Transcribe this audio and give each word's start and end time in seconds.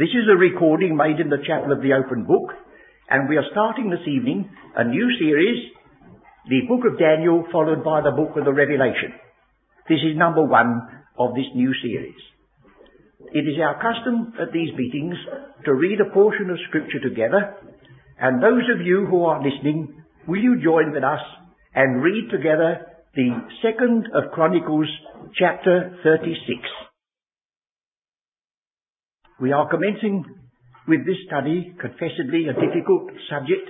This 0.00 0.16
is 0.16 0.32
a 0.32 0.40
recording 0.40 0.96
made 0.96 1.20
in 1.20 1.28
the 1.28 1.44
Chapel 1.46 1.76
of 1.76 1.82
the 1.82 1.92
Open 1.92 2.24
Book, 2.24 2.56
and 3.10 3.28
we 3.28 3.36
are 3.36 3.44
starting 3.52 3.90
this 3.90 4.08
evening 4.08 4.48
a 4.74 4.82
new 4.82 5.06
series, 5.20 5.60
the 6.48 6.64
Book 6.66 6.88
of 6.88 6.98
Daniel, 6.98 7.44
followed 7.52 7.84
by 7.84 8.00
the 8.00 8.16
Book 8.16 8.32
of 8.34 8.46
the 8.46 8.52
Revelation. 8.54 9.12
This 9.90 10.00
is 10.00 10.16
number 10.16 10.42
one 10.42 10.88
of 11.18 11.34
this 11.34 11.44
new 11.54 11.74
series. 11.84 12.16
It 13.34 13.44
is 13.44 13.60
our 13.60 13.76
custom 13.76 14.32
at 14.40 14.54
these 14.54 14.72
meetings 14.72 15.16
to 15.66 15.74
read 15.74 16.00
a 16.00 16.08
portion 16.14 16.48
of 16.48 16.56
Scripture 16.68 17.04
together, 17.04 17.60
and 18.18 18.42
those 18.42 18.64
of 18.72 18.80
you 18.80 19.04
who 19.04 19.26
are 19.26 19.44
listening, 19.44 20.00
will 20.26 20.40
you 20.40 20.64
join 20.64 20.92
with 20.92 21.04
us 21.04 21.20
and 21.74 22.02
read 22.02 22.30
together 22.30 22.86
the 23.14 23.36
second 23.60 24.08
of 24.16 24.32
Chronicles 24.32 24.88
chapter 25.36 25.92
36. 26.02 26.89
We 29.40 29.52
are 29.52 29.70
commencing 29.70 30.22
with 30.86 31.06
this 31.06 31.16
study, 31.26 31.72
confessedly 31.80 32.44
a 32.48 32.52
difficult 32.52 33.08
subject, 33.30 33.64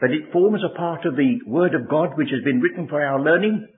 but 0.00 0.10
it 0.10 0.32
forms 0.32 0.62
a 0.64 0.74
part 0.74 1.04
of 1.04 1.14
the 1.14 1.40
Word 1.46 1.74
of 1.74 1.90
God 1.90 2.16
which 2.16 2.30
has 2.32 2.42
been 2.42 2.60
written 2.60 2.88
for 2.88 3.04
our 3.04 3.20
learning, 3.20 3.68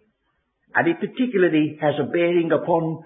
and 0.73 0.87
it 0.87 1.01
particularly 1.01 1.79
has 1.81 1.95
a 1.99 2.07
bearing 2.07 2.53
upon 2.53 3.03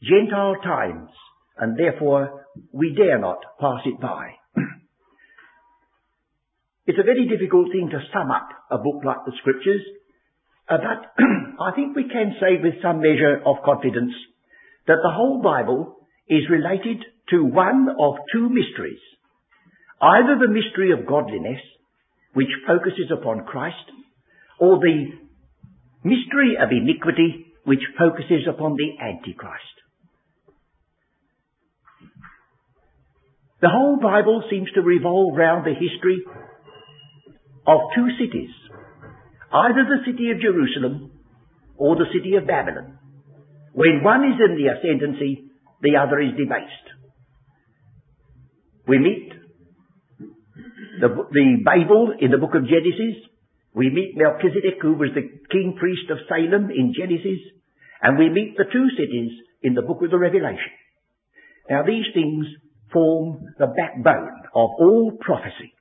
Gentile 0.00 0.54
times, 0.62 1.10
and 1.58 1.76
therefore 1.76 2.46
we 2.72 2.94
dare 2.94 3.18
not 3.18 3.38
pass 3.58 3.80
it 3.86 4.00
by. 4.00 4.38
it's 6.86 6.98
a 6.98 7.10
very 7.10 7.26
difficult 7.26 7.72
thing 7.72 7.90
to 7.90 7.98
sum 8.12 8.30
up 8.30 8.48
a 8.70 8.78
book 8.78 9.02
like 9.04 9.26
the 9.26 9.32
Scriptures, 9.40 9.82
uh, 10.68 10.78
but 10.78 11.24
I 11.60 11.74
think 11.74 11.96
we 11.96 12.04
can 12.04 12.36
say 12.38 12.62
with 12.62 12.80
some 12.82 13.00
measure 13.00 13.42
of 13.44 13.64
confidence 13.64 14.14
that 14.86 15.02
the 15.02 15.10
whole 15.10 15.42
Bible 15.42 16.01
is 16.28 16.50
related 16.50 17.04
to 17.30 17.44
one 17.44 17.88
of 18.00 18.14
two 18.32 18.48
mysteries. 18.48 19.00
Either 20.00 20.38
the 20.38 20.52
mystery 20.52 20.92
of 20.92 21.06
godliness, 21.06 21.60
which 22.34 22.48
focuses 22.66 23.10
upon 23.12 23.44
Christ, 23.44 23.76
or 24.58 24.78
the 24.78 25.12
mystery 26.02 26.56
of 26.60 26.70
iniquity, 26.70 27.46
which 27.64 27.82
focuses 27.98 28.48
upon 28.48 28.76
the 28.76 29.02
Antichrist. 29.02 29.76
The 33.60 33.68
whole 33.68 33.98
Bible 34.02 34.42
seems 34.50 34.68
to 34.74 34.82
revolve 34.82 35.36
round 35.36 35.64
the 35.64 35.74
history 35.74 36.24
of 37.64 37.78
two 37.94 38.08
cities. 38.18 38.50
Either 39.52 39.84
the 39.84 40.02
city 40.04 40.30
of 40.30 40.40
Jerusalem 40.40 41.12
or 41.76 41.94
the 41.94 42.10
city 42.12 42.34
of 42.34 42.46
Babylon. 42.46 42.98
When 43.72 44.02
one 44.02 44.24
is 44.24 44.40
in 44.42 44.56
the 44.56 44.68
ascendancy, 44.74 45.51
the 45.82 45.96
other 45.98 46.20
is 46.20 46.30
debased. 46.38 46.88
We 48.86 48.98
meet 48.98 49.32
the, 51.00 51.08
the 51.08 51.56
Babel 51.64 52.14
in 52.18 52.30
the 52.30 52.38
book 52.38 52.54
of 52.54 52.62
Genesis. 52.62 53.18
We 53.74 53.90
meet 53.90 54.14
Melchizedek, 54.16 54.78
who 54.80 54.94
was 54.94 55.10
the 55.14 55.28
king 55.50 55.76
priest 55.78 56.10
of 56.10 56.18
Salem 56.28 56.70
in 56.70 56.94
Genesis. 56.96 57.40
And 58.00 58.18
we 58.18 58.28
meet 58.28 58.56
the 58.56 58.70
two 58.70 58.88
cities 58.96 59.30
in 59.62 59.74
the 59.74 59.82
book 59.82 60.02
of 60.02 60.10
the 60.10 60.18
Revelation. 60.18 60.72
Now 61.70 61.82
these 61.82 62.06
things 62.14 62.46
form 62.92 63.40
the 63.58 63.66
backbone 63.66 64.42
of 64.54 64.70
all 64.78 65.12
prophecy. 65.20 65.74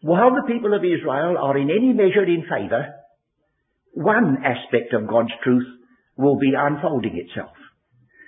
While 0.00 0.34
the 0.34 0.52
people 0.52 0.74
of 0.74 0.82
Israel 0.84 1.36
are 1.38 1.56
in 1.56 1.70
any 1.70 1.92
measure 1.92 2.24
in 2.24 2.42
favour, 2.42 2.94
one 3.92 4.38
aspect 4.44 4.92
of 4.92 5.08
God's 5.08 5.32
truth 5.42 5.66
will 6.16 6.38
be 6.38 6.52
unfolding 6.56 7.16
itself. 7.16 7.56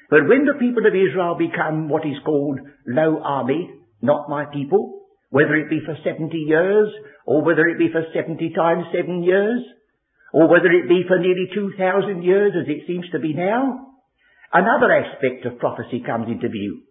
But 0.09 0.29
when 0.29 0.45
the 0.45 0.59
people 0.59 0.87
of 0.87 0.95
Israel 0.95 1.35
become 1.35 1.89
what 1.89 2.07
is 2.07 2.19
called 2.25 2.61
Lo-ammi, 2.87 3.67
not 4.03 4.29
my 4.29 4.45
people, 4.47 5.03
whether 5.31 5.57
it 5.57 5.69
be 5.69 5.81
for 5.85 5.97
70 6.05 6.37
years, 6.37 6.89
or 7.27 7.43
whether 7.43 7.67
it 7.67 7.79
be 7.79 7.91
for 7.91 8.05
70 8.15 8.53
times 8.55 8.85
7 8.95 9.23
years, 9.23 9.61
or 10.33 10.49
whether 10.49 10.71
it 10.71 10.89
be 10.89 11.03
for 11.09 11.19
nearly 11.19 11.49
2,000 11.53 12.23
years 12.23 12.53
as 12.55 12.69
it 12.69 12.87
seems 12.87 13.09
to 13.11 13.19
be 13.19 13.35
now, 13.35 13.95
another 14.53 14.93
aspect 14.93 15.45
of 15.45 15.59
prophecy 15.59 16.03
comes 16.07 16.29
into 16.29 16.49
view. 16.49 16.83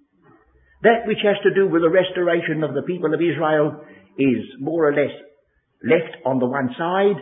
That 0.83 1.07
which 1.07 1.23
has 1.23 1.37
to 1.43 1.53
do 1.53 1.67
with 1.69 1.83
the 1.83 1.89
restoration 1.89 2.63
of 2.63 2.73
the 2.73 2.83
people 2.83 3.13
of 3.13 3.21
Israel 3.21 3.79
is 4.17 4.43
more 4.59 4.89
or 4.89 4.93
less 4.93 5.15
left 5.83 6.17
on 6.25 6.39
the 6.39 6.47
one 6.47 6.69
side, 6.77 7.21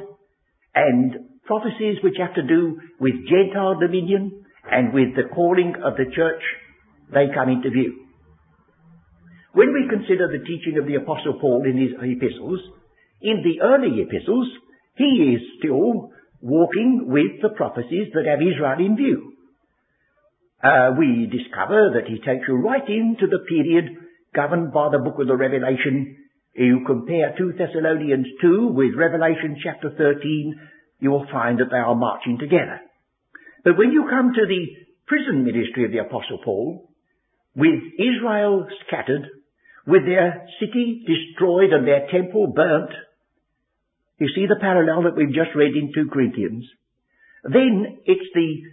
and 0.73 1.29
prophecies 1.45 1.97
which 2.03 2.17
have 2.17 2.33
to 2.35 2.41
do 2.43 2.79
with 2.99 3.13
Gentile 3.29 3.79
dominion 3.79 4.42
and 4.69 4.93
with 4.93 5.15
the 5.15 5.29
calling 5.33 5.73
of 5.83 5.95
the 5.95 6.05
church, 6.15 6.41
they 7.13 7.27
come 7.33 7.49
into 7.49 7.69
view. 7.69 8.03
When 9.53 9.73
we 9.73 9.87
consider 9.89 10.27
the 10.27 10.43
teaching 10.43 10.79
of 10.79 10.87
the 10.87 10.95
Apostle 10.95 11.37
Paul 11.39 11.63
in 11.65 11.77
his 11.77 11.93
epistles, 12.01 12.59
in 13.21 13.43
the 13.43 13.61
early 13.61 14.01
epistles, 14.01 14.47
he 14.95 15.35
is 15.35 15.41
still 15.59 16.09
walking 16.41 17.05
with 17.07 17.41
the 17.41 17.55
prophecies 17.55 18.09
that 18.13 18.25
have 18.25 18.41
Israel 18.41 18.79
in 18.79 18.97
view. 18.97 19.33
Uh, 20.63 20.91
we 20.97 21.29
discover 21.29 21.91
that 21.93 22.07
he 22.07 22.17
takes 22.17 22.47
you 22.47 22.55
right 22.55 22.87
into 22.87 23.27
the 23.27 23.45
period 23.47 24.03
governed 24.33 24.73
by 24.73 24.89
the 24.89 24.99
book 24.99 25.19
of 25.19 25.27
the 25.27 25.35
Revelation. 25.35 26.17
You 26.55 26.81
compare 26.85 27.35
2 27.37 27.53
Thessalonians 27.57 28.27
2 28.41 28.71
with 28.73 28.95
Revelation 28.97 29.57
chapter 29.63 29.91
13, 29.95 30.59
you 30.99 31.11
will 31.11 31.25
find 31.31 31.59
that 31.59 31.69
they 31.69 31.77
are 31.77 31.95
marching 31.95 32.37
together. 32.39 32.79
But 33.63 33.77
when 33.77 33.91
you 33.91 34.07
come 34.09 34.33
to 34.33 34.45
the 34.45 34.63
prison 35.07 35.45
ministry 35.45 35.85
of 35.85 35.91
the 35.91 35.99
Apostle 35.99 36.39
Paul, 36.43 36.89
with 37.55 37.79
Israel 37.99 38.67
scattered, 38.87 39.29
with 39.85 40.05
their 40.05 40.47
city 40.59 41.05
destroyed 41.05 41.71
and 41.71 41.87
their 41.87 42.07
temple 42.11 42.51
burnt, 42.55 42.91
you 44.17 44.27
see 44.35 44.45
the 44.47 44.59
parallel 44.59 45.03
that 45.03 45.15
we've 45.15 45.35
just 45.35 45.55
read 45.55 45.75
in 45.75 45.91
2 45.93 46.09
Chronicles. 46.09 46.65
Then 47.43 47.99
it's 48.05 48.29
the 48.33 48.63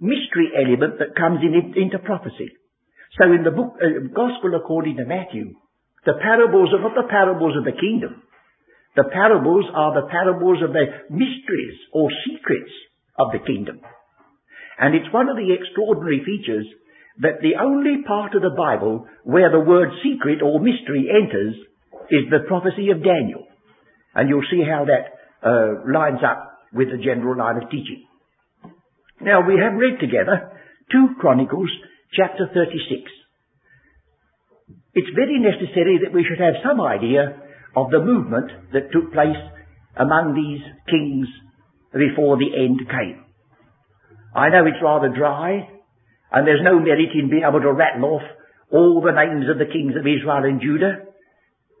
mystery 0.00 0.52
element 0.56 0.98
that 0.98 1.16
comes 1.16 1.40
in, 1.42 1.74
into 1.76 1.98
prophecy. 1.98 2.52
So 3.18 3.32
in 3.32 3.42
the 3.44 3.50
book, 3.50 3.76
uh, 3.80 4.12
Gospel 4.14 4.54
according 4.56 4.96
to 4.96 5.04
Matthew, 5.04 5.54
the 6.04 6.14
parables 6.20 6.70
are 6.72 6.80
not 6.80 6.94
the 6.94 7.08
parables 7.08 7.56
of 7.56 7.64
the 7.64 7.76
kingdom. 7.76 8.22
The 8.96 9.08
parables 9.12 9.64
are 9.74 9.94
the 9.94 10.08
parables 10.08 10.62
of 10.62 10.72
the 10.72 10.86
mysteries 11.10 11.78
or 11.92 12.08
secrets 12.26 12.72
of 13.18 13.32
the 13.32 13.40
kingdom. 13.44 13.80
And 14.80 14.94
it's 14.94 15.12
one 15.12 15.28
of 15.28 15.36
the 15.36 15.52
extraordinary 15.52 16.24
features 16.24 16.66
that 17.20 17.44
the 17.44 17.60
only 17.60 18.02
part 18.08 18.34
of 18.34 18.40
the 18.40 18.56
Bible 18.56 19.06
where 19.24 19.52
the 19.52 19.60
word 19.60 19.90
secret 20.02 20.40
or 20.40 20.58
mystery 20.58 21.04
enters 21.12 21.54
is 22.08 22.32
the 22.32 22.48
prophecy 22.48 22.88
of 22.88 23.04
Daniel. 23.04 23.44
And 24.14 24.28
you'll 24.28 24.48
see 24.50 24.64
how 24.64 24.86
that 24.88 25.20
uh, 25.44 25.84
lines 25.92 26.24
up 26.24 26.64
with 26.72 26.88
the 26.88 26.96
general 26.96 27.36
line 27.36 27.62
of 27.62 27.68
teaching. 27.68 28.08
Now 29.20 29.46
we 29.46 29.60
have 29.60 29.76
read 29.76 30.00
together 30.00 30.48
2 30.92 31.20
Chronicles 31.20 31.70
chapter 32.16 32.48
36. 32.48 33.04
It's 34.94 35.14
very 35.14 35.38
necessary 35.38 36.00
that 36.02 36.14
we 36.14 36.24
should 36.24 36.40
have 36.40 36.64
some 36.64 36.80
idea 36.80 37.36
of 37.76 37.90
the 37.90 38.00
movement 38.00 38.72
that 38.72 38.90
took 38.90 39.12
place 39.12 39.38
among 39.94 40.32
these 40.34 40.64
kings 40.88 41.28
before 41.92 42.38
the 42.38 42.48
end 42.56 42.80
came. 42.88 43.29
I 44.34 44.48
know 44.48 44.66
it's 44.66 44.82
rather 44.82 45.08
dry, 45.08 45.68
and 46.30 46.46
there's 46.46 46.62
no 46.62 46.78
merit 46.78 47.10
in 47.14 47.30
being 47.30 47.42
able 47.46 47.60
to 47.60 47.72
rattle 47.72 48.18
off 48.18 48.26
all 48.70 49.02
the 49.02 49.10
names 49.10 49.50
of 49.50 49.58
the 49.58 49.66
kings 49.66 49.98
of 49.98 50.06
Israel 50.06 50.46
and 50.46 50.62
Judah. 50.62 51.10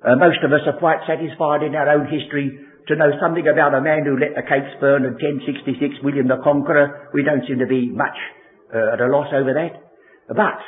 Uh, 0.02 0.16
most 0.18 0.42
of 0.42 0.50
us 0.50 0.66
are 0.66 0.78
quite 0.82 1.06
satisfied 1.06 1.62
in 1.62 1.78
our 1.78 1.88
own 1.94 2.10
history 2.10 2.58
to 2.88 2.96
know 2.96 3.14
something 3.22 3.46
about 3.46 3.74
a 3.74 3.84
man 3.84 4.02
who 4.02 4.18
let 4.18 4.34
the 4.34 4.42
cakes 4.42 4.74
burn 4.82 5.06
in 5.06 5.14
1066, 5.14 6.02
William 6.02 6.26
the 6.26 6.42
Conqueror. 6.42 7.10
We 7.14 7.22
don't 7.22 7.46
seem 7.46 7.62
to 7.62 7.70
be 7.70 7.86
much 7.86 8.18
uh, 8.74 8.98
at 8.98 9.00
a 9.00 9.06
loss 9.06 9.30
over 9.30 9.54
that. 9.54 9.78
But 10.26 10.58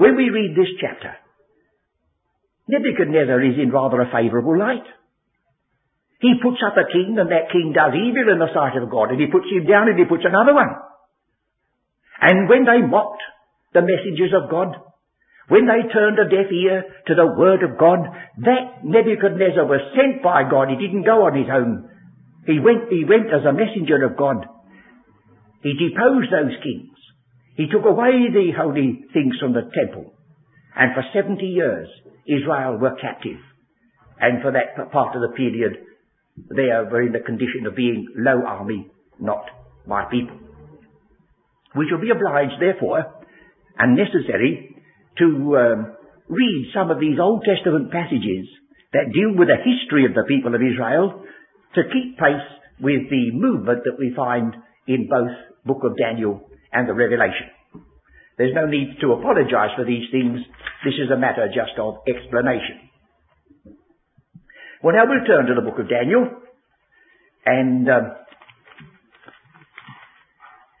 when 0.00 0.16
we 0.16 0.32
read 0.32 0.56
this 0.56 0.72
chapter, 0.80 1.12
Nebuchadnezzar 2.68 3.40
is 3.44 3.60
in 3.60 3.70
rather 3.70 4.00
a 4.00 4.10
favourable 4.10 4.56
light. 4.56 4.86
He 6.20 6.40
puts 6.40 6.64
up 6.64 6.80
a 6.80 6.88
king 6.88 7.20
and 7.20 7.28
that 7.28 7.52
king 7.52 7.76
does 7.76 7.92
evil 7.92 8.32
in 8.32 8.40
the 8.40 8.50
sight 8.56 8.80
of 8.80 8.88
God 8.88 9.12
and 9.12 9.20
he 9.20 9.28
puts 9.28 9.46
him 9.52 9.68
down 9.68 9.92
and 9.92 9.98
he 9.98 10.08
puts 10.08 10.24
another 10.24 10.56
one. 10.56 10.72
And 12.20 12.48
when 12.48 12.64
they 12.64 12.86
mocked 12.86 13.22
the 13.74 13.82
messengers 13.82 14.32
of 14.32 14.50
God, 14.50 14.76
when 15.48 15.66
they 15.66 15.86
turned 15.92 16.18
a 16.18 16.28
deaf 16.28 16.50
ear 16.50 16.82
to 17.06 17.14
the 17.14 17.34
word 17.38 17.62
of 17.62 17.78
God, 17.78 18.00
that 18.42 18.82
Nebuchadnezzar 18.82 19.64
was 19.64 19.94
sent 19.94 20.22
by 20.22 20.42
God. 20.48 20.68
He 20.68 20.76
didn't 20.76 21.06
go 21.06 21.22
on 21.26 21.38
his 21.38 21.46
own. 21.52 21.88
He 22.46 22.58
went, 22.58 22.90
he 22.90 23.04
went 23.04 23.30
as 23.30 23.46
a 23.46 23.54
messenger 23.54 24.02
of 24.04 24.16
God. 24.16 24.46
He 25.62 25.74
deposed 25.74 26.32
those 26.32 26.56
kings. 26.62 26.98
He 27.56 27.66
took 27.68 27.84
away 27.86 28.26
the 28.30 28.52
holy 28.58 29.06
things 29.12 29.36
from 29.40 29.52
the 29.52 29.70
temple. 29.70 30.12
And 30.74 30.92
for 30.94 31.02
70 31.14 31.44
years, 31.44 31.88
Israel 32.26 32.78
were 32.78 32.96
captive. 33.00 33.38
And 34.20 34.42
for 34.42 34.52
that 34.52 34.90
part 34.90 35.14
of 35.14 35.22
the 35.22 35.36
period, 35.36 35.78
they 36.50 36.68
were 36.90 37.02
in 37.02 37.12
the 37.12 37.20
condition 37.20 37.66
of 37.66 37.76
being 37.76 38.06
Lo-ammi, 38.16 38.90
not 39.20 39.46
my 39.86 40.04
people. 40.10 40.45
We 41.76 41.86
shall 41.88 42.00
be 42.00 42.10
obliged, 42.10 42.56
therefore, 42.58 43.04
and 43.78 43.96
necessary 43.96 44.74
to 45.18 45.26
um, 45.56 45.96
read 46.28 46.72
some 46.74 46.90
of 46.90 47.00
these 47.00 47.18
Old 47.20 47.44
Testament 47.44 47.92
passages 47.92 48.48
that 48.92 49.12
deal 49.12 49.36
with 49.36 49.48
the 49.48 49.60
history 49.60 50.06
of 50.06 50.14
the 50.14 50.24
people 50.26 50.54
of 50.54 50.60
Israel 50.62 51.22
to 51.74 51.82
keep 51.92 52.16
pace 52.18 52.48
with 52.80 53.10
the 53.10 53.30
movement 53.32 53.84
that 53.84 53.98
we 53.98 54.12
find 54.16 54.56
in 54.86 55.08
both 55.08 55.32
book 55.64 55.84
of 55.84 55.96
Daniel 55.96 56.48
and 56.72 56.88
the 56.88 56.94
Revelation. 56.94 57.52
There's 58.38 58.54
no 58.54 58.66
need 58.66 59.00
to 59.00 59.12
apologize 59.12 59.72
for 59.76 59.84
these 59.84 60.08
things. 60.12 60.40
This 60.84 60.94
is 60.94 61.10
a 61.10 61.18
matter 61.18 61.48
just 61.48 61.78
of 61.78 62.04
explanation. 62.08 62.88
Well, 64.82 64.94
now 64.94 65.08
we'll 65.08 65.24
turn 65.24 65.46
to 65.46 65.54
the 65.54 65.64
book 65.64 65.80
of 65.80 65.88
Daniel. 65.88 66.28
And 67.46 67.88
um, 67.88 68.12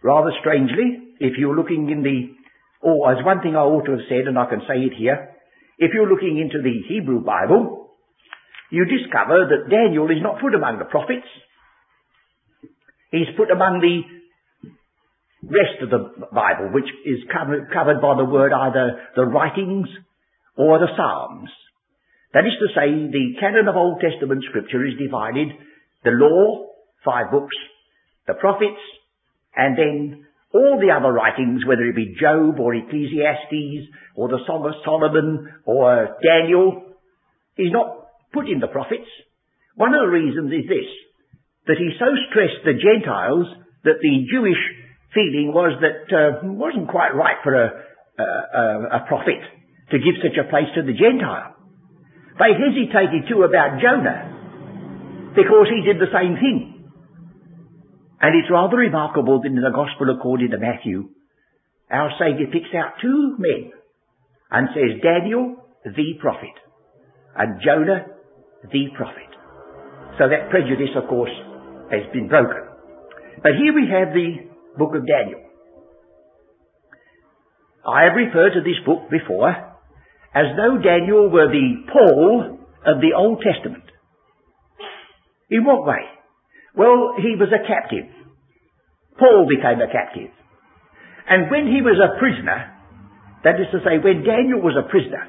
rather 0.06 0.30
strangely, 0.38 1.18
if 1.18 1.34
you're 1.36 1.56
looking 1.56 1.90
in 1.90 2.06
the, 2.06 2.30
or 2.80 3.10
as 3.10 3.24
one 3.26 3.42
thing 3.42 3.56
I 3.58 3.66
ought 3.66 3.86
to 3.86 3.98
have 3.98 4.06
said, 4.08 4.30
and 4.30 4.38
I 4.38 4.46
can 4.46 4.62
say 4.70 4.78
it 4.86 4.94
here, 4.94 5.34
if 5.78 5.90
you're 5.92 6.08
looking 6.08 6.38
into 6.38 6.62
the 6.62 6.86
Hebrew 6.86 7.26
Bible, 7.26 7.90
you 8.70 8.86
discover 8.86 9.50
that 9.50 9.66
Daniel 9.68 10.06
is 10.06 10.22
not 10.22 10.40
put 10.40 10.54
among 10.54 10.78
the 10.78 10.86
prophets. 10.86 11.26
He's 13.10 13.34
put 13.36 13.50
among 13.50 13.82
the 13.82 14.06
rest 15.42 15.82
of 15.82 15.90
the 15.90 16.26
Bible, 16.30 16.70
which 16.70 16.88
is 17.04 17.26
covered, 17.26 17.66
covered 17.74 18.00
by 18.00 18.14
the 18.14 18.30
word 18.30 18.52
either 18.54 19.10
the 19.16 19.26
writings 19.26 19.88
or 20.56 20.78
the 20.78 20.90
Psalms. 20.96 21.50
That 22.32 22.46
is 22.46 22.54
to 22.62 22.68
say, 22.78 22.90
the 23.10 23.38
canon 23.40 23.66
of 23.66 23.74
Old 23.74 23.98
Testament 23.98 24.44
scripture 24.48 24.86
is 24.86 24.94
divided, 24.98 25.50
the 26.04 26.14
law, 26.14 26.70
five 27.04 27.30
books, 27.30 27.54
the 28.26 28.34
prophets, 28.34 28.82
and 29.56 29.76
then 29.76 30.26
all 30.52 30.78
the 30.80 30.92
other 30.94 31.12
writings, 31.12 31.66
whether 31.66 31.82
it 31.82 31.96
be 31.96 32.16
Job 32.20 32.60
or 32.60 32.74
Ecclesiastes 32.74 33.88
or 34.14 34.28
the 34.28 34.40
Song 34.46 34.64
of 34.64 34.72
Solomon 34.84 35.52
or 35.64 36.16
Daniel, 36.22 36.82
is 37.58 37.72
not 37.72 38.08
put 38.32 38.48
in 38.48 38.60
the 38.60 38.68
prophets. 38.68 39.08
One 39.74 39.92
of 39.92 40.00
the 40.06 40.12
reasons 40.12 40.52
is 40.52 40.68
this, 40.68 40.88
that 41.66 41.76
he 41.76 41.90
so 41.98 42.08
stressed 42.30 42.64
the 42.64 42.78
Gentiles 42.78 43.48
that 43.84 44.00
the 44.00 44.14
Jewish 44.30 44.60
feeling 45.12 45.52
was 45.52 45.76
that 45.80 46.08
uh, 46.12 46.44
wasn't 46.44 46.88
quite 46.88 47.14
right 47.14 47.36
for 47.42 47.52
a, 47.52 47.68
a, 48.20 49.00
a 49.00 49.06
prophet 49.08 49.40
to 49.90 49.98
give 49.98 50.20
such 50.20 50.36
a 50.36 50.48
place 50.48 50.68
to 50.74 50.82
the 50.82 50.96
Gentile. 50.96 51.56
They 52.38 52.52
hesitated 52.52 53.28
too 53.28 53.42
about 53.42 53.80
Jonah 53.80 55.32
because 55.36 55.68
he 55.72 55.84
did 55.84 56.00
the 56.00 56.12
same 56.12 56.36
thing. 56.36 56.75
And 58.20 58.34
it's 58.34 58.50
rather 58.50 58.76
remarkable 58.76 59.40
that 59.42 59.48
in 59.48 59.56
the 59.56 59.74
Gospel 59.74 60.14
according 60.14 60.50
to 60.50 60.58
Matthew, 60.58 61.10
our 61.90 62.10
Saviour 62.18 62.48
picks 62.50 62.72
out 62.74 62.98
two 63.00 63.36
men 63.38 63.72
and 64.50 64.68
says 64.72 65.02
Daniel, 65.02 65.56
the 65.84 66.14
prophet, 66.20 66.56
and 67.36 67.60
Jonah, 67.62 68.06
the 68.64 68.88
prophet. 68.96 69.30
So 70.18 70.28
that 70.28 70.50
prejudice, 70.50 70.96
of 70.96 71.08
course, 71.08 71.34
has 71.90 72.10
been 72.12 72.28
broken. 72.28 72.64
But 73.42 73.52
here 73.60 73.74
we 73.74 73.86
have 73.92 74.14
the 74.14 74.48
book 74.78 74.96
of 74.96 75.06
Daniel. 75.06 75.42
I 77.86 78.04
have 78.04 78.16
referred 78.16 78.54
to 78.54 78.64
this 78.64 78.80
book 78.84 79.10
before 79.10 79.50
as 80.34 80.46
though 80.56 80.80
Daniel 80.82 81.30
were 81.30 81.48
the 81.48 81.84
Paul 81.92 82.58
of 82.84 83.00
the 83.00 83.14
Old 83.16 83.44
Testament. 83.44 83.84
In 85.50 85.64
what 85.64 85.86
way? 85.86 86.15
Well, 86.76 87.16
he 87.16 87.34
was 87.40 87.48
a 87.48 87.64
captive. 87.64 88.12
Paul 89.18 89.48
became 89.48 89.80
a 89.80 89.88
captive. 89.88 90.30
And 91.28 91.50
when 91.50 91.66
he 91.66 91.80
was 91.80 91.96
a 91.96 92.20
prisoner, 92.20 92.76
that 93.42 93.56
is 93.56 93.66
to 93.72 93.80
say, 93.80 93.96
when 93.96 94.22
Daniel 94.22 94.60
was 94.60 94.76
a 94.76 94.88
prisoner, 94.88 95.24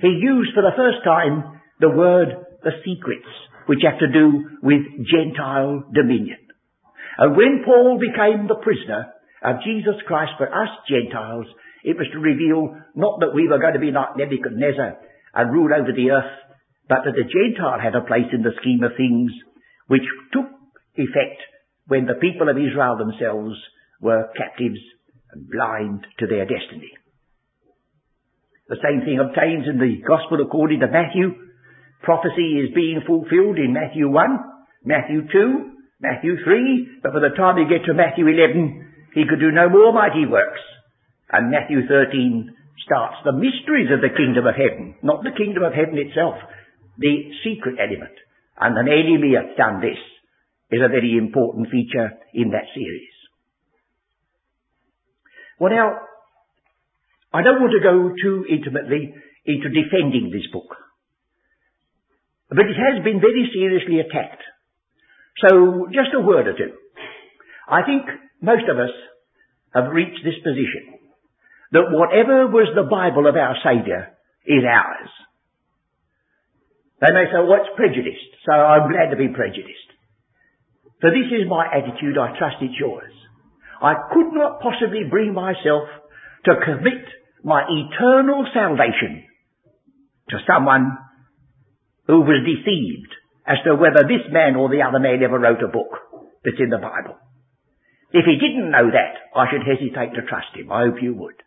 he 0.00 0.08
used 0.08 0.54
for 0.54 0.64
the 0.64 0.74
first 0.74 1.04
time 1.04 1.60
the 1.80 1.92
word 1.92 2.48
the 2.64 2.80
secrets, 2.82 3.28
which 3.66 3.84
have 3.84 4.00
to 4.00 4.10
do 4.10 4.58
with 4.62 4.82
Gentile 5.06 5.84
dominion. 5.92 6.40
And 7.18 7.36
when 7.36 7.62
Paul 7.64 8.00
became 8.00 8.48
the 8.48 8.62
prisoner 8.62 9.12
of 9.44 9.62
Jesus 9.62 10.00
Christ 10.06 10.32
for 10.38 10.48
us 10.48 10.72
Gentiles, 10.88 11.46
it 11.84 11.96
was 11.98 12.08
to 12.12 12.18
reveal 12.18 12.74
not 12.96 13.20
that 13.20 13.34
we 13.34 13.46
were 13.46 13.60
going 13.60 13.74
to 13.74 13.82
be 13.82 13.92
like 13.92 14.16
Nebuchadnezzar 14.16 14.98
and 15.34 15.52
rule 15.52 15.70
over 15.70 15.92
the 15.92 16.10
earth, 16.10 16.34
but 16.88 17.04
that 17.04 17.14
the 17.14 17.28
Gentile 17.28 17.78
had 17.78 17.94
a 17.94 18.06
place 18.06 18.32
in 18.32 18.42
the 18.42 18.56
scheme 18.58 18.82
of 18.82 18.96
things 18.96 19.30
which 19.88 20.06
took 20.32 20.46
effect 20.94 21.40
when 21.88 22.06
the 22.06 22.20
people 22.20 22.48
of 22.48 22.56
Israel 22.56 22.96
themselves 22.96 23.56
were 24.00 24.28
captives 24.36 24.80
and 25.32 25.48
blind 25.48 26.06
to 26.20 26.26
their 26.26 26.44
destiny. 26.44 26.92
The 28.68 28.80
same 28.84 29.00
thing 29.00 29.18
obtains 29.18 29.64
in 29.64 29.80
the 29.80 30.04
Gospel 30.04 30.44
according 30.44 30.80
to 30.80 30.92
Matthew. 30.92 31.32
Prophecy 32.04 32.60
is 32.60 32.76
being 32.76 33.00
fulfilled 33.06 33.56
in 33.56 33.72
Matthew 33.72 34.08
1, 34.08 34.84
Matthew 34.84 35.24
2, 35.32 35.72
Matthew 36.00 36.36
3, 36.44 37.00
but 37.02 37.12
by 37.16 37.20
the 37.24 37.34
time 37.34 37.56
you 37.58 37.66
get 37.66 37.88
to 37.88 37.96
Matthew 37.96 38.28
11, 38.28 39.16
he 39.16 39.24
could 39.24 39.40
do 39.40 39.50
no 39.50 39.68
more 39.68 39.92
mighty 39.92 40.28
works. 40.28 40.60
And 41.32 41.50
Matthew 41.50 41.88
13 41.88 42.54
starts 42.84 43.16
the 43.24 43.32
mysteries 43.32 43.90
of 43.90 44.04
the 44.04 44.14
kingdom 44.14 44.46
of 44.46 44.54
heaven, 44.54 44.94
not 45.02 45.24
the 45.24 45.34
kingdom 45.36 45.64
of 45.64 45.72
heaven 45.72 45.96
itself, 45.98 46.36
the 47.00 47.32
secret 47.42 47.80
element. 47.80 48.14
And 48.60 48.76
the 48.76 48.90
enemy 48.90 49.34
hath 49.34 49.56
done 49.56 49.80
this 49.80 49.98
is 50.70 50.80
a 50.84 50.88
very 50.88 51.16
important 51.16 51.70
feature 51.70 52.10
in 52.34 52.50
that 52.50 52.66
series. 52.74 53.14
Well 55.60 55.72
now, 55.72 55.98
I 57.32 57.42
don't 57.42 57.60
want 57.60 57.72
to 57.72 57.82
go 57.82 58.14
too 58.22 58.46
intimately 58.48 59.14
into 59.46 59.68
defending 59.68 60.30
this 60.32 60.46
book. 60.52 60.76
But 62.48 62.66
it 62.66 62.76
has 62.76 63.04
been 63.04 63.20
very 63.20 63.50
seriously 63.52 64.00
attacked 64.00 64.42
so, 65.40 65.86
just 65.94 66.14
a 66.14 66.20
word 66.20 66.48
or 66.48 66.56
two. 66.56 66.74
I 67.68 67.82
think 67.86 68.02
most 68.42 68.64
of 68.68 68.78
us 68.78 68.90
have 69.74 69.92
reached 69.92 70.24
this 70.24 70.38
position 70.42 70.98
that 71.70 71.92
whatever 71.92 72.48
was 72.48 72.72
the 72.74 72.88
Bible 72.88 73.28
of 73.28 73.36
our 73.36 73.54
Saviour 73.62 74.08
is 74.46 74.64
ours. 74.66 75.10
They 77.00 77.14
may 77.14 77.30
say, 77.30 77.38
well, 77.38 77.62
it's 77.62 77.76
prejudiced, 77.76 78.32
so 78.42 78.52
I'm 78.52 78.90
glad 78.90 79.14
to 79.14 79.16
be 79.16 79.30
prejudiced. 79.30 79.90
For 81.00 81.10
this 81.14 81.30
is 81.30 81.46
my 81.46 81.66
attitude, 81.70 82.18
I 82.18 82.34
trust 82.38 82.58
it's 82.60 82.74
yours. 82.78 83.14
I 83.80 83.94
could 84.10 84.34
not 84.34 84.58
possibly 84.58 85.06
bring 85.06 85.32
myself 85.32 85.86
to 86.46 86.58
commit 86.66 87.06
my 87.44 87.62
eternal 87.62 88.42
salvation 88.52 89.22
to 90.30 90.42
someone 90.42 90.98
who 92.08 92.26
was 92.26 92.42
deceived 92.42 93.14
as 93.46 93.62
to 93.64 93.78
whether 93.78 94.02
this 94.02 94.26
man 94.34 94.56
or 94.56 94.68
the 94.68 94.82
other 94.82 94.98
man 94.98 95.22
ever 95.22 95.38
wrote 95.38 95.62
a 95.62 95.70
book 95.70 95.94
that's 96.44 96.58
in 96.58 96.70
the 96.70 96.82
Bible. 96.82 97.14
If 98.10 98.24
he 98.24 98.40
didn't 98.40 98.72
know 98.72 98.90
that, 98.90 99.14
I 99.38 99.46
should 99.52 99.62
hesitate 99.62 100.16
to 100.16 100.26
trust 100.26 100.56
him. 100.56 100.72
I 100.72 100.90
hope 100.90 100.98
you 101.00 101.14
would. 101.14 101.38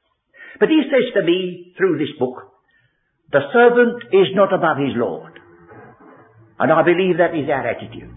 But 0.59 0.69
he 0.69 0.79
says 0.87 1.11
to 1.15 1.25
me 1.25 1.73
through 1.75 1.97
this 1.97 2.15
book, 2.17 2.53
the 3.31 3.41
servant 3.51 4.03
is 4.13 4.31
not 4.35 4.53
above 4.53 4.77
his 4.77 4.95
Lord. 4.95 5.40
And 6.61 6.69
I 6.69 6.85
believe 6.85 7.17
that 7.17 7.33
is 7.33 7.49
our 7.49 7.65
attitude. 7.65 8.13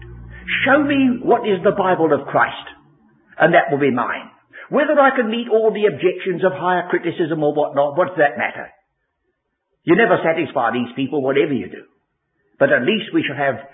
Show 0.61 0.85
me 0.85 1.17
what 1.25 1.49
is 1.49 1.65
the 1.65 1.73
Bible 1.73 2.13
of 2.13 2.29
Christ, 2.29 2.69
and 3.41 3.57
that 3.57 3.73
will 3.73 3.81
be 3.81 3.89
mine. 3.89 4.29
Whether 4.69 4.93
I 5.01 5.17
can 5.17 5.33
meet 5.33 5.49
all 5.49 5.73
the 5.73 5.89
objections 5.89 6.45
of 6.45 6.53
higher 6.53 6.85
criticism 6.93 7.41
or 7.41 7.57
whatnot, 7.57 7.97
what 7.97 8.13
does 8.13 8.21
that 8.21 8.37
matter? 8.37 8.69
You 9.81 9.97
never 9.97 10.21
satisfy 10.21 10.77
these 10.77 10.93
people, 10.93 11.25
whatever 11.25 11.53
you 11.53 11.73
do. 11.73 11.89
But 12.61 12.69
at 12.69 12.85
least 12.85 13.13
we 13.13 13.25
shall 13.25 13.37
have 13.37 13.65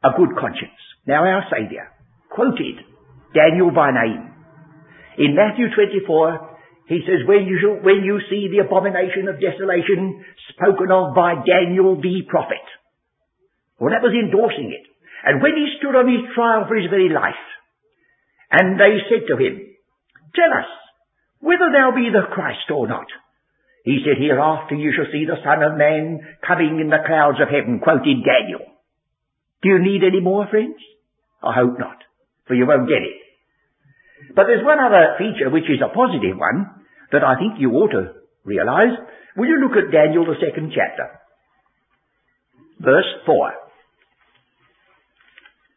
a 0.00 0.16
good 0.16 0.32
conscience. 0.36 0.80
Now 1.04 1.24
our 1.24 1.44
Saviour 1.52 1.84
quoted 2.32 2.80
Daniel 3.36 3.68
by 3.68 3.92
name. 3.92 4.32
In 5.20 5.36
Matthew 5.36 5.68
24, 5.72 6.88
he 6.88 7.00
says, 7.04 7.24
when 7.28 7.44
you, 7.44 7.60
shall, 7.60 7.84
when 7.84 8.00
you 8.04 8.20
see 8.28 8.48
the 8.48 8.64
abomination 8.64 9.28
of 9.28 9.40
desolation 9.40 10.24
spoken 10.56 10.88
of 10.88 11.14
by 11.14 11.36
Daniel 11.44 11.96
the 12.00 12.24
prophet. 12.28 12.64
Well, 13.78 13.90
that 13.90 14.04
was 14.04 14.14
endorsing 14.14 14.70
it. 14.70 14.86
And 15.24 15.42
when 15.42 15.56
he 15.56 15.76
stood 15.78 15.96
on 15.96 16.06
his 16.06 16.28
trial 16.34 16.68
for 16.68 16.76
his 16.76 16.90
very 16.90 17.08
life, 17.08 17.40
and 18.50 18.78
they 18.78 19.00
said 19.08 19.26
to 19.26 19.36
him, 19.40 19.74
Tell 20.36 20.52
us 20.52 20.70
whether 21.40 21.72
thou 21.72 21.92
be 21.94 22.10
the 22.12 22.28
Christ 22.30 22.70
or 22.70 22.86
not. 22.86 23.06
He 23.84 24.00
said, 24.04 24.20
Hereafter 24.20 24.76
you 24.76 24.92
shall 24.96 25.10
see 25.12 25.26
the 25.26 25.40
Son 25.44 25.62
of 25.62 25.76
Man 25.76 26.20
coming 26.46 26.80
in 26.80 26.88
the 26.88 27.04
clouds 27.04 27.40
of 27.40 27.48
heaven, 27.48 27.80
quoted 27.80 28.24
Daniel. 28.24 28.64
Do 29.62 29.68
you 29.68 29.78
need 29.80 30.04
any 30.04 30.20
more, 30.20 30.46
friends? 30.48 30.76
I 31.42 31.52
hope 31.52 31.78
not, 31.78 31.98
for 32.46 32.54
you 32.54 32.66
won't 32.66 32.88
get 32.88 33.04
it. 33.04 33.20
But 34.34 34.44
there's 34.48 34.64
one 34.64 34.80
other 34.80 35.16
feature 35.18 35.50
which 35.50 35.68
is 35.68 35.84
a 35.84 35.92
positive 35.92 36.36
one 36.36 36.84
that 37.12 37.24
I 37.24 37.36
think 37.36 37.60
you 37.60 37.72
ought 37.72 37.92
to 37.92 38.24
realize. 38.44 38.96
Will 39.36 39.48
you 39.48 39.60
look 39.60 39.76
at 39.76 39.92
Daniel, 39.92 40.24
the 40.24 40.40
second 40.40 40.72
chapter? 40.74 41.20
Verse 42.80 43.08
4. 43.26 43.63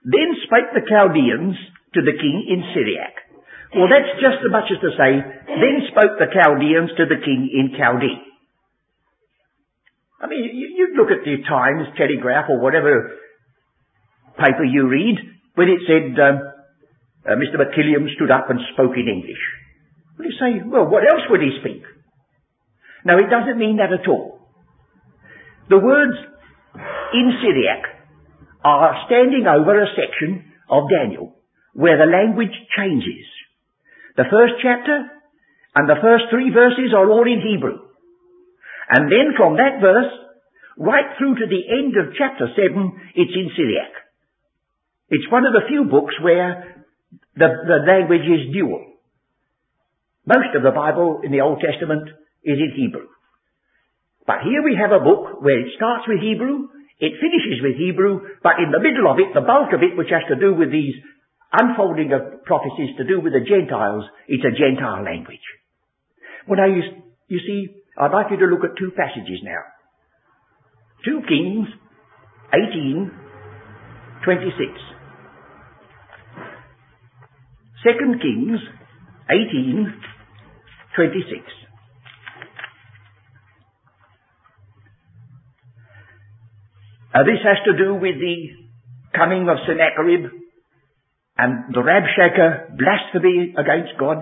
Then 0.08 0.40
spake 0.48 0.72
the 0.72 0.88
Chaldeans 0.88 1.60
to 1.92 2.00
the 2.00 2.16
king 2.16 2.48
in 2.48 2.64
Syriac, 2.72 3.28
Well, 3.76 3.92
that's 3.92 4.16
just 4.24 4.40
as 4.40 4.52
much 4.56 4.72
as 4.72 4.80
to 4.80 4.96
say, 4.96 5.20
then 5.20 5.84
spoke 5.92 6.16
the 6.16 6.32
Chaldeans 6.32 6.96
to 6.96 7.04
the 7.12 7.20
king 7.20 7.52
in 7.52 7.76
Chaldee. 7.76 8.24
I 10.24 10.32
mean, 10.32 10.48
you, 10.48 10.96
look 10.96 11.12
at 11.12 11.28
the 11.28 11.44
Times, 11.44 11.92
Telegraph, 12.00 12.48
or 12.48 12.64
whatever 12.64 13.20
paper 14.40 14.64
you 14.64 14.88
read, 14.88 15.20
when 15.56 15.68
it 15.68 15.84
said, 15.84 16.16
um, 16.16 16.40
uh, 17.28 17.36
Mr. 17.36 17.60
Macmillan 17.60 18.08
stood 18.16 18.32
up 18.32 18.50
and 18.50 18.60
spoke 18.74 18.96
in 18.96 19.12
English. 19.12 19.44
Well, 20.18 20.32
you 20.32 20.36
say, 20.40 20.64
well, 20.64 20.88
what 20.88 21.04
else 21.04 21.28
would 21.30 21.42
he 21.42 21.52
speak? 21.60 21.84
No, 23.04 23.18
it 23.20 23.30
doesn't 23.30 23.60
mean 23.60 23.78
that 23.78 23.92
at 23.92 24.08
all. 24.08 24.40
The 25.70 25.78
words 25.78 26.16
in 27.14 27.28
Syriac 27.44 27.97
are 28.64 29.06
standing 29.06 29.46
over 29.48 29.82
a 29.82 29.88
section 29.96 30.52
of 30.70 30.90
Daniel 30.90 31.36
where 31.74 31.98
the 31.98 32.10
language 32.10 32.56
changes. 32.76 33.26
The 34.18 34.26
first 34.32 34.58
chapter 34.62 35.06
and 35.76 35.86
the 35.88 36.02
first 36.02 36.26
three 36.32 36.50
verses 36.50 36.90
are 36.96 37.10
all 37.10 37.26
in 37.26 37.38
Hebrew. 37.38 37.78
And 38.90 39.12
then 39.12 39.38
from 39.38 39.58
that 39.58 39.78
verse, 39.80 40.10
right 40.78 41.06
through 41.18 41.36
to 41.36 41.46
the 41.46 41.64
end 41.70 41.94
of 42.02 42.18
chapter 42.18 42.50
7, 42.50 43.14
it's 43.14 43.36
in 43.36 43.52
Syriac. 43.56 43.94
It's 45.10 45.32
one 45.32 45.46
of 45.46 45.54
the 45.54 45.70
few 45.70 45.86
books 45.86 46.16
where 46.22 46.86
the, 47.36 47.48
the 47.68 47.80
language 47.86 48.26
is 48.26 48.54
dual. 48.54 48.84
Most 50.26 50.52
of 50.56 50.64
the 50.64 50.76
Bible 50.76 51.22
in 51.24 51.32
the 51.32 51.42
Old 51.42 51.62
Testament 51.62 52.10
is 52.44 52.58
in 52.58 52.74
Hebrew. 52.76 53.08
But 54.26 54.44
here 54.44 54.64
we 54.64 54.76
have 54.76 54.92
a 54.92 55.04
book 55.04 55.40
where 55.42 55.62
it 55.62 55.72
starts 55.78 56.04
with 56.08 56.20
Hebrew, 56.20 56.68
it 57.00 57.22
finishes 57.22 57.62
with 57.62 57.78
Hebrew, 57.78 58.26
but 58.42 58.58
in 58.58 58.72
the 58.72 58.82
middle 58.82 59.06
of 59.06 59.20
it, 59.22 59.34
the 59.34 59.46
bulk 59.46 59.70
of 59.74 59.86
it, 59.86 59.98
which 59.98 60.10
has 60.10 60.26
to 60.30 60.36
do 60.36 60.54
with 60.54 60.72
these 60.72 60.96
unfolding 61.54 62.12
of 62.12 62.44
prophecies 62.44 62.98
to 62.98 63.06
do 63.06 63.22
with 63.22 63.34
the 63.34 63.46
Gentiles, 63.46 64.04
it's 64.28 64.44
a 64.44 64.52
Gentile 64.58 65.04
language. 65.04 65.46
Well 66.48 66.58
now 66.58 66.66
you, 66.66 66.82
you 67.28 67.40
see, 67.40 67.76
I'd 67.98 68.12
like 68.12 68.32
you 68.32 68.38
to 68.38 68.46
look 68.46 68.66
at 68.66 68.78
two 68.78 68.92
passages 68.92 69.40
now. 69.44 69.62
2 71.06 71.22
Kings 71.28 71.68
18, 72.54 73.12
26. 74.26 74.58
2 77.84 77.94
Kings 78.22 78.60
18, 79.30 79.94
26. 80.96 81.67
Uh, 87.18 87.26
this 87.26 87.42
has 87.42 87.58
to 87.66 87.74
do 87.74 87.96
with 87.96 88.22
the 88.22 88.38
coming 89.18 89.50
of 89.50 89.58
Sennacherib 89.66 90.30
and 91.34 91.74
the 91.74 91.82
Rabshakeh 91.82 92.78
blasphemy 92.78 93.58
against 93.58 93.98
God. 93.98 94.22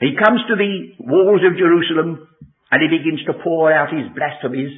He 0.00 0.18
comes 0.18 0.42
to 0.50 0.58
the 0.58 0.98
walls 0.98 1.46
of 1.46 1.54
Jerusalem 1.54 2.26
and 2.72 2.78
he 2.82 2.90
begins 2.90 3.22
to 3.30 3.38
pour 3.38 3.70
out 3.70 3.94
his 3.94 4.10
blasphemies 4.10 4.74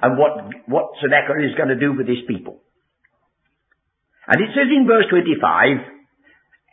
and 0.00 0.16
what, 0.16 0.48
what 0.64 0.96
Sennacherib 1.02 1.44
is 1.44 1.56
going 1.60 1.68
to 1.68 1.76
do 1.76 1.92
with 1.92 2.08
his 2.08 2.24
people. 2.26 2.62
And 4.26 4.40
it 4.40 4.48
says 4.56 4.72
in 4.72 4.88
verse 4.88 5.12
25, 5.12 5.36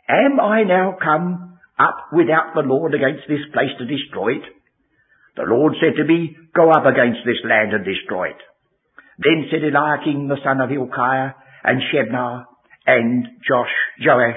Am 0.08 0.40
I 0.40 0.64
now 0.64 0.96
come 0.96 1.60
up 1.78 2.08
without 2.10 2.56
the 2.56 2.64
Lord 2.64 2.94
against 2.94 3.28
this 3.28 3.44
place 3.52 3.76
to 3.76 3.84
destroy 3.84 4.40
it? 4.40 4.48
The 5.36 5.44
Lord 5.44 5.74
said 5.76 6.00
to 6.00 6.08
me, 6.08 6.36
Go 6.56 6.70
up 6.70 6.86
against 6.88 7.20
this 7.28 7.44
land 7.44 7.74
and 7.74 7.84
destroy 7.84 8.32
it. 8.32 8.40
Then 9.18 9.46
said 9.50 9.62
Eliakim 9.62 10.28
the 10.28 10.42
son 10.42 10.60
of 10.60 10.70
Hilkiah 10.70 11.32
and 11.62 11.80
Shebna 11.92 12.44
and 12.86 13.26
Josh, 13.46 13.74
Joash, 14.00 14.36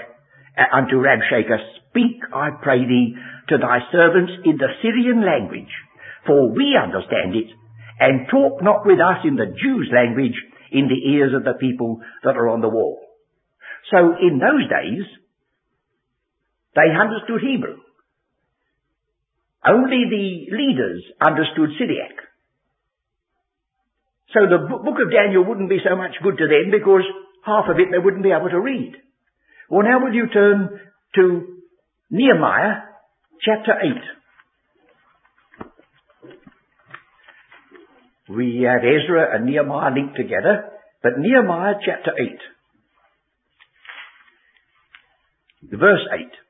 unto 0.73 0.97
Rabshakeh, 0.97 1.89
Speak, 1.89 2.21
I 2.33 2.49
pray 2.61 2.85
thee, 2.85 3.15
to 3.49 3.57
thy 3.57 3.79
servants 3.91 4.33
in 4.45 4.57
the 4.57 4.69
Syrian 4.81 5.25
language, 5.25 5.71
for 6.25 6.51
we 6.51 6.77
understand 6.77 7.35
it, 7.35 7.49
and 7.99 8.27
talk 8.29 8.61
not 8.61 8.85
with 8.85 8.99
us 8.99 9.25
in 9.25 9.35
the 9.35 9.47
Jews' 9.47 9.89
language 9.93 10.35
in 10.71 10.87
the 10.87 11.11
ears 11.11 11.33
of 11.33 11.43
the 11.43 11.57
people 11.59 12.01
that 12.23 12.35
are 12.35 12.49
on 12.49 12.61
the 12.61 12.69
wall. 12.69 12.99
So 13.91 13.97
in 14.19 14.37
those 14.37 14.67
days, 14.69 15.05
they 16.75 16.91
understood 16.91 17.41
Hebrew. 17.41 17.77
Only 19.65 20.05
the 20.09 20.55
leaders 20.55 21.03
understood 21.25 21.71
Syriac. 21.79 22.26
So 24.37 24.45
the 24.45 24.61
book 24.69 25.01
of 25.03 25.09
Daniel 25.11 25.43
wouldn't 25.43 25.69
be 25.69 25.79
so 25.83 25.95
much 25.95 26.11
good 26.21 26.37
to 26.37 26.45
them 26.45 26.69
because 26.69 27.01
half 27.43 27.65
of 27.69 27.79
it 27.79 27.87
they 27.91 27.97
wouldn't 27.97 28.21
be 28.21 28.29
able 28.29 28.49
to 28.49 28.59
read. 28.59 28.93
Well, 29.69 29.83
now 29.83 29.99
will 30.03 30.13
you 30.13 30.27
turn 30.31 30.79
to 31.15 31.57
Nehemiah 32.11 32.83
chapter 33.41 33.73
8. 38.29 38.37
We 38.37 38.67
have 38.69 38.83
Ezra 38.83 39.35
and 39.35 39.45
Nehemiah 39.45 39.93
linked 39.95 40.15
together, 40.15 40.69
but 41.01 41.17
Nehemiah 41.17 41.75
chapter 41.83 42.11
8. 45.63 45.79
Verse 45.79 46.07
8. 46.13 46.46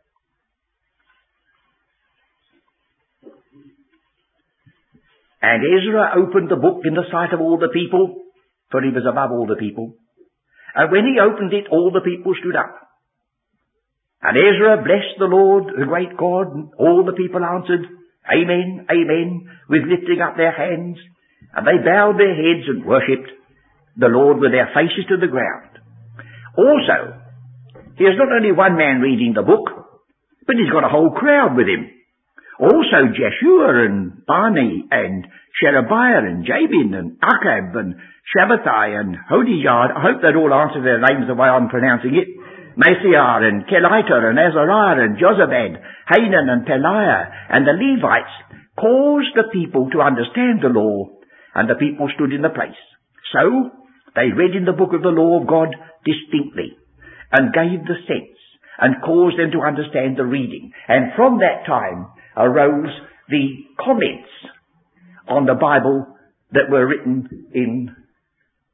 And 5.41 5.62
Ezra 5.62 6.17
opened 6.17 6.50
the 6.50 6.58
book 6.58 6.82
in 6.84 6.94
the 6.94 7.06
sight 7.12 7.34
of 7.34 7.41
all 7.41 7.58
the 7.58 7.70
people, 7.70 8.25
for 8.72 8.82
he 8.82 8.89
was 8.89 9.06
above 9.06 9.32
all 9.32 9.46
the 9.46 9.60
people. 9.60 9.94
And 10.74 10.91
when 10.91 11.06
he 11.06 11.22
opened 11.22 11.53
it, 11.53 11.70
all 11.72 11.91
the 11.94 12.01
people 12.01 12.34
stood 12.39 12.56
up. 12.56 12.74
And 14.22 14.34
Ezra 14.34 14.82
blessed 14.82 15.17
the 15.20 15.29
Lord, 15.29 15.74
the 15.77 15.86
great 15.86 16.17
God, 16.17 16.53
and 16.53 16.74
all 16.79 17.06
the 17.06 17.13
people 17.13 17.46
answered, 17.46 17.86
Amen, 18.27 18.88
Amen, 18.89 19.48
with 19.70 19.86
lifting 19.86 20.22
up 20.22 20.36
their 20.36 20.51
hands. 20.51 20.98
And 21.53 21.65
they 21.65 21.77
bowed 21.86 22.17
their 22.17 22.34
heads 22.34 22.65
and 22.67 22.84
worshipped 22.84 23.29
the 23.96 24.10
Lord 24.10 24.39
with 24.39 24.51
their 24.51 24.70
faces 24.74 25.06
to 25.10 25.17
the 25.17 25.32
ground. 25.32 25.82
Also, 26.58 27.17
here's 27.98 28.17
not 28.17 28.34
only 28.34 28.51
one 28.51 28.75
man 28.75 29.01
reading 29.01 29.34
the 29.34 29.46
book, 29.46 29.70
but 30.46 30.56
he's 30.58 30.74
got 30.74 30.86
a 30.86 30.89
whole 30.89 31.12
crowd 31.12 31.56
with 31.56 31.67
him. 31.67 31.97
Also 32.59 33.13
Jeshua 33.13 33.85
and 33.85 34.25
Bani 34.25 34.85
and 34.89 35.27
Sherebiah 35.61 36.25
and 36.25 36.45
Jabin 36.45 36.93
and 36.93 37.21
Akkub 37.21 37.77
and 37.77 37.95
Shabbethai 38.33 38.99
and 38.99 39.15
Hodijah, 39.29 39.93
I 39.93 40.01
hope 40.01 40.21
they'd 40.21 40.35
all 40.35 40.53
answer 40.53 40.81
their 40.81 40.99
names 40.99 41.29
the 41.29 41.35
way 41.37 41.47
I'm 41.47 41.69
pronouncing 41.69 42.17
it. 42.17 42.27
Maaseiah 42.77 43.41
and 43.45 43.65
Kelita 43.65 44.17
and 44.29 44.37
Azariah 44.37 45.01
and 45.05 45.17
Jozabad, 45.17 45.81
Hanan 46.09 46.49
and 46.49 46.65
Pelaiah 46.65 47.29
and 47.49 47.65
the 47.65 47.73
Levites 47.73 48.33
caused 48.77 49.33
the 49.33 49.49
people 49.53 49.89
to 49.93 50.01
understand 50.01 50.61
the 50.61 50.69
law 50.69 51.09
and 51.55 51.69
the 51.69 51.75
people 51.75 52.09
stood 52.13 52.33
in 52.33 52.41
the 52.41 52.53
place. 52.53 52.77
So 53.33 53.69
they 54.15 54.33
read 54.33 54.55
in 54.55 54.65
the 54.65 54.77
book 54.77 54.93
of 54.93 55.01
the 55.01 55.13
law 55.13 55.41
of 55.41 55.47
God 55.47 55.75
distinctly 56.05 56.77
and 57.31 57.53
gave 57.53 57.85
the 57.85 58.01
sense 58.05 58.37
and 58.77 59.01
caused 59.01 59.37
them 59.37 59.51
to 59.53 59.65
understand 59.65 60.17
the 60.17 60.25
reading. 60.25 60.71
And 60.87 61.13
from 61.15 61.39
that 61.39 61.65
time 61.65 62.13
arose 62.38 62.94
the 63.29 63.65
comments 63.77 64.29
on 65.27 65.46
the 65.46 65.56
Bible 65.56 66.08
that 66.51 66.70
were 66.70 66.88
written 66.88 67.50
in 67.53 67.96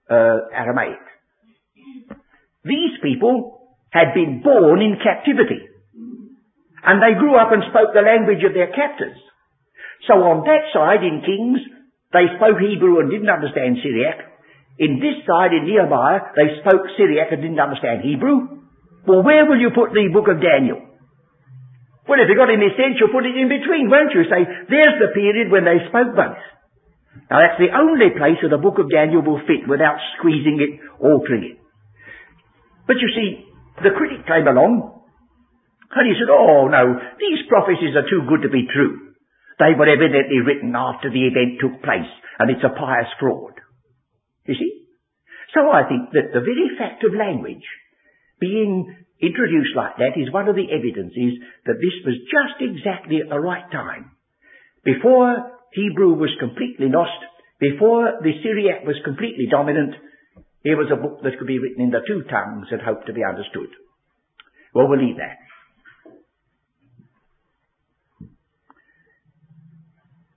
uh, 0.09 0.49
Aramaic. 0.53 0.99
These 2.63 3.01
people 3.01 3.75
had 3.89 4.13
been 4.13 4.41
born 4.43 4.81
in 4.81 4.97
captivity. 5.03 5.69
And 6.83 6.99
they 6.99 7.17
grew 7.17 7.39
up 7.39 7.51
and 7.51 7.63
spoke 7.71 7.95
the 7.95 8.03
language 8.03 8.43
of 8.43 8.53
their 8.53 8.67
captors. 8.67 9.15
So 10.07 10.19
on 10.19 10.43
that 10.43 10.67
side 10.75 10.99
in 10.99 11.23
Kings, 11.23 11.63
they 12.11 12.27
spoke 12.35 12.59
Hebrew 12.59 12.99
and 12.99 13.09
didn't 13.09 13.31
understand 13.31 13.79
Syriac. 13.79 14.19
In 14.77 14.99
this 14.99 15.23
side 15.23 15.55
in 15.55 15.63
Nehemiah, 15.63 16.35
they 16.35 16.59
spoke 16.59 16.83
Syriac 16.97 17.31
and 17.31 17.41
didn't 17.41 17.61
understand 17.61 18.03
Hebrew. 18.03 18.67
Well, 19.07 19.23
where 19.23 19.47
will 19.47 19.59
you 19.59 19.71
put 19.71 19.95
the 19.95 20.11
book 20.11 20.27
of 20.27 20.43
Daniel? 20.43 20.81
Well, 22.03 22.19
if 22.19 22.27
you've 22.27 22.39
got 22.39 22.51
any 22.51 22.67
sense, 22.75 22.99
you'll 22.99 23.15
put 23.15 23.23
it 23.23 23.35
in 23.35 23.47
between, 23.47 23.87
won't 23.87 24.11
you? 24.11 24.27
Say, 24.27 24.43
there's 24.67 24.97
the 24.99 25.15
period 25.15 25.47
when 25.47 25.63
they 25.63 25.79
spoke 25.87 26.11
both. 26.11 26.41
Now 27.31 27.39
that's 27.39 27.61
the 27.61 27.71
only 27.71 28.11
place 28.11 28.41
where 28.43 28.51
the 28.51 28.61
book 28.61 28.77
of 28.77 28.91
Daniel 28.91 29.23
will 29.23 29.39
fit 29.47 29.63
without 29.69 30.01
squeezing 30.17 30.59
it, 30.59 30.83
altering 30.99 31.55
it. 31.55 31.57
But 32.85 32.99
you 32.99 33.09
see, 33.15 33.47
the 33.79 33.95
critic 33.95 34.27
came 34.27 34.47
along 34.47 35.03
and 35.95 36.05
he 36.09 36.17
said, 36.19 36.27
oh 36.27 36.67
no, 36.67 36.99
these 37.15 37.47
prophecies 37.47 37.95
are 37.95 38.09
too 38.09 38.27
good 38.27 38.43
to 38.43 38.51
be 38.51 38.67
true. 38.67 39.15
They 39.61 39.77
were 39.77 39.87
evidently 39.87 40.41
written 40.43 40.75
after 40.75 41.07
the 41.07 41.23
event 41.29 41.61
took 41.61 41.79
place 41.85 42.09
and 42.39 42.51
it's 42.51 42.65
a 42.65 42.75
pious 42.75 43.07
fraud. 43.19 43.55
You 44.45 44.55
see? 44.59 44.83
So 45.53 45.69
I 45.69 45.87
think 45.87 46.11
that 46.17 46.33
the 46.33 46.41
very 46.41 46.75
fact 46.75 47.05
of 47.05 47.13
language 47.13 47.63
being 48.41 49.02
introduced 49.21 49.75
like 49.75 49.97
that 49.97 50.19
is 50.19 50.31
one 50.31 50.47
of 50.47 50.55
the 50.55 50.69
evidences 50.71 51.39
that 51.65 51.79
this 51.79 51.97
was 52.05 52.17
just 52.27 52.57
exactly 52.61 53.19
at 53.21 53.29
the 53.29 53.39
right 53.39 53.69
time. 53.71 54.11
Before 54.83 55.59
Hebrew 55.73 56.13
was 56.13 56.31
completely 56.39 56.87
lost, 56.89 57.19
before 57.59 58.19
the 58.21 58.33
Syriac 58.43 58.85
was 58.85 58.99
completely 59.05 59.47
dominant, 59.49 59.95
here 60.63 60.77
was 60.77 60.91
a 60.91 61.01
book 61.01 61.23
that 61.23 61.37
could 61.37 61.47
be 61.47 61.59
written 61.59 61.83
in 61.83 61.91
the 61.91 62.03
two 62.07 62.23
tongues 62.29 62.67
and 62.71 62.81
hoped 62.81 63.07
to 63.07 63.13
be 63.13 63.23
understood. 63.23 63.69
Well, 64.73 64.87
we'll 64.87 64.99
leave 64.99 65.17
that. 65.17 65.37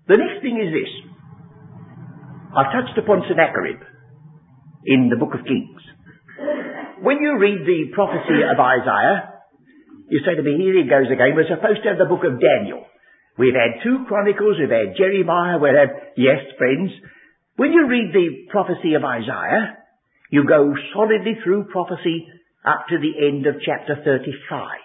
The 0.09 0.16
next 0.16 0.42
thing 0.42 0.62
is 0.62 0.71
this. 0.71 0.92
I've 2.56 2.73
touched 2.73 2.97
upon 2.99 3.23
Sennacherib 3.28 3.83
in 4.87 5.11
the 5.11 5.16
book 5.16 5.35
of 5.35 5.45
Kings. 5.45 5.83
When 7.02 7.20
you 7.20 7.36
read 7.36 7.60
the 7.66 7.92
prophecy 7.92 8.40
of 8.40 8.56
Isaiah, 8.56 9.44
you 10.08 10.20
say 10.24 10.32
to 10.32 10.42
me, 10.42 10.56
here 10.56 10.80
he 10.80 10.88
goes 10.88 11.12
again. 11.12 11.36
We're 11.36 11.50
supposed 11.50 11.84
to 11.84 11.92
have 11.92 12.00
the 12.00 12.08
book 12.08 12.24
of 12.24 12.40
Daniel. 12.40 12.88
We've 13.36 13.52
had 13.52 13.84
two 13.84 14.08
Chronicles, 14.08 14.56
we've 14.56 14.72
had 14.72 14.96
Jeremiah, 14.96 15.60
we've 15.60 15.76
had, 15.76 16.16
yes, 16.16 16.40
friends, 16.56 16.88
when 17.56 17.72
you 17.72 17.84
read 17.84 18.16
the 18.16 18.48
prophecy 18.48 18.94
of 18.96 19.04
Isaiah, 19.04 19.76
you 20.30 20.48
go 20.48 20.72
solidly 20.96 21.36
through 21.44 21.68
prophecy 21.68 22.28
up 22.64 22.88
to 22.88 22.96
the 22.96 23.12
end 23.28 23.44
of 23.44 23.60
chapter 23.60 24.00
35. 24.00 24.80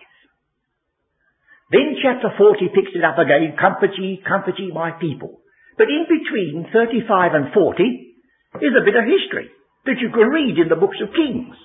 Then 1.71 1.95
chapter 2.03 2.27
40 2.35 2.75
picks 2.75 2.91
it 2.91 3.07
up 3.07 3.23
again, 3.23 3.55
comfort 3.55 3.95
ye, 3.95 4.19
comfort 4.19 4.59
ye 4.59 4.75
my 4.75 4.91
people. 4.99 5.39
But 5.79 5.87
in 5.87 6.03
between 6.11 6.67
35 6.75 7.31
and 7.39 7.53
40 7.53 7.83
is 8.59 8.75
a 8.75 8.83
bit 8.83 8.99
of 8.99 9.07
history 9.07 9.47
that 9.87 9.99
you 10.03 10.11
can 10.11 10.27
read 10.27 10.59
in 10.59 10.67
the 10.67 10.75
books 10.75 10.99
of 10.99 11.15
Kings. 11.15 11.55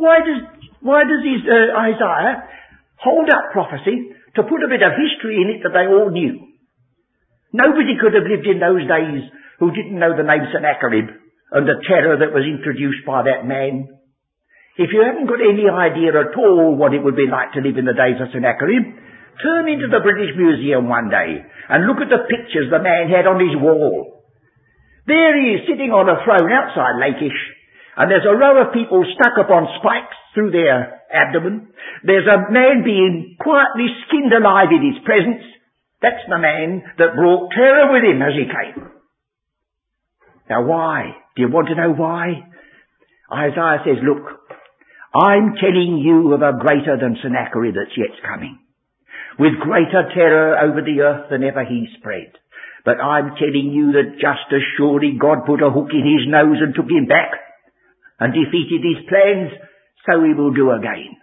Why 0.00 0.24
does, 0.24 0.40
why 0.80 1.04
does 1.04 1.20
his, 1.20 1.44
uh, 1.44 1.76
Isaiah 1.76 2.48
hold 2.96 3.28
up 3.28 3.52
prophecy 3.52 4.16
to 4.36 4.48
put 4.48 4.64
a 4.64 4.72
bit 4.72 4.80
of 4.80 4.96
history 4.96 5.44
in 5.44 5.52
it 5.52 5.60
that 5.60 5.76
they 5.76 5.84
all 5.84 6.08
knew? 6.08 6.40
Nobody 7.52 8.00
could 8.00 8.16
have 8.16 8.24
lived 8.24 8.48
in 8.48 8.64
those 8.64 8.88
days 8.88 9.28
who 9.60 9.76
didn't 9.76 10.00
know 10.00 10.16
the 10.16 10.24
name 10.24 10.48
Sennacherib 10.48 11.04
and 11.52 11.68
the 11.68 11.84
terror 11.84 12.16
that 12.16 12.32
was 12.32 12.48
introduced 12.48 13.04
by 13.04 13.28
that 13.28 13.44
man. 13.44 13.92
If 14.80 14.88
you 14.96 15.04
haven't 15.04 15.28
got 15.28 15.44
any 15.44 15.68
idea 15.68 16.16
at 16.16 16.32
all 16.32 16.80
what 16.80 16.96
it 16.96 17.04
would 17.04 17.18
be 17.18 17.28
like 17.28 17.52
to 17.52 17.60
live 17.60 17.76
in 17.76 17.84
the 17.84 17.92
days 17.92 18.16
of 18.24 18.32
Sennacherib, 18.32 18.96
turn 19.44 19.68
into 19.68 19.92
the 19.92 20.00
British 20.00 20.32
Museum 20.32 20.88
one 20.88 21.12
day 21.12 21.44
and 21.68 21.84
look 21.84 22.00
at 22.00 22.08
the 22.08 22.24
pictures 22.24 22.72
the 22.72 22.80
man 22.80 23.12
had 23.12 23.28
on 23.28 23.36
his 23.36 23.52
wall. 23.60 24.24
There 25.04 25.36
he 25.36 25.60
is 25.60 25.68
sitting 25.68 25.92
on 25.92 26.08
a 26.08 26.24
throne 26.24 26.48
outside 26.48 26.96
Lachish, 26.96 27.36
and 28.00 28.08
there's 28.08 28.24
a 28.24 28.32
row 28.32 28.64
of 28.64 28.72
people 28.72 29.04
stuck 29.12 29.36
upon 29.36 29.68
spikes 29.76 30.16
through 30.32 30.56
their 30.56 31.04
abdomen. 31.12 31.68
There's 32.00 32.24
a 32.24 32.48
man 32.48 32.80
being 32.80 33.36
quietly 33.36 33.92
skinned 34.08 34.32
alive 34.32 34.72
in 34.72 34.80
his 34.80 35.04
presence. 35.04 35.44
That's 36.00 36.24
the 36.24 36.40
man 36.40 36.80
that 36.96 37.12
brought 37.12 37.52
terror 37.52 37.92
with 37.92 38.00
him 38.00 38.24
as 38.24 38.32
he 38.32 38.48
came. 38.48 38.88
Now 40.48 40.64
why? 40.64 41.12
Do 41.36 41.42
you 41.42 41.52
want 41.52 41.68
to 41.68 41.76
know 41.76 41.92
why? 41.92 42.40
Isaiah 43.28 43.84
says, 43.84 44.00
look, 44.00 44.24
I'm 45.12 45.60
telling 45.60 46.00
you 46.00 46.32
of 46.32 46.40
a 46.40 46.56
greater 46.56 46.96
than 46.96 47.20
Sennacherib 47.20 47.76
that's 47.76 48.00
yet 48.00 48.16
coming, 48.24 48.64
with 49.38 49.60
greater 49.60 50.08
terror 50.16 50.56
over 50.56 50.80
the 50.80 51.04
earth 51.04 51.28
than 51.28 51.44
ever 51.44 51.68
he 51.68 51.84
spread. 52.00 52.32
But 52.82 52.96
I'm 52.96 53.36
telling 53.36 53.76
you 53.76 53.92
that 53.92 54.16
just 54.16 54.48
as 54.56 54.64
surely 54.78 55.20
God 55.20 55.44
put 55.44 55.60
a 55.60 55.68
hook 55.68 55.92
in 55.92 56.00
his 56.00 56.24
nose 56.32 56.64
and 56.64 56.72
took 56.74 56.88
him 56.88 57.04
back 57.04 57.49
and 58.20 58.36
defeated 58.36 58.84
his 58.84 59.08
plans, 59.08 59.50
so 60.04 60.22
he 60.22 60.36
will 60.36 60.52
do 60.52 60.70
again. 60.70 61.16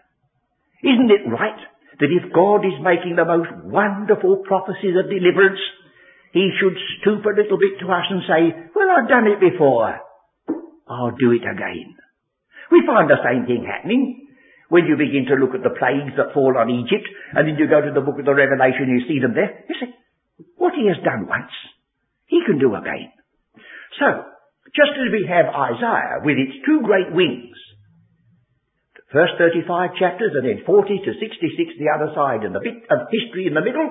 Isn't 0.84 1.14
it 1.14 1.30
right 1.30 1.62
that 2.00 2.14
if 2.14 2.34
God 2.34 2.66
is 2.66 2.78
making 2.82 3.16
the 3.16 3.26
most 3.26 3.50
wonderful 3.66 4.44
prophecies 4.46 4.98
of 4.98 5.10
deliverance, 5.10 5.62
he 6.34 6.52
should 6.60 6.78
stoop 7.00 7.26
a 7.26 7.38
little 7.38 7.58
bit 7.58 7.80
to 7.82 7.88
us 7.90 8.06
and 8.10 8.22
say, 8.28 8.42
well, 8.76 8.90
I've 8.92 9.10
done 9.10 9.26
it 9.26 9.40
before. 9.42 9.98
I'll 10.90 11.18
do 11.18 11.34
it 11.34 11.46
again. 11.46 11.98
We 12.72 12.84
find 12.86 13.10
the 13.10 13.24
same 13.24 13.46
thing 13.46 13.66
happening 13.66 14.28
when 14.70 14.86
you 14.86 14.98
begin 15.00 15.26
to 15.32 15.40
look 15.40 15.56
at 15.56 15.64
the 15.64 15.74
plagues 15.80 16.14
that 16.18 16.34
fall 16.34 16.54
on 16.60 16.70
Egypt, 16.70 17.08
and 17.34 17.48
then 17.48 17.56
you 17.56 17.72
go 17.72 17.80
to 17.80 17.96
the 17.96 18.04
book 18.04 18.20
of 18.20 18.26
the 18.26 18.36
Revelation, 18.36 18.92
you 18.92 19.08
see 19.08 19.20
them 19.24 19.34
there. 19.34 19.64
You 19.70 19.76
say, 19.80 19.96
what 20.60 20.76
he 20.76 20.88
has 20.92 21.00
done 21.04 21.26
once, 21.26 21.56
he 22.28 22.44
can 22.46 22.60
do 22.60 22.76
again. 22.76 23.16
So, 23.96 24.28
just 24.76 24.94
as 24.98 25.10
we 25.12 25.28
have 25.28 25.48
Isaiah 25.52 26.24
with 26.24 26.38
its 26.40 26.56
two 26.66 26.84
great 26.84 27.14
wings, 27.14 27.56
the 28.96 29.06
first 29.14 29.40
35 29.40 29.96
chapters 30.00 30.36
and 30.36 30.44
then 30.44 30.66
40 30.66 31.08
to 31.08 31.12
66 31.16 31.80
the 31.80 31.92
other 31.94 32.12
side 32.12 32.44
and 32.44 32.54
the 32.56 32.64
bit 32.64 32.84
of 32.92 33.08
history 33.12 33.48
in 33.48 33.56
the 33.56 33.64
middle, 33.64 33.88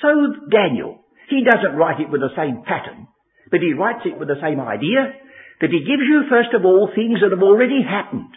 so 0.00 0.10
Daniel, 0.50 1.04
he 1.28 1.44
doesn't 1.44 1.76
write 1.76 2.00
it 2.00 2.10
with 2.10 2.20
the 2.20 2.34
same 2.36 2.64
pattern, 2.64 3.06
but 3.50 3.60
he 3.60 3.76
writes 3.76 4.02
it 4.04 4.18
with 4.18 4.28
the 4.28 4.40
same 4.40 4.60
idea, 4.60 5.12
that 5.60 5.70
he 5.70 5.86
gives 5.86 6.02
you 6.02 6.26
first 6.28 6.50
of 6.52 6.64
all 6.64 6.90
things 6.94 7.20
that 7.22 7.30
have 7.30 7.44
already 7.44 7.80
happened. 7.84 8.32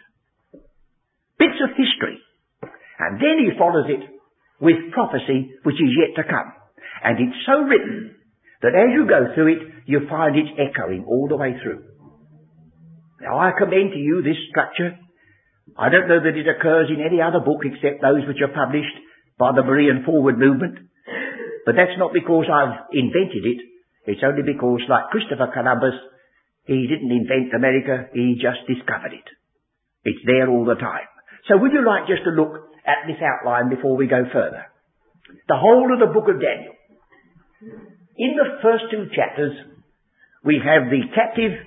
Bits 1.40 1.58
of 1.64 1.74
history. 1.74 2.22
And 3.00 3.22
then 3.22 3.38
he 3.42 3.58
follows 3.58 3.90
it 3.90 4.06
with 4.60 4.94
prophecy 4.94 5.54
which 5.64 5.82
is 5.82 5.94
yet 5.94 6.18
to 6.18 6.30
come. 6.30 6.54
And 7.04 7.18
it's 7.20 7.46
so 7.46 7.62
written 7.62 8.16
that 8.62 8.74
as 8.74 8.90
you 8.94 9.06
go 9.06 9.34
through 9.34 9.54
it, 9.54 9.62
you 9.88 10.04
find 10.12 10.36
it 10.36 10.52
echoing 10.60 11.08
all 11.08 11.28
the 11.28 11.40
way 11.40 11.56
through. 11.64 11.88
Now 13.24 13.40
I 13.40 13.56
commend 13.58 13.96
to 13.96 14.00
you 14.00 14.22
this 14.22 14.38
structure. 14.52 15.00
I 15.80 15.90
don't 15.90 16.12
know 16.12 16.20
that 16.20 16.36
it 16.36 16.48
occurs 16.48 16.92
in 16.92 17.00
any 17.00 17.24
other 17.24 17.40
book 17.40 17.64
except 17.64 18.04
those 18.04 18.28
which 18.28 18.44
are 18.44 18.52
published 18.52 18.94
by 19.40 19.56
the 19.56 19.64
Berean 19.64 20.04
Forward 20.04 20.38
Movement. 20.38 20.92
But 21.66 21.76
that's 21.80 21.96
not 21.98 22.12
because 22.12 22.52
I've 22.52 22.92
invented 22.92 23.48
it. 23.48 23.60
It's 24.08 24.24
only 24.24 24.44
because, 24.44 24.84
like 24.88 25.12
Christopher 25.12 25.52
Columbus, 25.52 25.96
he 26.68 26.88
didn't 26.88 27.12
invent 27.12 27.56
America, 27.56 28.12
he 28.14 28.36
just 28.40 28.68
discovered 28.68 29.16
it. 29.16 29.28
It's 30.04 30.24
there 30.28 30.52
all 30.52 30.64
the 30.64 30.80
time. 30.80 31.08
So 31.48 31.58
would 31.58 31.72
you 31.72 31.84
like 31.84 32.08
just 32.08 32.24
to 32.28 32.36
look 32.36 32.76
at 32.84 33.08
this 33.08 33.20
outline 33.24 33.72
before 33.72 33.96
we 33.96 34.08
go 34.08 34.24
further? 34.32 34.68
The 35.48 35.60
whole 35.60 35.92
of 35.92 36.00
the 36.00 36.12
book 36.12 36.28
of 36.28 36.40
Daniel. 36.40 36.76
In 38.18 38.36
the 38.36 38.60
first 38.64 38.92
two 38.92 39.08
chapters, 39.16 39.56
we 40.48 40.64
have 40.64 40.88
the 40.88 41.04
captive 41.12 41.60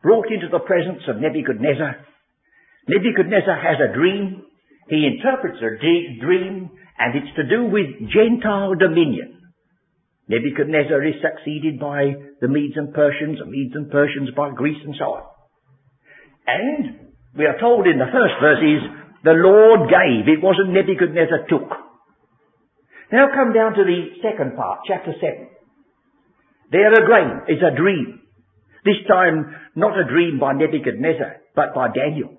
brought 0.00 0.32
into 0.32 0.48
the 0.48 0.64
presence 0.64 1.04
of 1.04 1.20
Nebuchadnezzar. 1.20 2.00
Nebuchadnezzar 2.88 3.60
has 3.60 3.76
a 3.76 3.92
dream. 3.92 4.40
He 4.88 5.04
interprets 5.04 5.60
a 5.60 5.76
dream, 5.76 6.72
and 6.98 7.10
it's 7.12 7.36
to 7.36 7.44
do 7.44 7.68
with 7.68 8.08
Gentile 8.08 8.72
dominion. 8.80 9.36
Nebuchadnezzar 10.32 11.04
is 11.04 11.20
succeeded 11.20 11.78
by 11.78 12.16
the 12.40 12.48
Medes 12.48 12.80
and 12.80 12.94
Persians, 12.96 13.36
the 13.38 13.44
Medes 13.44 13.76
and 13.76 13.92
Persians 13.92 14.30
by 14.34 14.48
Greece 14.56 14.80
and 14.80 14.96
so 14.98 15.12
on. 15.12 15.22
And 16.48 17.12
we 17.36 17.44
are 17.44 17.60
told 17.60 17.86
in 17.86 18.00
the 18.00 18.08
first 18.08 18.40
verses, 18.40 18.80
the 19.28 19.36
Lord 19.36 19.92
gave, 19.92 20.24
it 20.32 20.42
wasn't 20.42 20.72
Nebuchadnezzar 20.72 21.52
took. 21.52 21.68
Now 23.12 23.28
come 23.28 23.52
down 23.52 23.74
to 23.76 23.84
the 23.84 24.24
second 24.24 24.56
part, 24.56 24.88
chapter 24.88 25.12
7. 25.20 25.52
There 26.72 26.96
again 26.96 27.44
is 27.52 27.60
a 27.60 27.76
dream. 27.76 28.21
This 28.84 28.98
time 29.06 29.54
not 29.76 29.98
a 29.98 30.08
dream 30.08 30.38
by 30.38 30.52
Nebuchadnezzar, 30.54 31.54
but 31.54 31.74
by 31.74 31.88
Daniel. 31.94 32.34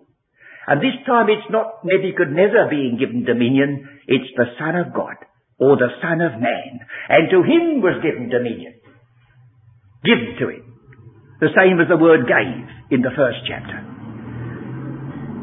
And 0.67 0.79
this 0.79 0.95
time 1.05 1.27
it's 1.29 1.51
not 1.51 1.83
Nebuchadnezzar 1.83 2.69
being 2.69 2.97
given 2.99 3.23
dominion, 3.25 3.87
it's 4.07 4.31
the 4.35 4.51
Son 4.59 4.75
of 4.75 4.93
God 4.93 5.15
or 5.59 5.75
the 5.75 5.91
Son 6.01 6.19
of 6.19 6.39
Man. 6.39 6.71
And 7.09 7.29
to 7.31 7.39
him 7.43 7.79
was 7.79 8.03
given 8.03 8.29
dominion. 8.29 8.75
Given 10.03 10.35
to 10.39 10.49
him. 10.49 10.63
The 11.39 11.55
same 11.55 11.79
as 11.79 11.87
the 11.87 11.99
word 11.99 12.27
gave 12.27 12.67
in 12.91 13.01
the 13.01 13.15
first 13.15 13.43
chapter. 13.47 13.79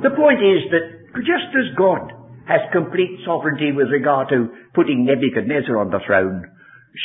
The 0.05 0.17
point 0.17 0.41
is 0.41 0.65
that 0.73 0.87
just 1.21 1.53
as 1.53 1.77
God 1.77 2.13
has 2.49 2.61
complete 2.73 3.21
sovereignty 3.25 3.73
with 3.73 3.93
regard 3.93 4.29
to 4.33 4.49
putting 4.75 5.05
Nebuchadnezzar 5.05 5.77
on 5.77 5.91
the 5.91 6.01
throne, 6.07 6.49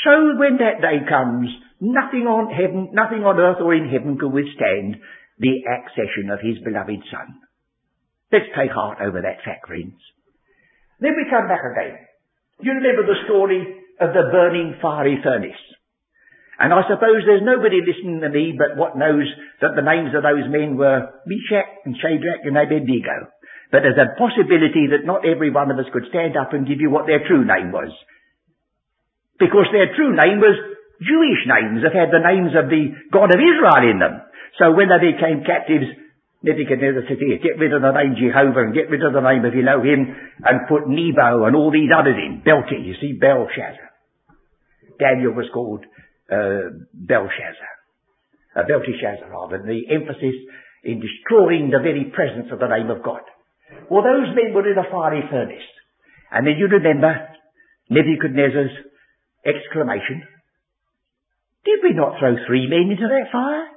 so 0.03 0.39
when 0.39 0.57
that 0.57 0.81
day 0.81 1.03
comes, 1.07 1.51
nothing 1.79 2.27
on 2.27 2.51
heaven, 2.51 2.89
nothing 2.93 3.23
on 3.23 3.39
earth 3.39 3.61
or 3.61 3.73
in 3.73 3.89
heaven 3.89 4.17
can 4.17 4.31
withstand 4.31 4.97
the 5.39 5.63
accession 5.67 6.29
of 6.31 6.39
his 6.39 6.57
beloved 6.63 7.03
Son. 7.11 7.39
Let's 8.31 8.51
take 8.55 8.71
heart 8.71 8.99
over 9.01 9.21
that 9.21 9.43
fact, 9.43 9.67
friends. 9.67 9.99
Then 10.99 11.15
we 11.15 11.29
come 11.29 11.47
back 11.47 11.61
again 11.63 12.05
you 12.61 12.71
remember 12.71 13.03
the 13.03 13.25
story 13.27 13.61
of 13.99 14.13
the 14.15 14.31
burning 14.31 14.75
fiery 14.81 15.19
furnace? 15.23 15.59
And 16.55 16.71
I 16.71 16.87
suppose 16.87 17.27
there's 17.27 17.43
nobody 17.43 17.83
listening 17.83 18.23
to 18.23 18.31
me 18.31 18.55
but 18.55 18.79
what 18.79 18.95
knows 18.95 19.27
that 19.59 19.75
the 19.75 19.83
names 19.83 20.15
of 20.15 20.23
those 20.23 20.47
men 20.47 20.79
were 20.79 21.11
Meshach 21.27 21.83
and 21.83 21.99
Shadrach 21.99 22.47
and 22.47 22.55
Abednego. 22.55 23.27
But 23.75 23.83
there's 23.83 23.99
a 23.99 24.15
possibility 24.15 24.87
that 24.95 25.03
not 25.03 25.27
every 25.27 25.51
one 25.51 25.67
of 25.67 25.79
us 25.79 25.91
could 25.91 26.07
stand 26.07 26.39
up 26.39 26.53
and 26.55 26.67
give 26.67 26.79
you 26.79 26.87
what 26.87 27.11
their 27.11 27.27
true 27.27 27.43
name 27.43 27.75
was. 27.75 27.91
Because 29.35 29.67
their 29.75 29.91
true 29.99 30.15
name 30.15 30.39
was 30.39 30.55
Jewish 31.01 31.43
names 31.47 31.83
that 31.83 31.95
had 31.95 32.11
the 32.11 32.23
names 32.23 32.55
of 32.55 32.71
the 32.71 32.95
God 33.11 33.31
of 33.31 33.39
Israel 33.39 33.83
in 33.83 33.99
them. 33.99 34.21
So 34.59 34.71
when 34.71 34.87
they 34.87 35.11
became 35.11 35.43
captives, 35.43 35.91
Nebuchadnezzar 36.45 37.09
said, 37.09 37.19
here, 37.19 37.41
get 37.41 37.59
rid 37.59 37.73
of 37.73 37.81
the 37.81 37.91
name 37.91 38.15
Jehovah 38.15 38.69
and 38.69 38.77
get 38.77 38.87
rid 38.87 39.01
of 39.01 39.11
the 39.11 39.25
name 39.25 39.43
of 39.43 39.51
Elohim 39.51 40.13
and 40.45 40.69
put 40.69 40.87
Nebo 40.87 41.49
and 41.49 41.55
all 41.55 41.73
these 41.73 41.89
others 41.89 42.15
in. 42.15 42.45
Belty, 42.45 42.85
you 42.85 42.95
see, 43.01 43.17
Belshazzar. 43.17 43.89
Daniel 44.99 45.33
was 45.33 45.49
called 45.51 45.83
uh, 46.31 46.85
Belshazzar. 46.93 47.71
Uh, 48.55 48.63
Belteshazzar 48.63 49.27
rather, 49.27 49.59
the 49.59 49.89
emphasis 49.91 50.37
in 50.85 51.01
destroying 51.01 51.73
the 51.73 51.81
very 51.81 52.13
presence 52.13 52.47
of 52.53 52.59
the 52.59 52.69
name 52.69 52.93
of 52.93 53.03
God. 53.03 53.25
Well, 53.89 54.05
those 54.05 54.31
men 54.37 54.53
were 54.53 54.69
in 54.69 54.77
a 54.77 54.87
fiery 54.87 55.25
furnace. 55.29 55.65
And 56.31 56.45
then 56.45 56.55
you 56.57 56.67
remember 56.67 57.27
Nebuchadnezzar's 57.89 58.71
exclamation, 59.45 60.23
Did 61.65 61.79
we 61.81 61.93
not 61.93 62.19
throw 62.19 62.35
three 62.45 62.67
men 62.69 62.91
into 62.93 63.07
that 63.09 63.31
fire? 63.31 63.67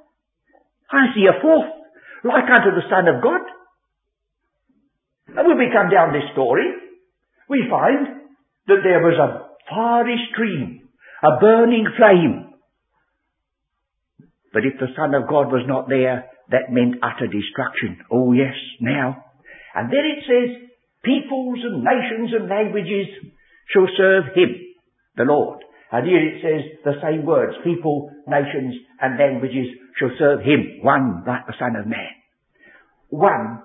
I 0.93 1.15
see 1.15 1.25
a 1.25 1.41
fourth, 1.41 1.73
like 2.25 2.45
unto 2.45 2.71
the 2.77 2.89
Son 2.89 3.09
of 3.09 3.23
God. 3.23 3.41
And 5.29 5.49
when 5.49 5.59
we 5.59 5.73
come 5.73 5.91
down 5.91 6.13
this 6.13 6.29
story, 6.33 6.69
we 7.49 7.65
find 7.71 8.29
that 8.67 8.85
there 8.85 9.01
was 9.01 9.17
a 9.17 9.49
fiery 9.69 10.19
stream, 10.33 10.89
a 11.23 11.41
burning 11.41 11.87
flame. 11.97 12.55
But 14.53 14.65
if 14.65 14.79
the 14.81 14.93
Son 14.97 15.15
of 15.15 15.29
God 15.29 15.53
was 15.53 15.65
not 15.67 15.89
there, 15.89 16.31
that 16.51 16.73
meant 16.73 17.03
utter 17.03 17.27
destruction. 17.27 18.05
Oh 18.11 18.33
yes, 18.33 18.57
now. 18.81 19.25
And 19.75 19.91
then 19.93 20.05
it 20.05 20.25
says, 20.25 20.69
peoples 21.05 21.61
and 21.63 21.85
nations 21.85 22.33
and 22.33 22.49
languages 22.49 23.07
shall 23.73 23.89
serve 23.97 24.25
him, 24.35 24.57
the 25.17 25.25
Lord. 25.25 25.61
And 25.91 26.07
here 26.07 26.21
it 26.21 26.43
says 26.45 26.63
the 26.85 27.01
same 27.01 27.25
words, 27.25 27.57
people, 27.65 28.11
nations 28.27 28.77
and 29.01 29.19
languages 29.19 29.67
shall 29.99 30.13
serve 30.19 30.41
him, 30.41 30.81
one 30.83 31.25
like 31.27 31.47
the 31.47 31.57
Son 31.59 31.77
of 31.77 31.87
Man. 31.87 32.13
One 33.09 33.63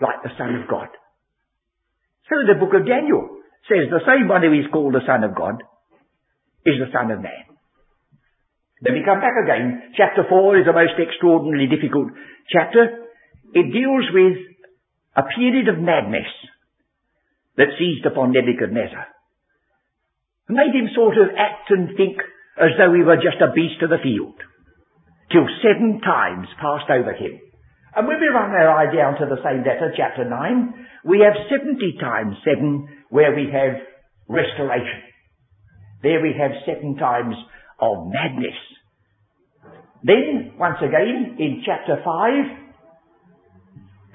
like 0.00 0.22
the 0.22 0.34
Son 0.36 0.54
of 0.60 0.68
God. 0.68 0.88
So 2.28 2.36
the 2.44 2.60
book 2.60 2.76
of 2.76 2.86
Daniel 2.86 3.40
says 3.64 3.88
the 3.88 4.04
same 4.04 4.28
one 4.28 4.42
who 4.42 4.52
is 4.52 4.68
called 4.70 4.92
the 4.92 5.06
Son 5.08 5.24
of 5.24 5.34
God 5.34 5.64
is 6.68 6.76
the 6.76 6.92
Son 6.92 7.10
of 7.10 7.24
Man. 7.24 7.48
Then 8.84 8.94
we 8.94 9.02
come 9.02 9.18
back 9.18 9.34
again. 9.42 9.94
Chapter 9.96 10.28
4 10.28 10.60
is 10.60 10.66
the 10.66 10.76
most 10.76 10.94
extraordinarily 11.00 11.66
difficult 11.66 12.12
chapter. 12.52 13.08
It 13.56 13.72
deals 13.72 14.06
with 14.12 14.36
a 15.16 15.24
period 15.34 15.66
of 15.72 15.80
madness 15.80 16.28
that 17.56 17.74
seized 17.80 18.06
upon 18.06 18.36
Nebuchadnezzar. 18.36 19.17
Made 20.48 20.74
him 20.74 20.88
sort 20.94 21.18
of 21.18 21.28
act 21.36 21.70
and 21.70 21.96
think 21.96 22.16
as 22.56 22.72
though 22.78 22.92
he 22.92 23.04
were 23.04 23.20
just 23.20 23.40
a 23.44 23.52
beast 23.52 23.82
of 23.82 23.90
the 23.90 24.02
field. 24.02 24.34
Till 25.30 25.46
seven 25.60 26.00
times 26.00 26.48
passed 26.56 26.90
over 26.90 27.12
him. 27.12 27.38
And 27.94 28.06
when 28.08 28.20
we 28.20 28.28
run 28.28 28.50
our 28.50 28.70
eye 28.70 28.94
down 28.94 29.20
to 29.20 29.26
the 29.26 29.42
same 29.44 29.60
letter, 29.60 29.92
chapter 29.96 30.24
9, 30.24 30.86
we 31.04 31.20
have 31.20 31.36
70 31.50 31.98
times 32.00 32.36
7 32.44 32.88
where 33.10 33.34
we 33.34 33.50
have 33.52 33.76
restoration. 34.28 35.04
There 36.02 36.20
we 36.22 36.32
have 36.38 36.52
seven 36.64 36.96
times 36.96 37.34
of 37.80 38.08
madness. 38.08 38.56
Then, 40.02 40.54
once 40.58 40.78
again, 40.80 41.36
in 41.38 41.62
chapter 41.66 42.00
5, 42.04 42.68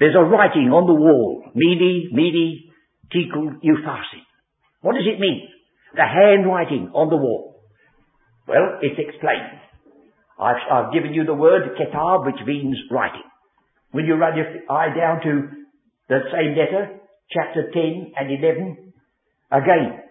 there's 0.00 0.16
a 0.16 0.24
writing 0.24 0.72
on 0.72 0.86
the 0.86 0.94
wall, 0.94 1.44
Mene, 1.54 2.10
Mene, 2.12 2.72
Tekel, 3.12 3.60
Upharsin. 3.62 4.24
What 4.80 4.94
does 4.94 5.06
it 5.06 5.20
mean? 5.20 5.48
The 5.94 6.02
handwriting 6.02 6.90
on 6.94 7.08
the 7.08 7.16
wall. 7.16 7.62
Well, 8.46 8.78
it's 8.82 8.98
explained. 8.98 9.60
I've, 10.38 10.60
I've 10.70 10.92
given 10.92 11.14
you 11.14 11.24
the 11.24 11.34
word 11.34 11.62
ketab, 11.78 12.26
which 12.26 12.42
means 12.46 12.76
writing. 12.90 13.22
When 13.92 14.04
you 14.04 14.14
run 14.14 14.36
your 14.36 14.46
eye 14.68 14.94
down 14.94 15.22
to 15.22 15.48
the 16.08 16.18
same 16.32 16.58
letter, 16.58 16.98
chapter 17.30 17.70
10 17.72 18.12
and 18.18 18.44
11, 18.44 18.92
again, 19.52 20.02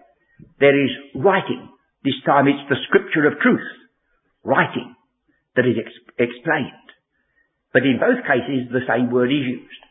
there 0.58 0.74
is 0.74 0.90
writing. 1.14 1.68
This 2.02 2.14
time 2.26 2.48
it's 2.48 2.68
the 2.68 2.76
scripture 2.88 3.26
of 3.26 3.38
truth. 3.40 3.60
Writing 4.42 4.94
that 5.56 5.66
is 5.66 5.76
ex- 5.78 6.04
explained. 6.18 6.72
But 7.72 7.82
in 7.82 7.98
both 7.98 8.22
cases, 8.26 8.70
the 8.70 8.86
same 8.86 9.10
word 9.10 9.30
is 9.30 9.46
used. 9.46 9.82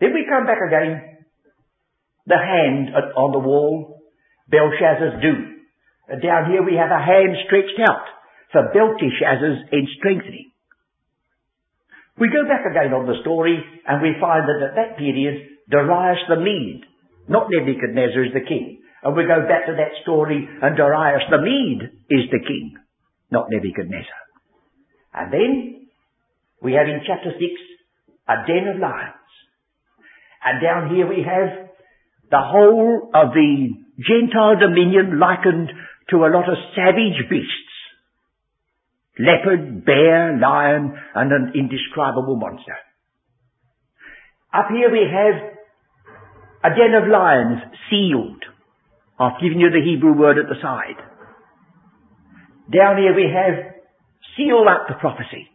Then 0.00 0.12
we 0.12 0.26
come 0.28 0.46
back 0.46 0.58
again. 0.66 1.18
The 2.26 2.36
hand 2.36 2.94
on 3.16 3.32
the 3.32 3.38
wall, 3.38 3.99
Belshazzar's 4.50 5.22
doom. 5.22 5.62
And 6.10 6.22
down 6.22 6.50
here 6.50 6.62
we 6.62 6.74
have 6.74 6.90
a 6.90 6.98
hand 6.98 7.38
stretched 7.46 7.78
out 7.78 8.06
for 8.52 8.70
Belteshazzar's 8.74 9.62
in 9.70 9.86
strengthening. 9.98 10.50
We 12.18 12.28
go 12.28 12.44
back 12.44 12.66
again 12.66 12.92
on 12.92 13.06
the 13.06 13.22
story 13.22 13.56
and 13.86 14.02
we 14.02 14.18
find 14.20 14.44
that 14.44 14.60
at 14.60 14.74
that 14.76 14.98
period, 14.98 15.48
Darius 15.70 16.20
the 16.28 16.36
Mede, 16.36 16.84
not 17.28 17.46
Nebuchadnezzar 17.48 18.24
is 18.26 18.34
the 18.34 18.44
king. 18.44 18.82
And 19.02 19.16
we 19.16 19.24
go 19.24 19.46
back 19.48 19.64
to 19.66 19.78
that 19.78 19.96
story 20.02 20.44
and 20.44 20.76
Darius 20.76 21.24
the 21.30 21.40
Mede 21.40 21.88
is 22.10 22.28
the 22.28 22.42
king, 22.44 22.76
not 23.30 23.46
Nebuchadnezzar. 23.48 24.20
And 25.14 25.32
then 25.32 25.86
we 26.60 26.74
have 26.74 26.88
in 26.88 27.00
chapter 27.06 27.32
6 27.32 27.40
a 28.28 28.36
den 28.46 28.68
of 28.74 28.80
lions. 28.82 29.14
And 30.44 30.60
down 30.60 30.94
here 30.94 31.08
we 31.08 31.24
have 31.24 31.70
the 32.30 32.42
whole 32.42 33.10
of 33.14 33.32
the 33.32 33.79
Gentile 34.00 34.56
dominion 34.58 35.18
likened 35.18 35.70
to 36.10 36.24
a 36.24 36.32
lot 36.32 36.48
of 36.48 36.56
savage 36.74 37.28
beasts. 37.28 37.74
Leopard, 39.18 39.84
bear, 39.84 40.38
lion, 40.38 40.96
and 41.14 41.32
an 41.32 41.52
indescribable 41.54 42.36
monster. 42.36 42.76
Up 44.52 44.66
here 44.72 44.90
we 44.90 45.04
have 45.04 46.72
a 46.72 46.74
den 46.74 46.94
of 46.96 47.08
lions 47.08 47.60
sealed. 47.90 48.42
I've 49.18 49.40
given 49.40 49.60
you 49.60 49.68
the 49.68 49.84
Hebrew 49.84 50.16
word 50.16 50.38
at 50.38 50.48
the 50.48 50.56
side. 50.62 50.96
Down 52.72 52.96
here 52.96 53.14
we 53.14 53.28
have 53.28 53.84
seal 54.36 54.64
up 54.64 54.88
the 54.88 54.96
prophecy 54.96 55.50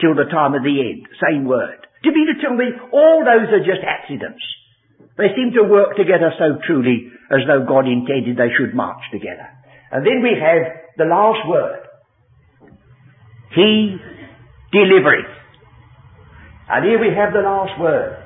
till 0.00 0.14
the 0.14 0.28
time 0.28 0.52
of 0.54 0.62
the 0.62 0.76
end. 0.80 1.08
Same 1.16 1.46
word. 1.46 1.86
Do 2.02 2.10
you 2.12 2.34
to 2.34 2.40
tell 2.42 2.54
me 2.54 2.68
all 2.92 3.24
those 3.24 3.48
are 3.50 3.64
just 3.64 3.80
accidents? 3.82 4.42
They 5.16 5.32
seem 5.34 5.56
to 5.56 5.64
work 5.64 5.96
together 5.96 6.30
so 6.38 6.60
truly 6.66 7.15
as 7.30 7.40
though 7.46 7.66
God 7.66 7.86
intended 7.86 8.36
they 8.36 8.52
should 8.56 8.74
march 8.74 9.02
together. 9.12 9.48
And 9.90 10.06
then 10.06 10.22
we 10.22 10.34
have 10.38 10.94
the 10.96 11.04
last 11.04 11.48
word. 11.48 11.82
He 13.54 13.96
delivereth. 14.72 15.32
And 16.68 16.84
here 16.84 17.00
we 17.00 17.14
have 17.14 17.32
the 17.32 17.46
last 17.46 17.80
word. 17.80 18.22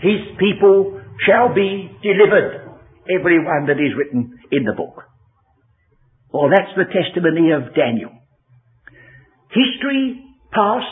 His 0.00 0.20
people 0.38 1.00
shall 1.24 1.54
be 1.54 1.90
delivered. 2.02 2.62
Every 3.08 3.38
one 3.38 3.66
that 3.66 3.78
is 3.78 3.96
written 3.96 4.38
in 4.50 4.64
the 4.64 4.74
book. 4.76 5.04
Well, 6.32 6.50
that's 6.50 6.74
the 6.76 6.90
testimony 6.90 7.52
of 7.52 7.74
Daniel. 7.74 8.10
History 9.48 10.22
past, 10.52 10.90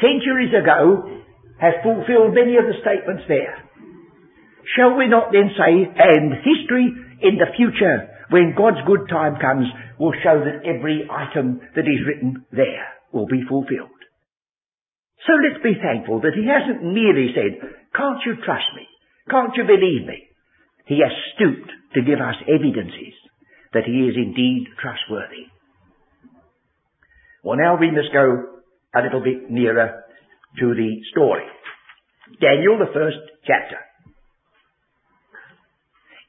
centuries 0.00 0.54
ago, 0.54 1.20
has 1.60 1.74
fulfilled 1.82 2.34
many 2.34 2.56
of 2.56 2.64
the 2.64 2.78
statements 2.80 3.24
there. 3.28 3.61
Shall 4.76 4.96
we 4.96 5.08
not 5.08 5.32
then 5.32 5.50
say, 5.58 5.72
and 5.84 6.32
history 6.42 6.86
in 7.22 7.38
the 7.38 7.50
future, 7.56 8.08
when 8.30 8.54
God's 8.56 8.80
good 8.86 9.08
time 9.10 9.36
comes, 9.40 9.66
will 9.98 10.14
show 10.22 10.40
that 10.40 10.64
every 10.64 11.06
item 11.10 11.60
that 11.74 11.86
is 11.86 12.06
written 12.06 12.46
there 12.50 12.88
will 13.12 13.26
be 13.26 13.44
fulfilled. 13.48 13.90
So 15.26 15.34
let's 15.38 15.62
be 15.62 15.78
thankful 15.78 16.20
that 16.22 16.34
he 16.34 16.48
hasn't 16.48 16.82
merely 16.82 17.30
said, 17.34 17.60
can't 17.94 18.18
you 18.26 18.34
trust 18.42 18.66
me? 18.74 18.88
Can't 19.30 19.54
you 19.54 19.62
believe 19.62 20.06
me? 20.06 20.26
He 20.86 20.98
has 20.98 21.14
stooped 21.34 21.70
to 21.94 22.02
give 22.02 22.18
us 22.18 22.34
evidences 22.48 23.14
that 23.72 23.86
he 23.86 24.10
is 24.10 24.16
indeed 24.16 24.66
trustworthy. 24.80 25.46
Well 27.44 27.58
now 27.58 27.78
we 27.78 27.90
must 27.90 28.12
go 28.12 28.58
a 28.94 29.00
little 29.02 29.22
bit 29.22 29.50
nearer 29.50 30.02
to 30.58 30.74
the 30.74 30.90
story. 31.12 31.46
Daniel, 32.40 32.78
the 32.78 32.92
first 32.92 33.18
chapter. 33.46 33.78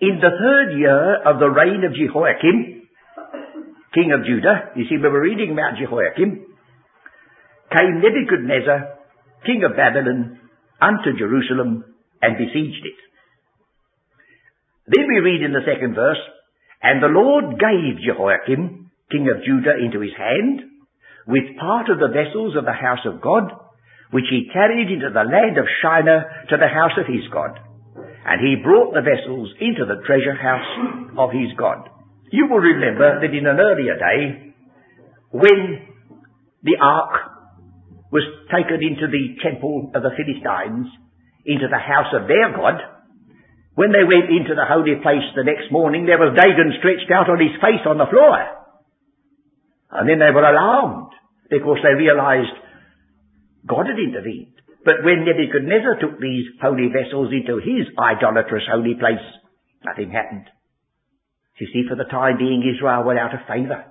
In 0.03 0.19
the 0.19 0.35
third 0.35 0.75
year 0.77 1.23
of 1.23 1.39
the 1.39 1.47
reign 1.47 1.87
of 1.87 1.95
Jehoiakim, 1.95 2.83
king 3.95 4.11
of 4.11 4.27
Judah, 4.27 4.75
you 4.75 4.83
see 4.89 4.99
we 4.99 5.07
were 5.07 5.23
reading 5.23 5.55
about 5.55 5.79
Jehoiakim, 5.79 6.43
came 7.71 8.01
Nebuchadnezzar, 8.03 8.99
king 9.45 9.63
of 9.63 9.77
Babylon, 9.77 10.41
unto 10.81 11.15
Jerusalem 11.17 11.85
and 12.21 12.35
besieged 12.35 12.83
it. 12.83 12.99
Then 14.91 15.07
we 15.07 15.23
read 15.23 15.41
in 15.41 15.53
the 15.53 15.63
second 15.63 15.95
verse, 15.95 16.19
And 16.83 17.01
the 17.01 17.07
Lord 17.07 17.55
gave 17.55 18.03
Jehoiakim, 18.03 18.91
king 19.09 19.31
of 19.31 19.45
Judah, 19.47 19.79
into 19.79 20.01
his 20.01 20.19
hand, 20.19 20.67
with 21.27 21.55
part 21.55 21.87
of 21.87 21.99
the 22.03 22.11
vessels 22.11 22.57
of 22.57 22.65
the 22.65 22.75
house 22.75 23.07
of 23.07 23.21
God, 23.21 23.55
which 24.11 24.27
he 24.29 24.51
carried 24.51 24.91
into 24.91 25.15
the 25.15 25.23
land 25.23 25.55
of 25.57 25.71
Shinar 25.79 26.49
to 26.49 26.57
the 26.57 26.67
house 26.67 26.99
of 26.99 27.07
his 27.07 27.23
God. 27.31 27.55
And 28.25 28.39
he 28.39 28.63
brought 28.63 28.93
the 28.93 29.03
vessels 29.03 29.51
into 29.59 29.83
the 29.85 29.99
treasure 30.07 30.35
house 30.35 31.11
of 31.17 31.31
his 31.31 31.51
God. 31.57 31.89
You 32.31 32.47
will 32.47 32.63
remember 32.63 33.19
that 33.19 33.35
in 33.35 33.45
an 33.45 33.59
earlier 33.59 33.99
day, 33.99 34.53
when 35.31 35.87
the 36.63 36.77
ark 36.79 37.33
was 38.11 38.23
taken 38.47 38.79
into 38.79 39.11
the 39.11 39.35
temple 39.43 39.91
of 39.93 40.01
the 40.01 40.15
Philistines, 40.15 40.87
into 41.45 41.67
the 41.67 41.81
house 41.81 42.13
of 42.15 42.27
their 42.29 42.55
God, 42.55 42.79
when 43.75 43.91
they 43.91 44.05
went 44.05 44.29
into 44.29 44.53
the 44.53 44.69
holy 44.69 45.01
place 45.01 45.25
the 45.35 45.43
next 45.43 45.73
morning, 45.73 46.05
there 46.05 46.21
was 46.21 46.37
Dagon 46.37 46.77
stretched 46.77 47.09
out 47.09 47.27
on 47.29 47.41
his 47.41 47.57
face 47.57 47.81
on 47.89 47.97
the 47.97 48.05
floor. 48.05 48.37
And 49.91 50.07
then 50.07 50.21
they 50.21 50.29
were 50.29 50.45
alarmed 50.45 51.11
because 51.49 51.81
they 51.81 51.97
realized 51.97 52.53
God 53.65 53.89
had 53.89 53.97
intervened. 53.97 54.52
But 54.85 55.03
when 55.03 55.23
Nebuchadnezzar 55.23 55.99
took 55.99 56.19
these 56.19 56.45
holy 56.61 56.91
vessels 56.91 57.31
into 57.31 57.57
his 57.63 57.87
idolatrous 57.95 58.67
holy 58.69 58.95
place, 58.99 59.23
nothing 59.85 60.11
happened. 60.11 60.47
You 61.59 61.67
see, 61.71 61.87
for 61.87 61.95
the 61.95 62.09
time 62.09 62.37
being, 62.37 62.63
Israel 62.67 63.03
were 63.03 63.17
out 63.17 63.33
of 63.33 63.47
favor. 63.47 63.85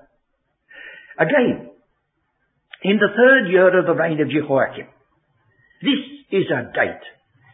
Again, 1.18 1.70
in 2.82 2.96
the 2.98 3.14
third 3.16 3.48
year 3.50 3.78
of 3.78 3.86
the 3.86 3.94
reign 3.94 4.20
of 4.20 4.28
Jehoiakim. 4.28 4.86
This 5.80 6.02
is 6.30 6.46
a 6.50 6.70
date 6.74 7.04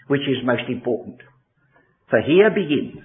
which 0.08 0.22
is 0.22 0.44
most 0.44 0.68
important. 0.68 1.20
For 2.10 2.20
here 2.20 2.50
begins 2.50 3.04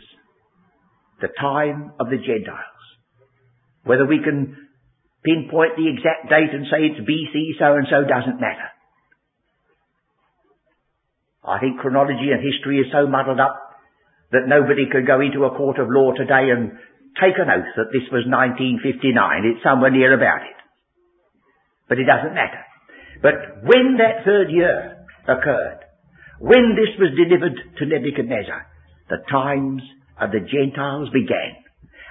the 1.22 1.30
time 1.40 1.92
of 2.00 2.08
the 2.10 2.18
Gentiles. 2.18 2.84
Whether 3.84 4.06
we 4.06 4.24
can 4.24 4.56
pinpoint 5.24 5.76
the 5.76 5.92
exact 5.92 6.32
date 6.32 6.52
and 6.52 6.66
say 6.72 6.92
it's 6.92 7.04
BC 7.04 7.60
so 7.60 7.76
and 7.76 7.88
so 7.90 8.08
doesn't 8.08 8.40
matter. 8.40 8.73
I 11.44 11.60
think 11.60 11.80
chronology 11.80 12.32
and 12.32 12.40
history 12.40 12.80
is 12.80 12.88
so 12.92 13.08
muddled 13.08 13.40
up 13.40 13.60
that 14.32 14.48
nobody 14.48 14.88
could 14.90 15.06
go 15.06 15.20
into 15.20 15.44
a 15.44 15.56
court 15.56 15.78
of 15.78 15.92
law 15.92 16.14
today 16.16 16.50
and 16.50 16.80
take 17.20 17.38
an 17.38 17.52
oath 17.52 17.72
that 17.76 17.92
this 17.92 18.08
was 18.10 18.26
1959. 18.26 19.14
It's 19.46 19.64
somewhere 19.64 19.92
near 19.92 20.16
about 20.16 20.42
it. 20.48 20.58
But 21.88 22.00
it 22.00 22.08
doesn't 22.08 22.34
matter. 22.34 22.64
But 23.22 23.68
when 23.68 24.00
that 24.00 24.26
third 24.26 24.50
year 24.50 25.06
occurred, 25.28 25.84
when 26.40 26.76
this 26.76 26.96
was 26.98 27.14
delivered 27.14 27.56
to 27.78 27.86
Nebuchadnezzar, 27.86 28.66
the 29.10 29.22
times 29.30 29.84
of 30.20 30.32
the 30.32 30.42
Gentiles 30.42 31.10
began. 31.14 31.60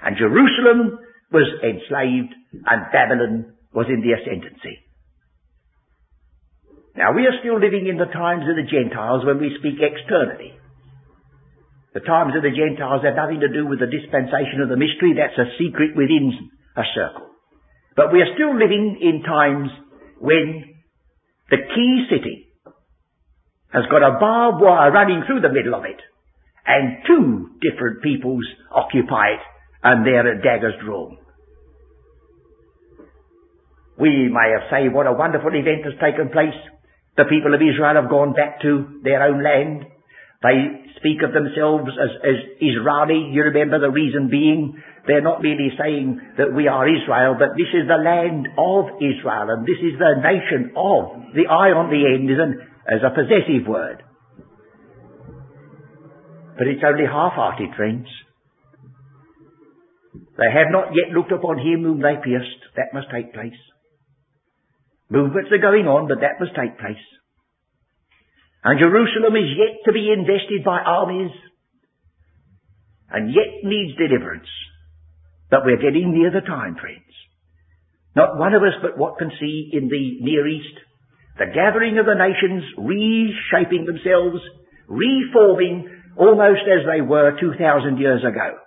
And 0.04 0.16
Jerusalem 0.16 0.98
was 1.32 1.48
enslaved 1.64 2.34
and 2.52 2.92
Babylon 2.92 3.54
was 3.72 3.86
in 3.88 4.04
the 4.04 4.12
ascendancy. 4.12 4.81
Now 6.96 7.12
we 7.16 7.24
are 7.24 7.40
still 7.40 7.56
living 7.56 7.88
in 7.88 7.96
the 7.96 8.10
times 8.12 8.44
of 8.44 8.56
the 8.56 8.68
Gentiles 8.68 9.24
when 9.24 9.40
we 9.40 9.56
speak 9.58 9.80
externally. 9.80 10.52
The 11.94 12.00
times 12.00 12.32
of 12.36 12.42
the 12.42 12.52
Gentiles 12.52 13.04
have 13.04 13.16
nothing 13.16 13.40
to 13.40 13.52
do 13.52 13.66
with 13.66 13.80
the 13.80 13.88
dispensation 13.88 14.64
of 14.64 14.68
the 14.68 14.80
mystery. 14.80 15.12
That's 15.16 15.36
a 15.36 15.52
secret 15.60 15.96
within 15.96 16.50
a 16.76 16.84
circle. 16.94 17.28
But 17.96 18.12
we 18.12 18.20
are 18.20 18.32
still 18.34 18.56
living 18.56 18.96
in 19.00 19.22
times 19.22 19.68
when 20.18 20.64
the 21.50 21.60
key 21.60 22.06
city 22.08 22.48
has 23.72 23.84
got 23.90 24.04
a 24.04 24.16
barbed 24.20 24.60
wire 24.60 24.92
running 24.92 25.24
through 25.26 25.40
the 25.40 25.52
middle 25.52 25.74
of 25.74 25.84
it 25.84 26.00
and 26.66 27.04
two 27.06 27.50
different 27.60 28.02
peoples 28.02 28.44
occupy 28.70 29.36
it 29.36 29.44
and 29.82 30.06
they're 30.06 30.36
at 30.36 30.42
daggers 30.42 30.74
drawn. 30.84 31.18
We 33.98 34.28
may 34.32 34.56
have 34.56 34.70
said 34.70 34.94
what 34.94 35.06
a 35.06 35.12
wonderful 35.12 35.52
event 35.52 35.84
has 35.84 35.94
taken 36.00 36.30
place. 36.30 36.56
The 37.16 37.28
people 37.28 37.54
of 37.54 37.60
Israel 37.60 38.00
have 38.00 38.08
gone 38.08 38.32
back 38.32 38.62
to 38.62 39.00
their 39.02 39.22
own 39.22 39.42
land. 39.42 39.84
They 40.42 40.90
speak 40.96 41.22
of 41.22 41.32
themselves 41.34 41.90
as, 41.92 42.12
as 42.24 42.38
Israeli. 42.58 43.30
You 43.32 43.52
remember 43.52 43.78
the 43.78 43.90
reason 43.90 44.28
being 44.30 44.80
they're 45.06 45.22
not 45.22 45.42
merely 45.42 45.70
saying 45.78 46.20
that 46.38 46.54
we 46.54 46.68
are 46.68 46.86
Israel, 46.86 47.34
but 47.38 47.58
this 47.58 47.70
is 47.74 47.90
the 47.90 47.98
land 47.98 48.46
of 48.56 49.02
Israel 49.02 49.50
and 49.50 49.66
this 49.66 49.82
is 49.82 49.98
the 49.98 50.22
nation 50.22 50.72
of. 50.78 51.34
The 51.34 51.50
I 51.50 51.74
on 51.74 51.90
the 51.90 52.06
end 52.06 52.30
is 52.30 52.38
an, 52.38 52.62
as 52.86 53.02
a 53.02 53.10
possessive 53.10 53.66
word. 53.66 54.02
But 56.56 56.68
it's 56.68 56.84
only 56.86 57.04
half-hearted, 57.04 57.74
friends. 57.76 58.06
They 60.38 60.50
have 60.52 60.70
not 60.70 60.94
yet 60.94 61.12
looked 61.14 61.32
upon 61.32 61.58
him 61.58 61.82
whom 61.82 62.00
they 62.00 62.16
pierced. 62.22 62.62
That 62.76 62.94
must 62.94 63.10
take 63.10 63.34
place. 63.34 63.58
Movements 65.12 65.52
are 65.52 65.60
going 65.60 65.84
on, 65.84 66.08
but 66.08 66.24
that 66.24 66.40
must 66.40 66.56
take 66.56 66.80
place. 66.80 67.04
And 68.64 68.80
Jerusalem 68.80 69.36
is 69.36 69.52
yet 69.60 69.84
to 69.84 69.92
be 69.92 70.08
invested 70.08 70.64
by 70.64 70.80
armies 70.80 71.36
and 73.12 73.28
yet 73.28 73.60
needs 73.60 73.98
deliverance. 74.00 74.48
But 75.50 75.68
we're 75.68 75.84
getting 75.84 76.16
near 76.16 76.32
the 76.32 76.40
time, 76.40 76.80
friends. 76.80 77.12
Not 78.16 78.38
one 78.40 78.54
of 78.54 78.62
us 78.62 78.80
but 78.80 78.96
what 78.96 79.18
can 79.18 79.28
see 79.38 79.68
in 79.76 79.92
the 79.92 80.24
Near 80.24 80.48
East 80.48 80.80
the 81.38 81.52
gathering 81.52 81.98
of 81.98 82.04
the 82.04 82.16
nations 82.16 82.64
reshaping 82.76 83.84
themselves, 83.84 84.40
reforming 84.88 85.88
almost 86.16 86.64
as 86.68 86.84
they 86.84 87.00
were 87.00 87.36
2,000 87.40 87.98
years 87.98 88.20
ago. 88.20 88.60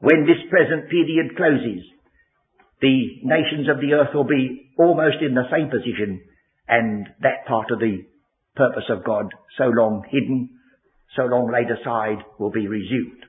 When 0.00 0.26
this 0.26 0.42
present 0.50 0.90
period 0.90 1.36
closes, 1.36 1.82
the 2.80 3.20
nations 3.24 3.68
of 3.68 3.80
the 3.80 3.94
earth 3.94 4.14
will 4.14 4.24
be 4.24 4.70
almost 4.78 5.16
in 5.20 5.34
the 5.34 5.48
same 5.50 5.70
position 5.70 6.22
and 6.68 7.06
that 7.22 7.46
part 7.46 7.70
of 7.70 7.80
the 7.80 8.04
purpose 8.54 8.84
of 8.90 9.04
God 9.04 9.32
so 9.56 9.64
long 9.64 10.04
hidden, 10.10 10.50
so 11.16 11.22
long 11.22 11.50
laid 11.50 11.70
aside 11.70 12.24
will 12.38 12.50
be 12.50 12.68
resumed. 12.68 13.24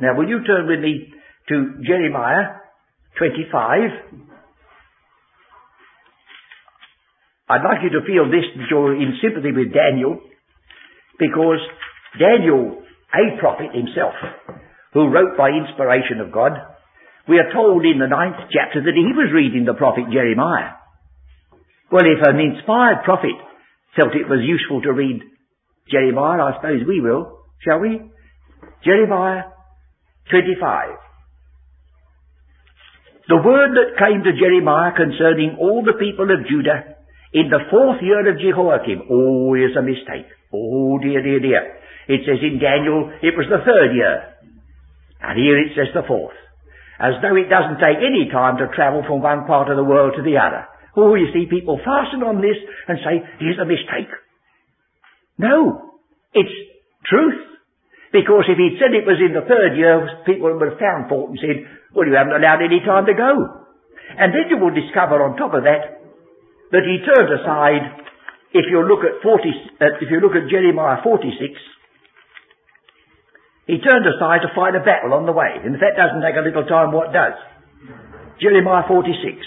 Now 0.00 0.16
will 0.16 0.28
you 0.28 0.44
turn 0.44 0.66
with 0.66 0.80
me 0.80 1.12
to 1.48 1.82
Jeremiah 1.86 2.60
25? 3.18 4.24
I'd 7.46 7.62
like 7.62 7.84
you 7.84 7.90
to 8.00 8.06
feel 8.06 8.24
this 8.26 8.48
that 8.56 8.66
you're 8.70 8.96
in 8.96 9.18
sympathy 9.22 9.52
with 9.52 9.72
Daniel 9.72 10.18
because 11.18 11.60
Daniel, 12.18 12.82
a 13.14 13.38
prophet 13.38 13.74
himself, 13.74 14.14
who 14.92 15.08
wrote 15.08 15.36
by 15.36 15.50
inspiration 15.50 16.20
of 16.20 16.32
God, 16.32 16.52
we 17.28 17.40
are 17.40 17.52
told 17.52 17.84
in 17.88 17.98
the 17.98 18.06
ninth 18.06 18.52
chapter 18.52 18.84
that 18.84 18.96
he 18.96 19.12
was 19.16 19.32
reading 19.32 19.64
the 19.64 19.72
prophet 19.72 20.04
Jeremiah. 20.12 20.76
Well, 21.90 22.04
if 22.04 22.20
an 22.20 22.36
inspired 22.36 23.04
prophet 23.04 23.36
felt 23.96 24.12
it 24.12 24.28
was 24.28 24.44
useful 24.44 24.82
to 24.82 24.92
read 24.92 25.24
Jeremiah, 25.88 26.52
I 26.52 26.56
suppose 26.60 26.84
we 26.86 27.00
will, 27.00 27.40
shall 27.64 27.80
we? 27.80 28.12
Jeremiah 28.84 29.48
25. 30.28 31.00
The 33.28 33.40
word 33.40 33.72
that 33.72 33.96
came 33.96 34.20
to 34.20 34.36
Jeremiah 34.36 34.92
concerning 34.92 35.56
all 35.56 35.80
the 35.80 35.96
people 35.96 36.28
of 36.28 36.44
Judah 36.44 37.00
in 37.32 37.48
the 37.48 37.64
fourth 37.72 38.04
year 38.04 38.20
of 38.28 38.36
Jehoiakim. 38.36 39.08
Oh, 39.08 39.54
here's 39.56 39.76
a 39.76 39.80
mistake. 39.80 40.28
Oh 40.52 41.00
dear, 41.00 41.24
dear, 41.24 41.40
dear. 41.40 41.80
It 42.04 42.20
says 42.28 42.44
in 42.44 42.60
Daniel 42.60 43.08
it 43.24 43.32
was 43.32 43.48
the 43.48 43.64
third 43.64 43.96
year. 43.96 44.36
And 45.24 45.40
here 45.40 45.56
it 45.56 45.72
says 45.72 45.88
the 45.96 46.04
fourth 46.06 46.36
as 47.00 47.18
though 47.22 47.34
it 47.34 47.50
doesn't 47.50 47.82
take 47.82 47.98
any 47.98 48.30
time 48.30 48.58
to 48.58 48.70
travel 48.74 49.02
from 49.06 49.22
one 49.22 49.46
part 49.46 49.70
of 49.70 49.76
the 49.76 49.84
world 49.84 50.14
to 50.16 50.22
the 50.22 50.38
other. 50.38 50.66
Oh, 50.96 51.14
you 51.18 51.26
see 51.34 51.50
people 51.50 51.82
fasten 51.82 52.22
on 52.22 52.38
this 52.38 52.54
and 52.86 52.98
say, 53.02 53.18
here's 53.42 53.58
a 53.58 53.66
mistake. 53.66 54.10
No, 55.38 55.98
it's 56.32 56.54
truth. 57.06 57.54
Because 58.14 58.46
if 58.46 58.54
he'd 58.54 58.78
said 58.78 58.94
it 58.94 59.02
was 59.02 59.18
in 59.18 59.34
the 59.34 59.42
third 59.42 59.74
year, 59.74 60.22
people 60.22 60.54
would 60.54 60.70
have 60.70 60.78
found 60.78 61.10
fault 61.10 61.34
and 61.34 61.40
said, 61.42 61.66
well, 61.90 62.06
you 62.06 62.14
haven't 62.14 62.38
allowed 62.38 62.62
any 62.62 62.78
time 62.78 63.10
to 63.10 63.14
go. 63.14 63.66
And 64.14 64.30
then 64.30 64.46
you 64.46 64.62
will 64.62 64.70
discover 64.70 65.18
on 65.18 65.34
top 65.34 65.50
of 65.50 65.66
that, 65.66 65.98
that 66.70 66.86
he 66.86 67.02
turned 67.02 67.30
aside, 67.34 68.06
if 68.54 68.70
you 68.70 68.86
look 68.86 69.02
at 69.02 69.18
40, 69.18 69.50
uh, 69.82 69.98
if 69.98 70.06
you 70.14 70.22
look 70.22 70.38
at 70.38 70.46
Jeremiah 70.46 71.02
46, 71.02 71.58
he 73.66 73.80
turned 73.80 74.04
aside 74.04 74.44
to 74.44 74.52
fight 74.54 74.74
a 74.76 74.84
battle 74.84 75.14
on 75.14 75.24
the 75.24 75.32
way. 75.32 75.56
And 75.64 75.74
if 75.74 75.80
that 75.80 75.96
doesn't 75.96 76.20
take 76.20 76.36
a 76.36 76.44
little 76.44 76.66
time, 76.68 76.92
what 76.92 77.12
does? 77.12 77.32
Jeremiah 78.40 78.84
46. 78.86 79.40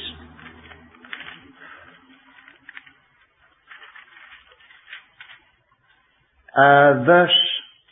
Uh, 6.57 7.05
verse, 7.05 7.37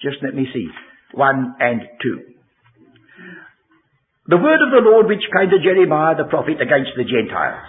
just 0.01 0.17
let 0.23 0.33
me 0.33 0.47
see, 0.51 0.65
1 1.13 1.55
and 1.59 1.81
2. 2.01 2.19
The 4.25 4.41
word 4.41 4.57
of 4.65 4.73
the 4.73 4.81
Lord 4.81 5.05
which 5.05 5.21
came 5.29 5.53
to 5.53 5.61
Jeremiah 5.61 6.17
the 6.17 6.25
prophet 6.25 6.57
against 6.57 6.97
the 6.97 7.05
Gentiles, 7.05 7.61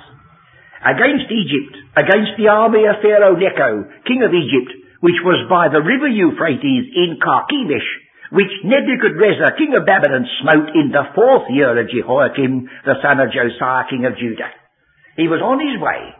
against 0.81 1.29
Egypt, 1.29 1.77
against 2.01 2.41
the 2.41 2.49
army 2.49 2.89
of 2.89 3.05
Pharaoh 3.05 3.37
Necho, 3.37 3.85
king 4.09 4.25
of 4.25 4.33
Egypt, 4.33 4.73
which 5.05 5.21
was 5.21 5.45
by 5.53 5.69
the 5.69 5.85
river 5.85 6.09
Euphrates 6.09 6.89
in 6.97 7.21
Carchemish, 7.21 7.85
which 8.33 8.51
Nebuchadnezzar, 8.65 9.59
king 9.59 9.75
of 9.77 9.87
Babylon, 9.87 10.27
smote 10.43 10.75
in 10.75 10.91
the 10.91 11.11
fourth 11.15 11.47
year 11.51 11.75
of 11.75 11.91
Jehoiakim, 11.91 12.69
the 12.85 12.99
son 13.03 13.21
of 13.21 13.31
Josiah, 13.31 13.87
king 13.91 14.05
of 14.05 14.19
Judah. 14.19 14.51
He 15.17 15.29
was 15.29 15.41
on 15.41 15.63
his 15.63 15.79
way. 15.79 16.13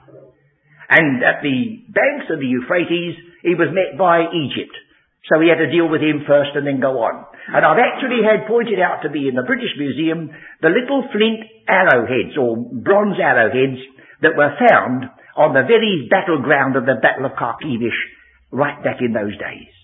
And 0.89 1.23
at 1.23 1.43
the 1.43 1.83
banks 1.91 2.31
of 2.31 2.39
the 2.39 2.47
Euphrates, 2.47 3.19
he 3.43 3.59
was 3.59 3.75
met 3.75 3.99
by 3.99 4.31
Egypt. 4.31 4.75
So 5.27 5.43
he 5.43 5.51
had 5.51 5.59
to 5.59 5.71
deal 5.71 5.91
with 5.91 6.01
him 6.01 6.23
first 6.23 6.55
and 6.55 6.67
then 6.67 6.79
go 6.79 7.03
on. 7.03 7.27
And 7.51 7.67
I've 7.67 7.83
actually 7.83 8.23
had 8.23 8.47
pointed 8.47 8.79
out 8.79 9.03
to 9.03 9.11
me 9.11 9.27
in 9.27 9.35
the 9.35 9.47
British 9.47 9.75
Museum 9.79 10.31
the 10.63 10.71
little 10.71 11.03
flint 11.11 11.43
arrowheads 11.67 12.39
or 12.39 12.55
bronze 12.55 13.19
arrowheads 13.19 13.83
that 14.23 14.39
were 14.39 14.55
found 14.55 15.11
on 15.37 15.53
the 15.53 15.67
very 15.67 16.07
battleground 16.09 16.79
of 16.79 16.87
the 16.87 17.03
Battle 17.03 17.27
of 17.27 17.35
Carchemish 17.35 17.99
right 18.51 18.83
back 18.83 19.03
in 19.03 19.13
those 19.13 19.35
days. 19.37 19.76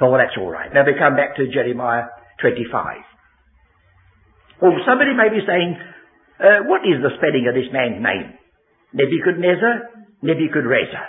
Oh, 0.00 0.10
well, 0.10 0.18
that's 0.18 0.36
all 0.38 0.50
right. 0.50 0.72
Now 0.74 0.84
we 0.84 0.98
come 0.98 1.14
back 1.14 1.36
to 1.36 1.46
Jeremiah 1.52 2.10
25. 2.40 2.70
Well, 4.60 4.72
somebody 4.86 5.14
may 5.14 5.30
be 5.30 5.42
saying, 5.46 5.76
uh, 6.40 6.66
what 6.66 6.82
is 6.82 6.98
the 6.98 7.14
spelling 7.18 7.46
of 7.46 7.54
this 7.54 7.70
man's 7.70 8.02
name? 8.02 8.34
Nebuchadnezzar? 8.92 9.94
Nebuchadrezzar. 10.22 11.06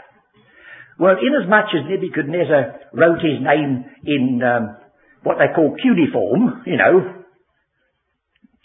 Well, 1.00 1.18
inasmuch 1.18 1.74
as 1.74 1.90
Nebuchadnezzar 1.90 2.94
wrote 2.94 3.20
his 3.20 3.42
name 3.42 3.86
in 4.06 4.40
um, 4.44 4.78
what 5.24 5.38
they 5.40 5.54
call 5.54 5.76
cuneiform, 5.82 6.64
you 6.66 6.78
know, 6.78 7.26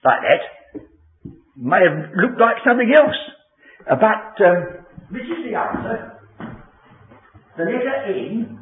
like 0.05 0.21
that, 0.23 0.83
may 1.57 1.81
have 1.81 2.13
looked 2.15 2.41
like 2.41 2.57
something 2.65 2.93
else. 2.93 3.17
But 3.89 4.37
um, 4.45 4.85
this 5.11 5.25
is 5.25 5.51
the 5.51 5.57
answer. 5.57 6.21
The 7.57 7.65
letter 7.65 8.05
N 8.07 8.60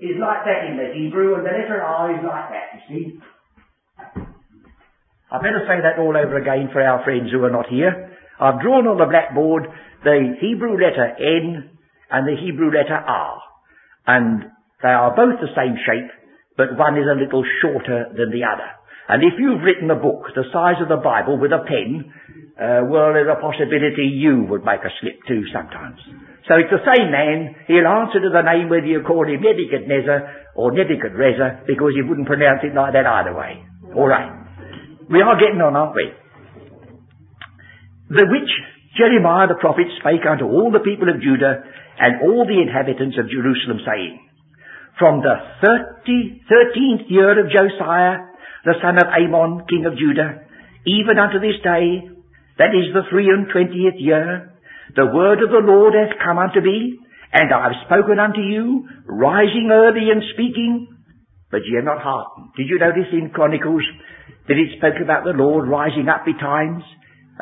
is 0.00 0.16
like 0.20 0.44
that 0.44 0.68
in 0.68 0.76
the 0.76 0.92
Hebrew, 0.92 1.36
and 1.36 1.44
the 1.44 1.52
letter 1.52 1.80
R 1.82 2.12
is 2.12 2.24
like 2.24 2.48
that, 2.52 2.66
you 2.74 2.80
see. 2.88 3.04
I 5.30 5.38
better 5.42 5.66
say 5.66 5.82
that 5.82 5.98
all 5.98 6.14
over 6.16 6.36
again 6.38 6.70
for 6.72 6.80
our 6.80 7.02
friends 7.02 7.32
who 7.32 7.42
are 7.42 7.50
not 7.50 7.66
here. 7.68 8.16
I've 8.38 8.60
drawn 8.60 8.86
on 8.86 8.98
the 8.98 9.10
blackboard 9.10 9.66
the 10.04 10.36
Hebrew 10.40 10.78
letter 10.78 11.16
N 11.18 11.70
and 12.10 12.22
the 12.28 12.38
Hebrew 12.38 12.70
letter 12.70 12.94
R. 12.94 13.42
And 14.06 14.44
they 14.82 14.94
are 14.94 15.16
both 15.16 15.40
the 15.40 15.50
same 15.56 15.74
shape, 15.82 16.10
but 16.56 16.78
one 16.78 16.94
is 16.94 17.10
a 17.10 17.18
little 17.18 17.42
shorter 17.60 18.06
than 18.14 18.30
the 18.30 18.46
other. 18.46 18.70
And 19.08 19.22
if 19.22 19.34
you've 19.38 19.62
written 19.62 19.90
a 19.90 19.98
book 19.98 20.30
the 20.34 20.46
size 20.52 20.78
of 20.82 20.88
the 20.88 21.02
Bible 21.02 21.38
with 21.38 21.50
a 21.50 21.62
pen, 21.66 22.12
uh, 22.54 22.86
well, 22.86 23.12
there's 23.12 23.30
a 23.30 23.40
possibility 23.40 24.06
you 24.14 24.46
would 24.48 24.64
make 24.64 24.80
a 24.86 24.92
slip 25.00 25.18
too 25.26 25.42
sometimes. 25.52 25.98
So 26.46 26.54
it's 26.62 26.70
the 26.70 26.86
same 26.86 27.10
man. 27.10 27.58
He'll 27.66 27.90
answer 27.90 28.22
to 28.22 28.30
the 28.30 28.46
name 28.46 28.70
whether 28.70 28.86
you 28.86 29.02
call 29.02 29.26
him 29.26 29.42
Nebuchadnezzar 29.42 30.54
or 30.54 30.70
Nebuchadrezzar 30.70 31.66
because 31.66 31.92
you 31.98 32.06
wouldn't 32.06 32.30
pronounce 32.30 32.62
it 32.62 32.74
like 32.74 32.94
that 32.94 33.06
either 33.06 33.34
way. 33.34 33.66
All 33.94 34.06
right. 34.06 34.30
We 35.10 35.22
are 35.22 35.38
getting 35.38 35.58
on, 35.58 35.74
aren't 35.74 35.94
we? 35.94 36.06
The 38.14 38.26
which 38.30 38.50
Jeremiah 38.94 39.50
the 39.50 39.58
prophet 39.58 39.90
spake 39.98 40.22
unto 40.22 40.46
all 40.46 40.70
the 40.70 40.86
people 40.86 41.10
of 41.10 41.18
Judah 41.18 41.66
and 41.98 42.22
all 42.22 42.46
the 42.46 42.62
inhabitants 42.62 43.18
of 43.18 43.26
Jerusalem, 43.26 43.82
saying, 43.82 44.22
From 44.98 45.26
the 45.26 45.34
thirteenth 45.60 47.10
year 47.10 47.34
of 47.42 47.50
Josiah, 47.50 48.22
the 48.64 48.78
son 48.82 49.02
of 49.02 49.10
Amon, 49.10 49.66
king 49.66 49.86
of 49.86 49.98
Judah, 49.98 50.46
even 50.86 51.18
unto 51.18 51.42
this 51.42 51.58
day, 51.62 52.06
that 52.58 52.70
is 52.70 52.94
the 52.94 53.02
three 53.10 53.26
and 53.26 53.50
twentieth 53.50 53.98
year, 53.98 54.55
the 54.94 55.10
word 55.10 55.42
of 55.42 55.50
the 55.50 55.64
Lord 55.66 55.94
hath 55.94 56.20
come 56.22 56.38
unto 56.38 56.60
me, 56.60 56.98
and 57.32 57.50
I 57.52 57.72
have 57.72 57.82
spoken 57.90 58.18
unto 58.22 58.40
you, 58.40 58.86
rising 59.06 59.68
early 59.72 60.14
and 60.14 60.22
speaking, 60.34 60.86
but 61.50 61.66
ye 61.66 61.76
have 61.76 61.84
not 61.88 62.02
hearkened. 62.02 62.54
Did 62.56 62.70
you 62.70 62.78
notice 62.78 63.10
in 63.12 63.34
Chronicles 63.34 63.82
that 64.46 64.60
it 64.60 64.78
spoke 64.78 65.02
about 65.02 65.24
the 65.24 65.34
Lord 65.34 65.68
rising 65.68 66.06
up 66.06 66.24
betimes? 66.24 66.86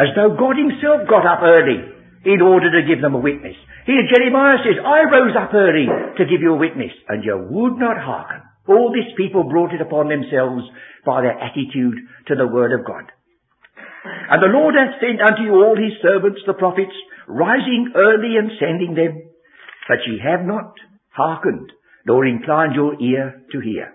As 0.00 0.10
though 0.16 0.34
God 0.34 0.56
himself 0.56 1.06
got 1.06 1.28
up 1.28 1.44
early 1.44 1.78
in 2.24 2.40
order 2.40 2.72
to 2.72 2.88
give 2.88 3.04
them 3.04 3.14
a 3.14 3.20
witness. 3.20 3.54
Here 3.86 4.08
Jeremiah 4.08 4.58
says, 4.64 4.80
I 4.80 5.04
rose 5.04 5.36
up 5.36 5.52
early 5.52 5.86
to 6.16 6.24
give 6.24 6.40
you 6.40 6.56
a 6.56 6.58
witness, 6.58 6.92
and 7.08 7.22
you 7.22 7.36
would 7.36 7.76
not 7.76 8.00
hearken. 8.00 8.40
All 8.66 8.88
this 8.90 9.12
people 9.16 9.44
brought 9.44 9.76
it 9.76 9.84
upon 9.84 10.08
themselves 10.08 10.64
by 11.04 11.20
their 11.20 11.36
attitude 11.36 12.00
to 12.28 12.34
the 12.34 12.48
word 12.48 12.72
of 12.72 12.86
God. 12.86 13.12
And 14.04 14.40
the 14.40 14.52
Lord 14.52 14.74
hath 14.74 15.00
sent 15.00 15.20
unto 15.20 15.44
you 15.44 15.52
all 15.60 15.76
his 15.76 16.00
servants, 16.00 16.40
the 16.46 16.56
prophets, 16.56 16.96
rising 17.28 17.92
early 17.94 18.36
and 18.36 18.50
sending 18.58 18.94
them, 18.94 19.22
but 19.88 19.98
ye 20.06 20.20
have 20.22 20.44
not 20.46 20.74
hearkened, 21.10 21.70
nor 22.06 22.26
inclined 22.26 22.74
your 22.74 23.00
ear 23.00 23.42
to 23.52 23.60
hear. 23.60 23.92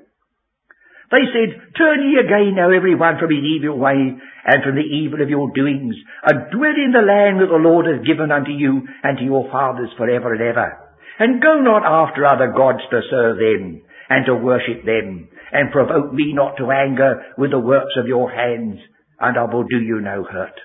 They 1.11 1.25
said, 1.33 1.73
Turn 1.73 2.05
ye 2.05 2.21
again 2.21 2.53
now 2.55 2.69
every 2.69 2.93
one 2.93 3.17
from 3.17 3.33
his 3.33 3.41
evil 3.41 3.77
way, 3.79 4.13
and 4.45 4.63
from 4.63 4.75
the 4.75 4.85
evil 4.85 5.21
of 5.21 5.29
your 5.29 5.49
doings, 5.53 5.95
and 6.23 6.51
dwell 6.51 6.77
in 6.77 6.93
the 6.93 7.01
land 7.01 7.41
that 7.41 7.49
the 7.49 7.57
Lord 7.57 7.87
hath 7.87 8.05
given 8.05 8.31
unto 8.31 8.51
you 8.51 8.85
and 9.03 9.17
to 9.17 9.23
your 9.23 9.49
fathers 9.49 9.89
for 9.97 10.09
ever 10.09 10.33
and 10.33 10.41
ever. 10.41 10.77
And 11.17 11.41
go 11.41 11.59
not 11.59 11.83
after 11.83 12.25
other 12.25 12.53
gods 12.55 12.85
to 12.91 13.01
serve 13.09 13.37
them, 13.37 13.81
and 14.09 14.25
to 14.25 14.35
worship 14.35 14.85
them, 14.85 15.29
and 15.51 15.71
provoke 15.71 16.13
me 16.13 16.33
not 16.33 16.57
to 16.57 16.71
anger 16.71 17.33
with 17.37 17.51
the 17.51 17.59
works 17.59 17.97
of 17.97 18.07
your 18.07 18.29
hands, 18.29 18.77
and 19.19 19.37
I 19.37 19.43
will 19.45 19.63
do 19.65 19.81
you 19.81 20.01
no 20.01 20.23
hurt. 20.23 20.59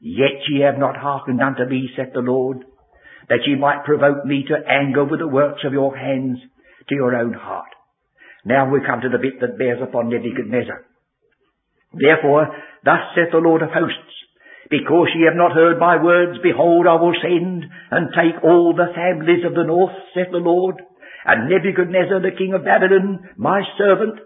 Yet 0.00 0.48
ye 0.48 0.62
have 0.62 0.78
not 0.78 0.96
hearkened 0.96 1.40
unto 1.42 1.66
me, 1.66 1.90
saith 1.94 2.14
the 2.14 2.20
Lord, 2.20 2.64
that 3.28 3.46
ye 3.46 3.54
might 3.54 3.84
provoke 3.84 4.24
me 4.24 4.44
to 4.48 4.68
anger 4.68 5.04
with 5.04 5.20
the 5.20 5.28
works 5.28 5.60
of 5.64 5.72
your 5.72 5.96
hands 5.96 6.38
to 6.88 6.94
your 6.94 7.14
own 7.14 7.34
heart. 7.34 7.68
Now 8.44 8.70
we 8.70 8.80
come 8.80 9.02
to 9.02 9.10
the 9.10 9.18
bit 9.18 9.40
that 9.40 9.58
bears 9.58 9.80
upon 9.82 10.08
Nebuchadnezzar. 10.08 10.84
Therefore, 11.92 12.48
thus 12.84 13.12
saith 13.14 13.32
the 13.32 13.38
Lord 13.44 13.62
of 13.62 13.70
hosts, 13.70 14.14
because 14.70 15.08
ye 15.14 15.26
have 15.26 15.36
not 15.36 15.52
heard 15.52 15.78
my 15.78 16.02
words, 16.02 16.38
behold, 16.42 16.86
I 16.86 16.94
will 16.94 17.14
send 17.20 17.64
and 17.90 18.08
take 18.14 18.42
all 18.42 18.72
the 18.72 18.94
families 18.94 19.44
of 19.44 19.54
the 19.54 19.64
north, 19.64 19.92
saith 20.14 20.30
the 20.30 20.38
Lord, 20.38 20.80
and 21.26 21.50
Nebuchadnezzar, 21.50 22.20
the 22.22 22.38
king 22.38 22.54
of 22.54 22.64
Babylon, 22.64 23.28
my 23.36 23.62
servant. 23.76 24.18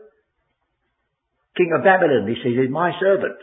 King 1.56 1.72
of 1.76 1.82
Babylon, 1.82 2.28
he 2.28 2.36
says, 2.38 2.54
is 2.62 2.70
my 2.70 2.92
servant. 3.00 3.38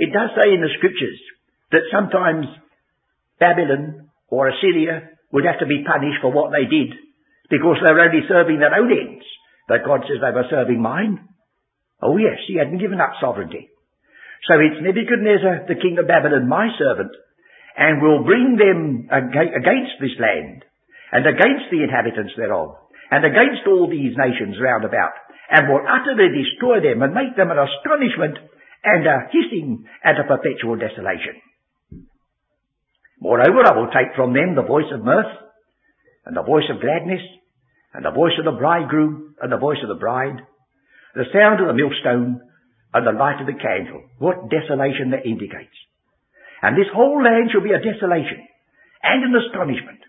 It 0.00 0.16
does 0.16 0.32
say 0.32 0.48
in 0.48 0.64
the 0.64 0.72
scriptures 0.80 1.20
that 1.76 1.92
sometimes 1.92 2.48
Babylon 3.36 4.08
or 4.32 4.48
Assyria 4.48 5.12
would 5.28 5.44
have 5.44 5.60
to 5.60 5.68
be 5.68 5.84
punished 5.84 6.24
for 6.24 6.32
what 6.32 6.56
they 6.56 6.64
did 6.64 6.96
because 7.52 7.76
they 7.84 7.92
were 7.92 8.08
only 8.08 8.24
serving 8.24 8.58
their 8.58 8.74
own 8.74 8.88
ends. 8.88 9.26
But 9.68 9.84
God 9.84 10.08
says 10.08 10.24
they 10.24 10.32
were 10.32 10.48
serving 10.48 10.80
mine. 10.80 11.28
Oh 12.00 12.16
yes, 12.16 12.40
he 12.48 12.56
hadn't 12.56 12.80
given 12.80 12.96
up 12.98 13.20
sovereignty. 13.20 13.68
So 14.48 14.56
it's 14.56 14.80
Nebuchadnezzar, 14.80 15.68
the 15.68 15.76
king 15.76 16.00
of 16.00 16.08
Babylon, 16.08 16.48
my 16.48 16.72
servant, 16.80 17.12
and 17.76 18.00
will 18.00 18.24
bring 18.24 18.56
them 18.56 19.04
against 19.12 20.00
this 20.00 20.16
land, 20.16 20.64
and 21.12 21.28
against 21.28 21.68
the 21.68 21.84
inhabitants 21.84 22.32
thereof, 22.40 22.72
and 23.12 23.20
against 23.20 23.68
all 23.68 23.84
these 23.84 24.16
nations 24.16 24.56
round 24.56 24.88
about, 24.88 25.12
and 25.52 25.68
will 25.68 25.84
utterly 25.84 26.32
destroy 26.32 26.80
them, 26.80 27.04
and 27.04 27.12
make 27.12 27.36
them 27.36 27.52
an 27.52 27.60
astonishment 27.60 28.40
and 28.84 29.06
a 29.06 29.28
hissing 29.32 29.84
and 30.04 30.18
a 30.18 30.24
perpetual 30.24 30.76
desolation. 30.76 31.40
Moreover, 33.20 33.66
I 33.66 33.76
will 33.76 33.92
take 33.92 34.16
from 34.16 34.32
them 34.32 34.54
the 34.54 34.64
voice 34.66 34.88
of 34.92 35.04
mirth, 35.04 35.28
and 36.24 36.36
the 36.36 36.42
voice 36.42 36.64
of 36.72 36.80
gladness, 36.80 37.20
and 37.92 38.04
the 38.04 38.10
voice 38.10 38.32
of 38.38 38.46
the 38.46 38.58
bridegroom, 38.58 39.34
and 39.42 39.52
the 39.52 39.60
voice 39.60 39.80
of 39.82 39.88
the 39.88 40.00
bride, 40.00 40.40
the 41.14 41.28
sound 41.32 41.60
of 41.60 41.68
the 41.68 41.76
millstone, 41.76 42.40
and 42.94 43.06
the 43.06 43.12
light 43.12 43.40
of 43.40 43.46
the 43.46 43.60
candle. 43.60 44.02
What 44.18 44.48
desolation 44.48 45.10
that 45.10 45.26
indicates. 45.26 45.76
And 46.62 46.76
this 46.76 46.88
whole 46.92 47.22
land 47.22 47.50
shall 47.52 47.64
be 47.64 47.76
a 47.76 47.80
desolation, 47.80 48.40
and 49.02 49.24
an 49.24 49.36
astonishment. 49.36 50.00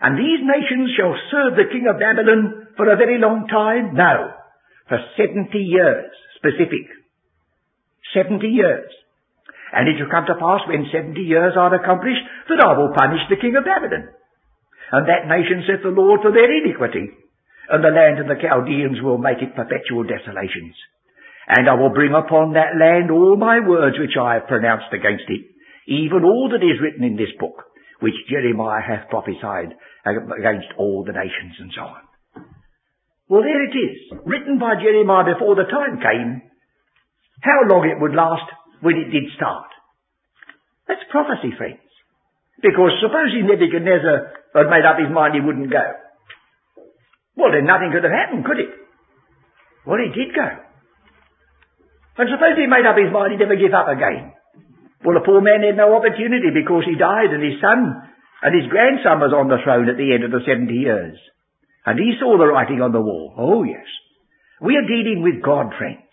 And 0.00 0.18
these 0.18 0.42
nations 0.42 0.92
shall 0.96 1.14
serve 1.30 1.56
the 1.56 1.70
king 1.72 1.86
of 1.88 1.98
Babylon 1.98 2.68
for 2.76 2.90
a 2.90 3.00
very 3.00 3.18
long 3.18 3.48
time? 3.48 3.94
No. 3.94 4.34
For 4.88 4.98
seventy 5.16 5.64
years, 5.64 6.10
specific. 6.36 6.86
Seventy 8.14 8.48
years. 8.48 8.90
And 9.72 9.88
it 9.88 9.98
shall 9.98 10.10
come 10.10 10.26
to 10.26 10.38
pass 10.38 10.62
when 10.68 10.86
seventy 10.92 11.26
years 11.26 11.54
are 11.58 11.74
accomplished 11.74 12.22
that 12.48 12.62
I 12.62 12.76
will 12.78 12.94
punish 12.94 13.24
the 13.28 13.40
king 13.40 13.56
of 13.56 13.66
Babylon. 13.66 14.14
And 14.92 15.08
that 15.10 15.26
nation 15.26 15.66
saith 15.66 15.82
the 15.82 15.90
Lord 15.90 16.22
for 16.22 16.30
their 16.30 16.46
iniquity. 16.46 17.10
And 17.68 17.82
the 17.82 17.90
land 17.90 18.22
of 18.22 18.30
the 18.30 18.38
Chaldeans 18.38 19.02
will 19.02 19.18
make 19.18 19.42
it 19.42 19.58
perpetual 19.58 20.06
desolations. 20.06 20.78
And 21.50 21.68
I 21.68 21.74
will 21.74 21.90
bring 21.90 22.14
upon 22.14 22.54
that 22.54 22.78
land 22.78 23.10
all 23.10 23.36
my 23.36 23.58
words 23.58 23.98
which 23.98 24.14
I 24.14 24.34
have 24.34 24.46
pronounced 24.46 24.90
against 24.94 25.26
it, 25.26 25.50
even 25.86 26.22
all 26.22 26.50
that 26.50 26.62
is 26.62 26.82
written 26.82 27.02
in 27.02 27.16
this 27.16 27.34
book, 27.38 27.66
which 27.98 28.14
Jeremiah 28.30 28.82
hath 28.82 29.10
prophesied 29.10 29.74
against 30.06 30.70
all 30.78 31.02
the 31.02 31.14
nations 31.14 31.58
and 31.58 31.70
so 31.74 31.82
on. 31.82 32.02
Well, 33.28 33.42
there 33.42 33.62
it 33.66 33.74
is, 33.74 34.22
written 34.24 34.58
by 34.58 34.78
Jeremiah 34.78 35.34
before 35.34 35.54
the 35.58 35.66
time 35.66 35.98
came 35.98 36.42
how 37.42 37.66
long 37.68 37.88
it 37.88 38.00
would 38.00 38.14
last 38.14 38.48
when 38.80 38.96
it 38.96 39.10
did 39.10 39.32
start. 39.36 39.68
That's 40.88 41.02
prophecy, 41.10 41.52
friends. 41.56 41.82
Because 42.62 42.96
supposing 43.02 43.46
Nebuchadnezzar 43.46 44.32
had 44.54 44.72
made 44.72 44.86
up 44.86 44.96
his 44.96 45.12
mind 45.12 45.34
he 45.34 45.44
wouldn't 45.44 45.70
go. 45.70 45.86
Well, 47.36 47.52
then 47.52 47.68
nothing 47.68 47.92
could 47.92 48.04
have 48.04 48.16
happened, 48.16 48.44
could 48.48 48.60
it? 48.60 48.72
Well, 49.84 50.00
he 50.00 50.08
did 50.08 50.32
go. 50.32 50.48
And 52.16 52.32
suppose 52.32 52.56
he 52.56 52.64
made 52.64 52.88
up 52.88 52.96
his 52.96 53.12
mind 53.12 53.36
he'd 53.36 53.44
never 53.44 53.60
give 53.60 53.76
up 53.76 53.92
again. 53.92 54.32
Well, 55.04 55.20
the 55.20 55.26
poor 55.28 55.44
man 55.44 55.60
had 55.60 55.76
no 55.76 55.92
opportunity 55.94 56.48
because 56.48 56.88
he 56.88 56.96
died 56.96 57.28
and 57.28 57.44
his 57.44 57.60
son 57.60 58.08
and 58.42 58.52
his 58.56 58.72
grandson 58.72 59.20
was 59.20 59.36
on 59.36 59.52
the 59.52 59.60
throne 59.60 59.88
at 59.92 60.00
the 60.00 60.16
end 60.16 60.24
of 60.24 60.32
the 60.32 60.44
70 60.44 60.72
years. 60.72 61.16
And 61.84 62.00
he 62.00 62.16
saw 62.18 62.36
the 62.36 62.48
writing 62.48 62.80
on 62.80 62.92
the 62.92 63.00
wall. 63.00 63.36
Oh, 63.36 63.62
yes. 63.62 63.86
We 64.60 64.76
are 64.76 64.88
dealing 64.88 65.22
with 65.22 65.44
God, 65.44 65.76
friends. 65.76 66.05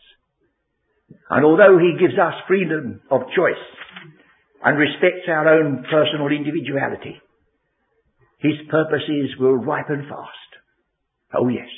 And 1.30 1.46
although 1.46 1.78
he 1.78 1.98
gives 2.00 2.20
us 2.20 2.34
freedom 2.48 3.02
of 3.10 3.22
choice 3.36 3.64
and 4.64 4.78
respects 4.78 5.28
our 5.28 5.48
own 5.48 5.86
personal 5.90 6.28
individuality, 6.28 7.22
his 8.40 8.54
purposes 8.70 9.36
will 9.40 9.56
ripen 9.56 10.08
fast. 10.10 10.52
Oh 11.34 11.48
yes. 11.48 11.70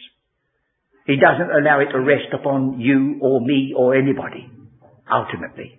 He 1.06 1.18
doesn't 1.18 1.52
allow 1.52 1.80
it 1.80 1.92
to 1.92 2.00
rest 2.00 2.34
upon 2.34 2.80
you 2.80 3.20
or 3.22 3.40
me 3.40 3.74
or 3.78 3.96
anybody, 3.96 4.50
ultimately. 5.12 5.78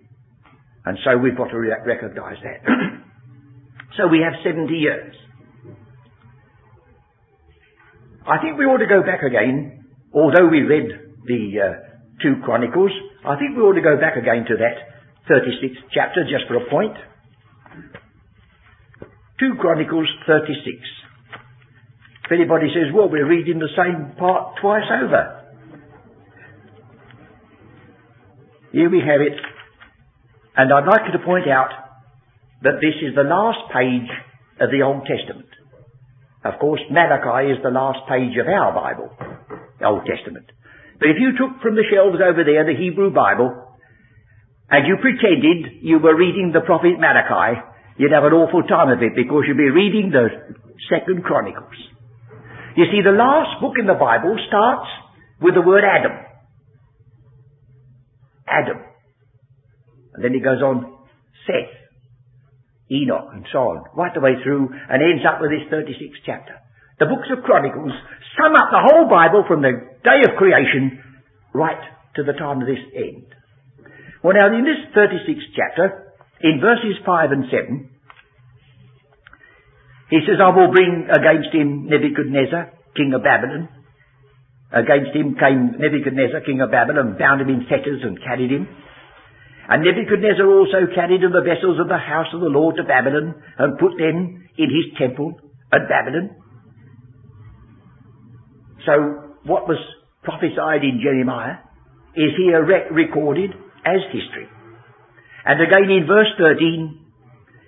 And 0.85 0.97
so 1.03 1.17
we've 1.17 1.35
got 1.35 1.49
to 1.49 1.59
re- 1.59 1.75
recognize 1.85 2.37
that. 2.43 2.63
so 3.97 4.07
we 4.07 4.23
have 4.23 4.39
70 4.45 4.73
years. 4.73 5.13
I 8.25 8.39
think 8.41 8.57
we 8.57 8.65
ought 8.65 8.77
to 8.79 8.87
go 8.87 9.01
back 9.03 9.21
again, 9.23 9.85
although 10.13 10.47
we 10.47 10.61
read 10.61 10.87
the 11.25 11.59
uh, 11.59 11.73
two 12.21 12.41
Chronicles, 12.45 12.91
I 13.25 13.35
think 13.37 13.57
we 13.57 13.63
ought 13.63 13.73
to 13.73 13.81
go 13.81 13.97
back 13.97 14.15
again 14.15 14.45
to 14.47 14.55
that 14.57 14.97
36th 15.29 15.89
chapter 15.93 16.23
just 16.23 16.47
for 16.47 16.55
a 16.55 16.69
point. 16.69 16.95
2 19.39 19.55
Chronicles 19.59 20.07
36. 20.25 20.77
If 22.25 22.31
anybody 22.31 22.67
says, 22.73 22.93
well, 22.93 23.09
we're 23.09 23.27
reading 23.27 23.59
the 23.59 23.69
same 23.77 24.15
part 24.17 24.57
twice 24.61 24.89
over. 24.91 25.45
Here 28.71 28.89
we 28.89 28.99
have 28.99 29.21
it. 29.21 29.39
And 30.55 30.73
I'd 30.73 30.87
like 30.87 31.01
you 31.05 31.17
to 31.17 31.25
point 31.25 31.47
out 31.47 31.69
that 32.63 32.81
this 32.81 32.95
is 33.01 33.15
the 33.15 33.23
last 33.23 33.71
page 33.71 34.09
of 34.59 34.71
the 34.71 34.81
Old 34.81 35.05
Testament. 35.05 35.47
Of 36.43 36.59
course, 36.59 36.81
Malachi 36.89 37.51
is 37.51 37.59
the 37.63 37.69
last 37.69 37.99
page 38.09 38.35
of 38.37 38.47
our 38.47 38.73
Bible, 38.73 39.09
the 39.79 39.85
Old 39.85 40.05
Testament. 40.05 40.49
But 40.99 41.13
if 41.13 41.17
you 41.21 41.37
took 41.37 41.61
from 41.61 41.75
the 41.75 41.85
shelves 41.85 42.17
over 42.17 42.41
there 42.43 42.65
the 42.65 42.77
Hebrew 42.77 43.13
Bible, 43.13 43.53
and 44.69 44.87
you 44.87 44.97
pretended 44.99 45.81
you 45.81 45.99
were 45.99 46.17
reading 46.17 46.51
the 46.51 46.65
prophet 46.65 46.99
Malachi, 46.99 47.61
you'd 47.97 48.11
have 48.11 48.25
an 48.25 48.33
awful 48.33 48.63
time 48.63 48.89
of 48.89 49.01
it 49.01 49.15
because 49.15 49.45
you'd 49.47 49.57
be 49.57 49.69
reading 49.69 50.11
the 50.11 50.27
Second 50.89 51.23
Chronicles. 51.23 51.77
You 52.75 52.85
see, 52.91 53.01
the 53.01 53.15
last 53.15 53.61
book 53.61 53.73
in 53.79 53.87
the 53.87 53.97
Bible 53.97 54.37
starts 54.47 54.89
with 55.41 55.55
the 55.55 55.61
word 55.65 55.83
Adam. 55.85 56.13
Adam. 58.47 58.77
And 60.13 60.23
then 60.23 60.33
it 60.33 60.43
goes 60.43 60.61
on, 60.61 60.97
Seth, 61.45 61.73
Enoch, 62.91 63.33
and 63.33 63.45
so 63.51 63.59
on, 63.73 63.83
right 63.95 64.13
the 64.13 64.21
way 64.21 64.35
through, 64.43 64.69
and 64.69 65.01
ends 65.01 65.25
up 65.25 65.41
with 65.41 65.51
this 65.51 65.65
36th 65.71 66.21
chapter. 66.25 66.53
The 66.99 67.05
books 67.05 67.29
of 67.29 67.43
Chronicles 67.43 67.93
sum 68.37 68.53
up 68.53 68.69
the 68.69 68.81
whole 68.81 69.09
Bible 69.09 69.45
from 69.47 69.61
the 69.61 69.86
day 70.03 70.19
of 70.27 70.37
creation 70.37 70.99
right 71.53 71.81
to 72.15 72.23
the 72.23 72.33
time 72.33 72.61
of 72.61 72.67
this 72.67 72.83
end. 72.95 73.25
Well 74.23 74.33
now 74.33 74.47
in 74.47 74.65
this 74.65 74.81
36th 74.95 75.53
chapter, 75.55 76.13
in 76.41 76.59
verses 76.61 76.97
5 77.05 77.31
and 77.31 77.45
7, 77.49 77.89
he 80.09 80.19
says, 80.23 80.39
I 80.39 80.55
will 80.55 80.71
bring 80.71 81.07
against 81.11 81.51
him 81.51 81.87
Nebuchadnezzar, 81.89 82.71
king 82.95 83.11
of 83.13 83.23
Babylon. 83.23 83.67
Against 84.71 85.11
him 85.11 85.35
came 85.35 85.75
Nebuchadnezzar, 85.79 86.41
king 86.47 86.61
of 86.61 86.71
Babylon, 86.71 87.17
bound 87.19 87.41
him 87.41 87.49
in 87.49 87.67
fetters 87.67 88.03
and 88.03 88.19
carried 88.23 88.51
him. 88.51 88.67
And 89.67 89.83
Nebuchadnezzar 89.83 90.47
also 90.47 90.87
carried 90.95 91.23
him 91.23 91.35
the 91.35 91.43
vessels 91.43 91.79
of 91.79 91.89
the 91.89 91.99
house 91.99 92.31
of 92.33 92.39
the 92.39 92.47
Lord 92.47 92.77
to 92.77 92.83
Babylon 92.83 93.35
and 93.59 93.79
put 93.79 93.99
them 93.99 94.47
in 94.57 94.69
his 94.71 94.95
temple 94.97 95.35
at 95.73 95.89
Babylon. 95.91 96.31
So 98.85 99.26
what 99.47 99.67
was 99.67 99.79
prophesied 100.23 100.83
in 100.83 100.99
Jeremiah 101.01 101.63
is 102.15 102.35
here 102.35 102.59
re- 102.63 102.91
recorded 102.91 103.51
as 103.85 104.03
history. 104.11 104.51
And 105.45 105.63
again 105.63 105.87
in 105.87 106.03
verse 106.03 106.27
13, 106.37 107.07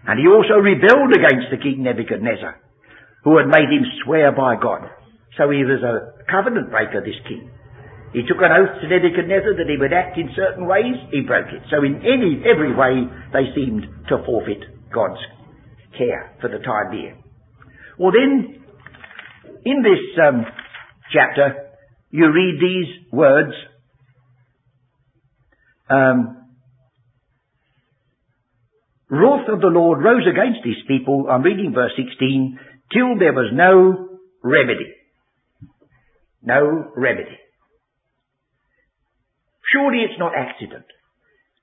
and 0.06 0.20
he 0.20 0.28
also 0.28 0.60
rebelled 0.60 1.16
against 1.16 1.48
the 1.52 1.62
king 1.62 1.84
Nebuchadnezzar, 1.84 2.60
who 3.24 3.38
had 3.38 3.48
made 3.48 3.72
him 3.72 3.88
swear 4.04 4.32
by 4.36 4.60
God. 4.60 4.92
So 5.38 5.48
he 5.50 5.64
was 5.64 5.80
a 5.80 6.28
covenant 6.28 6.72
breaker, 6.72 7.00
this 7.00 7.20
king. 7.24 7.48
He 8.12 8.26
took 8.28 8.42
an 8.42 8.52
oath 8.52 8.82
to 8.82 8.88
Nebuchadnezzar 8.90 9.56
that 9.56 9.70
he 9.70 9.78
would 9.78 9.94
act 9.94 10.18
in 10.18 10.34
certain 10.36 10.68
ways, 10.68 10.98
he 11.12 11.22
broke 11.22 11.48
it. 11.54 11.64
So 11.70 11.86
in 11.86 12.02
any, 12.04 12.42
every 12.44 12.76
way, 12.76 13.08
they 13.32 13.54
seemed 13.56 13.86
to 14.10 14.26
forfeit 14.26 14.66
God's 14.92 15.22
care 15.96 16.36
for 16.42 16.50
the 16.50 16.60
time 16.60 16.92
being. 16.92 17.24
Well 18.00 18.12
then, 18.12 18.66
in 19.64 19.84
this 19.84 20.02
um, 20.18 20.44
chapter, 21.14 21.69
you 22.12 22.32
read 22.32 22.60
these 22.60 23.12
words. 23.12 23.54
Um, 25.90 26.38
wrath 29.10 29.50
of 29.50 29.62
the 29.62 29.68
Lord 29.68 30.04
rose 30.04 30.26
against 30.30 30.66
his 30.66 30.78
people, 30.88 31.28
I'm 31.30 31.42
reading 31.42 31.74
verse 31.74 31.92
16, 31.96 32.60
till 32.92 33.18
there 33.18 33.34
was 33.34 33.52
no 33.54 34.20
remedy. 34.44 34.94
No 36.42 36.92
remedy. 36.96 37.38
Surely 39.74 40.00
it's 40.00 40.20
not 40.20 40.34
accident. 40.36 40.86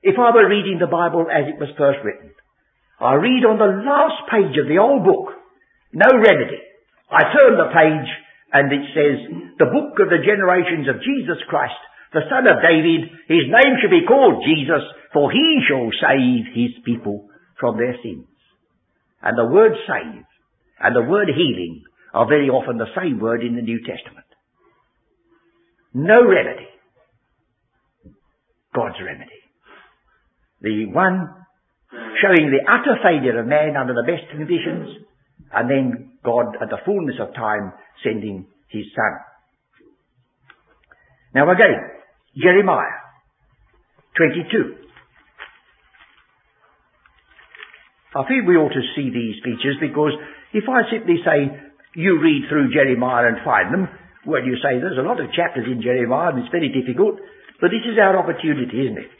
If 0.02 0.16
I 0.18 0.30
were 0.30 0.48
reading 0.48 0.78
the 0.78 0.86
Bible 0.86 1.26
as 1.30 1.48
it 1.48 1.58
was 1.58 1.70
first 1.76 1.98
written, 2.04 2.30
I 3.00 3.14
read 3.14 3.44
on 3.44 3.58
the 3.58 3.82
last 3.82 4.30
page 4.30 4.56
of 4.62 4.68
the 4.68 4.78
old 4.78 5.04
book, 5.04 5.34
no 5.92 6.06
remedy. 6.14 6.62
I 7.10 7.22
turn 7.34 7.58
the 7.58 7.72
page 7.74 8.10
and 8.56 8.72
it 8.72 8.84
says, 8.96 9.16
the 9.60 9.68
book 9.68 10.00
of 10.00 10.08
the 10.08 10.24
generations 10.24 10.88
of 10.88 11.04
Jesus 11.04 11.36
Christ, 11.44 11.76
the 12.16 12.24
son 12.32 12.48
of 12.48 12.64
David, 12.64 13.12
his 13.28 13.52
name 13.52 13.76
shall 13.84 13.92
be 13.92 14.08
called 14.08 14.40
Jesus, 14.48 14.80
for 15.12 15.28
he 15.28 15.60
shall 15.68 15.92
save 16.00 16.56
his 16.56 16.72
people 16.88 17.28
from 17.60 17.76
their 17.76 17.92
sins. 18.00 18.24
And 19.20 19.36
the 19.36 19.52
word 19.52 19.76
save 19.84 20.24
and 20.80 20.96
the 20.96 21.04
word 21.04 21.28
healing 21.28 21.84
are 22.14 22.26
very 22.28 22.48
often 22.48 22.78
the 22.78 22.92
same 22.96 23.20
word 23.20 23.44
in 23.44 23.56
the 23.56 23.62
New 23.62 23.80
Testament. 23.84 24.26
No 25.92 26.24
remedy. 26.24 26.68
God's 28.74 28.96
remedy. 29.04 29.40
The 30.60 30.86
one 30.92 31.28
showing 32.22 32.52
the 32.52 32.64
utter 32.64 32.96
failure 33.02 33.40
of 33.40 33.46
man 33.46 33.76
under 33.76 33.94
the 33.94 34.04
best 34.04 34.30
conditions, 34.30 35.04
and 35.52 35.70
then 35.70 36.05
God 36.26 36.58
at 36.60 36.68
the 36.68 36.82
fullness 36.84 37.14
of 37.22 37.32
time 37.34 37.72
sending 38.02 38.46
his 38.68 38.84
son. 38.90 39.12
Now 41.32 41.46
again, 41.52 41.78
Jeremiah 42.34 43.06
22. 44.18 44.82
I 48.16 48.24
feel 48.26 48.48
we 48.48 48.56
ought 48.56 48.72
to 48.72 48.92
see 48.96 49.12
these 49.12 49.38
features 49.44 49.76
because 49.78 50.12
if 50.52 50.64
I 50.66 50.90
simply 50.90 51.20
say, 51.22 51.52
you 51.94 52.20
read 52.20 52.48
through 52.48 52.72
Jeremiah 52.72 53.28
and 53.28 53.44
find 53.44 53.72
them, 53.72 53.88
well, 54.26 54.42
you 54.42 54.56
say 54.58 54.80
there's 54.80 54.98
a 54.98 55.06
lot 55.06 55.20
of 55.20 55.32
chapters 55.32 55.68
in 55.70 55.80
Jeremiah 55.80 56.32
and 56.32 56.40
it's 56.40 56.50
very 56.50 56.72
difficult, 56.72 57.20
but 57.60 57.70
this 57.70 57.84
is 57.84 58.00
our 58.00 58.18
opportunity, 58.18 58.88
isn't 58.88 58.98
it? 58.98 59.12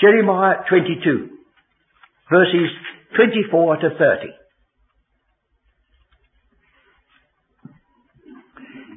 Jeremiah 0.00 0.64
22, 0.68 1.28
verses 2.30 2.70
24 3.16 3.76
to 3.76 3.88
30. 3.98 4.39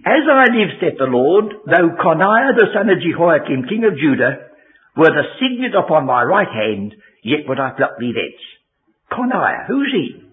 As 0.06 0.28
I 0.28 0.52
live, 0.52 0.76
saith 0.82 1.00
the 1.00 1.08
Lord, 1.08 1.64
though 1.66 1.96
Coniah 1.96 2.60
the 2.60 2.76
son 2.76 2.90
of 2.92 3.00
Jehoiakim, 3.00 3.72
king 3.72 3.88
of 3.88 3.96
Judah, 3.96 4.52
were 4.98 5.10
the 5.16 5.32
signet 5.40 5.74
upon 5.76 6.06
my 6.06 6.24
right 6.24 6.48
hand, 6.48 6.94
yet 7.24 7.48
would 7.48 7.60
I 7.60 7.72
pluck 7.72 7.96
thee 8.00 8.12
thence. 8.12 8.44
Coniah, 9.10 9.66
who's 9.68 9.92
he? 9.96 10.24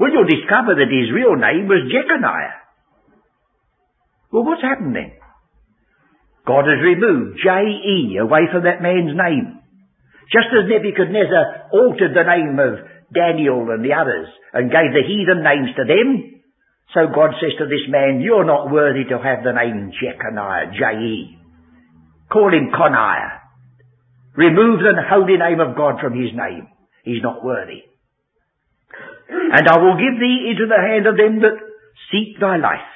Well, 0.00 0.10
you'll 0.10 0.24
discover 0.24 0.74
that 0.74 0.88
his 0.88 1.12
real 1.12 1.36
name 1.36 1.68
was 1.68 1.92
Jeconiah. 1.92 2.64
Well, 4.32 4.44
what's 4.44 4.62
happened 4.62 4.96
then? 4.96 5.12
God 6.46 6.64
has 6.64 6.82
removed 6.82 7.38
J-E 7.44 8.18
away 8.18 8.48
from 8.50 8.64
that 8.64 8.82
man's 8.82 9.14
name. 9.14 9.60
Just 10.32 10.48
as 10.50 10.68
Nebuchadnezzar 10.68 11.70
altered 11.72 12.16
the 12.16 12.24
name 12.24 12.58
of 12.58 12.88
Daniel 13.12 13.70
and 13.70 13.84
the 13.84 13.94
others 13.94 14.28
and 14.52 14.72
gave 14.72 14.90
the 14.96 15.06
heathen 15.06 15.44
names 15.44 15.76
to 15.76 15.84
them, 15.84 16.33
so 16.92 17.08
God 17.08 17.34
says 17.40 17.56
to 17.58 17.66
this 17.66 17.88
man, 17.88 18.20
you're 18.20 18.44
not 18.44 18.70
worthy 18.70 19.04
to 19.08 19.18
have 19.18 19.42
the 19.42 19.56
name 19.56 19.90
Jeconiah, 19.96 20.70
J-E. 20.76 21.38
Call 22.30 22.52
him 22.52 22.70
Coniah. 22.70 23.40
Remove 24.36 24.80
the 24.80 24.98
holy 25.08 25.38
name 25.38 25.60
of 25.60 25.76
God 25.76 26.00
from 26.00 26.12
his 26.12 26.34
name. 26.34 26.68
He's 27.04 27.22
not 27.22 27.44
worthy. 27.44 27.82
And 29.28 29.68
I 29.68 29.78
will 29.78 29.96
give 29.96 30.18
thee 30.18 30.50
into 30.50 30.66
the 30.66 30.80
hand 30.80 31.06
of 31.06 31.16
them 31.16 31.40
that 31.40 31.56
seek 32.10 32.38
thy 32.38 32.56
life, 32.58 32.90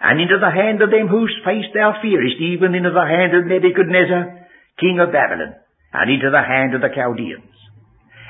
and 0.00 0.20
into 0.20 0.38
the 0.40 0.50
hand 0.50 0.82
of 0.82 0.90
them 0.90 1.06
whose 1.08 1.32
face 1.44 1.68
thou 1.72 1.94
fearest, 2.02 2.40
even 2.40 2.74
into 2.74 2.90
the 2.90 3.06
hand 3.06 3.36
of 3.36 3.46
Nebuchadnezzar, 3.46 4.48
king 4.80 4.98
of 4.98 5.12
Babylon, 5.12 5.54
and 5.92 6.10
into 6.10 6.30
the 6.30 6.42
hand 6.42 6.74
of 6.74 6.80
the 6.80 6.90
Chaldeans. 6.94 7.54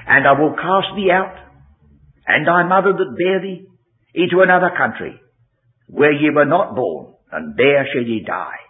And 0.06 0.26
I 0.26 0.32
will 0.34 0.54
cast 0.54 0.94
thee 0.96 1.10
out, 1.10 1.38
and 2.26 2.46
thy 2.46 2.66
mother 2.66 2.92
that 2.92 3.16
bare 3.16 3.40
thee, 3.40 3.66
into 4.14 4.40
another 4.40 4.70
country, 4.76 5.20
where 5.88 6.12
ye 6.12 6.30
were 6.30 6.44
not 6.44 6.74
born, 6.74 7.14
and 7.30 7.56
there 7.56 7.86
shall 7.92 8.02
ye 8.02 8.24
die. 8.26 8.60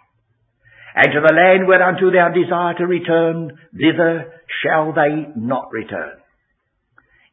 And 0.95 1.11
to 1.11 1.21
the 1.21 1.33
land 1.33 1.67
whereunto 1.67 2.11
thou 2.11 2.29
desire 2.29 2.75
to 2.77 2.85
return, 2.85 3.57
thither 3.73 4.31
shall 4.61 4.93
they 4.93 5.27
not 5.35 5.71
return. 5.71 6.17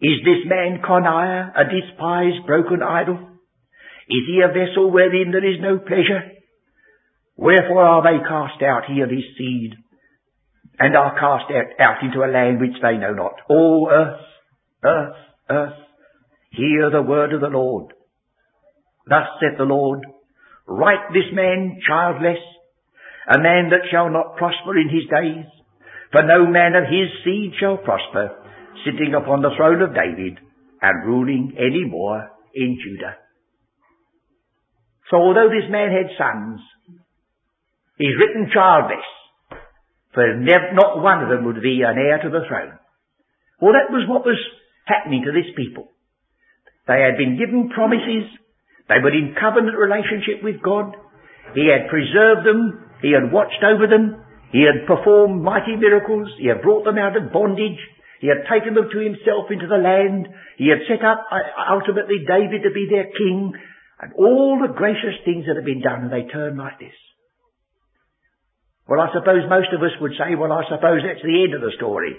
Is 0.01 0.25
this 0.25 0.49
man 0.49 0.81
Coniah 0.83 1.53
a 1.55 1.65
despised 1.65 2.47
broken 2.47 2.83
idol? 2.83 3.19
Is 4.09 4.25
he 4.27 4.41
a 4.43 4.49
vessel 4.49 4.91
wherein 4.91 5.31
there 5.31 5.45
is 5.45 5.61
no 5.61 5.79
pleasure? 5.79 6.33
Wherefore 7.37 7.83
are 7.83 8.03
they 8.03 8.25
cast 8.27 8.63
out, 8.63 8.85
he 8.89 9.01
and 9.01 9.11
his 9.11 9.25
seed, 9.37 9.75
and 10.79 10.97
are 10.97 11.19
cast 11.19 11.53
out 11.79 12.03
into 12.03 12.25
a 12.25 12.33
land 12.33 12.61
which 12.61 12.81
they 12.83 12.97
know 12.97 13.13
not? 13.13 13.35
O 13.51 13.89
earth, 13.91 14.21
earth, 14.83 15.17
earth, 15.51 15.79
hear 16.51 16.91
the 16.91 17.03
word 17.03 17.35
of 17.35 17.43
the 17.43 17.49
Lord. 17.49 17.93
Thus 19.07 19.27
saith 19.41 19.59
the 19.59 19.65
Lord, 19.65 20.07
write 20.67 21.13
this 21.13 21.33
man 21.33 21.81
childless, 21.87 22.39
a 23.29 23.39
man 23.39 23.71
that 23.71 23.89
shall 23.91 24.11
not 24.11 24.37
prosper 24.37 24.79
in 24.79 24.89
his 24.89 25.09
days. 25.11 25.47
For 26.13 26.23
no 26.23 26.47
man 26.47 26.75
of 26.75 26.85
his 26.85 27.09
seed 27.25 27.53
shall 27.61 27.77
prosper, 27.77 28.35
sitting 28.85 29.15
upon 29.15 29.43
the 29.43 29.55
throne 29.57 29.81
of 29.83 29.95
David 29.95 30.39
and 30.83 31.07
ruling 31.07 31.55
any 31.57 31.85
more 31.89 32.31
in 32.55 32.79
Judah. 32.83 33.15
So 35.11 35.17
although 35.19 35.49
this 35.49 35.71
man 35.71 35.91
had 35.91 36.17
sons, 36.19 36.61
he's 37.99 38.19
written 38.19 38.51
childless, 38.53 39.07
for 40.15 40.27
not 40.39 41.03
one 41.03 41.23
of 41.23 41.29
them 41.29 41.45
would 41.47 41.63
be 41.63 41.83
an 41.83 41.99
heir 41.99 42.19
to 42.23 42.31
the 42.31 42.47
throne. 42.49 42.79
Well, 43.61 43.75
that 43.75 43.93
was 43.93 44.09
what 44.09 44.25
was 44.25 44.39
happening 44.87 45.23
to 45.27 45.33
this 45.33 45.53
people. 45.57 45.93
They 46.89 47.03
had 47.07 47.19
been 47.19 47.39
given 47.39 47.71
promises. 47.71 48.27
They 48.91 48.99
were 48.99 49.15
in 49.15 49.39
covenant 49.39 49.79
relationship 49.79 50.43
with 50.43 50.59
God. 50.59 50.99
He 51.55 51.71
had 51.71 51.87
preserved 51.87 52.43
them. 52.43 52.91
He 52.99 53.15
had 53.15 53.31
watched 53.31 53.63
over 53.63 53.87
them. 53.87 54.19
He 54.51 54.67
had 54.67 54.83
performed 54.91 55.47
mighty 55.47 55.79
miracles. 55.79 56.27
He 56.43 56.51
had 56.51 56.61
brought 56.61 56.83
them 56.83 56.99
out 56.99 57.15
of 57.15 57.31
bondage. 57.31 57.79
He 58.19 58.27
had 58.27 58.51
taken 58.51 58.75
them 58.75 58.91
to 58.91 58.99
himself 58.99 59.47
into 59.55 59.71
the 59.71 59.79
land. 59.79 60.27
He 60.59 60.67
had 60.67 60.83
set 60.91 61.07
up 61.07 61.23
uh, 61.31 61.39
ultimately 61.71 62.27
David 62.27 62.67
to 62.67 62.75
be 62.75 62.91
their 62.91 63.07
king. 63.15 63.55
And 64.03 64.11
all 64.19 64.59
the 64.59 64.75
gracious 64.75 65.23
things 65.25 65.47
that 65.47 65.55
had 65.55 65.65
been 65.65 65.87
done, 65.87 66.11
and 66.11 66.13
they 66.13 66.27
turned 66.27 66.59
like 66.59 66.83
this. 66.83 66.97
Well, 68.91 68.99
I 68.99 69.15
suppose 69.15 69.47
most 69.47 69.71
of 69.71 69.87
us 69.87 69.95
would 70.03 70.19
say, 70.19 70.35
well, 70.35 70.51
I 70.51 70.67
suppose 70.67 71.07
that's 71.07 71.23
the 71.23 71.47
end 71.47 71.55
of 71.55 71.63
the 71.63 71.79
story. 71.79 72.19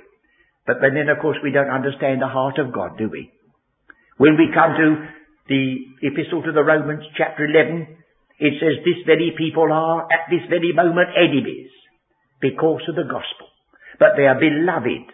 But 0.65 0.80
then, 0.80 0.95
of 1.11 1.19
course, 1.19 1.38
we 1.43 1.51
don't 1.51 1.69
understand 1.69 2.22
the 2.22 2.32
heart 2.32 2.63
of 2.63 2.72
God, 2.72 2.95
do 2.97 3.09
we? 3.11 3.28
When 4.15 4.39
we 4.39 4.55
come 4.55 4.72
to 4.80 4.88
the 5.52 6.08
epistle 6.08 6.41
to 6.47 6.56
the 6.56 6.64
Romans, 6.64 7.04
chapter 7.20 7.43
11, 7.43 7.99
it 8.39 8.54
says, 8.64 8.80
this 8.88 9.04
very 9.06 9.36
people 9.38 9.68
are 9.68 10.08
at 10.08 10.32
this 10.32 10.47
very 10.47 10.72
moment 10.72 11.12
enemies 11.14 11.70
because 12.39 12.82
of 12.88 12.95
the 12.95 13.04
gospel. 13.04 13.52
But 13.99 14.16
they 14.18 14.26
are 14.26 14.39
beloved. 14.39 15.12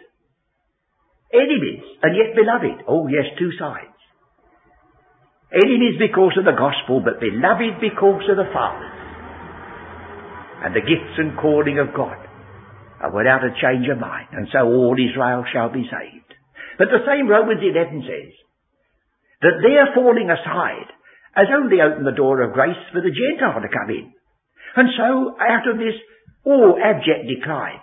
Enemies, 1.28 1.84
and 2.00 2.16
yet 2.16 2.32
beloved. 2.38 2.88
Oh 2.88 3.04
yes, 3.10 3.36
two 3.36 3.52
sides. 3.58 3.92
Enemies 5.52 6.00
because 6.00 6.38
of 6.40 6.48
the 6.48 6.56
gospel, 6.56 7.04
but 7.04 7.20
beloved 7.20 7.82
because 7.84 8.24
of 8.30 8.40
the 8.40 8.48
Father. 8.48 8.88
And 10.64 10.72
the 10.74 10.80
gifts 10.80 11.20
and 11.20 11.36
calling 11.36 11.78
of 11.78 11.92
God 11.92 12.16
are 13.00 13.12
without 13.12 13.44
a 13.44 13.52
change 13.60 13.86
of 13.92 14.00
mind. 14.00 14.28
And 14.32 14.48
so 14.52 14.64
all 14.64 14.96
Israel 14.96 15.44
shall 15.52 15.68
be 15.68 15.84
saved. 15.84 16.32
But 16.78 16.88
the 16.88 17.04
same 17.04 17.28
Romans 17.28 17.60
11 17.60 18.08
says, 18.08 18.32
that 19.42 19.62
their 19.62 19.94
falling 19.94 20.30
aside 20.30 20.90
has 21.34 21.46
only 21.54 21.78
opened 21.80 22.06
the 22.06 22.16
door 22.18 22.42
of 22.42 22.54
grace 22.54 22.78
for 22.92 23.00
the 23.00 23.14
Gentile 23.14 23.62
to 23.62 23.70
come 23.70 23.90
in. 23.90 24.12
And 24.76 24.88
so, 24.96 25.38
out 25.38 25.66
of 25.70 25.78
this 25.78 25.94
all 26.44 26.78
abject 26.78 27.30
decline, 27.30 27.80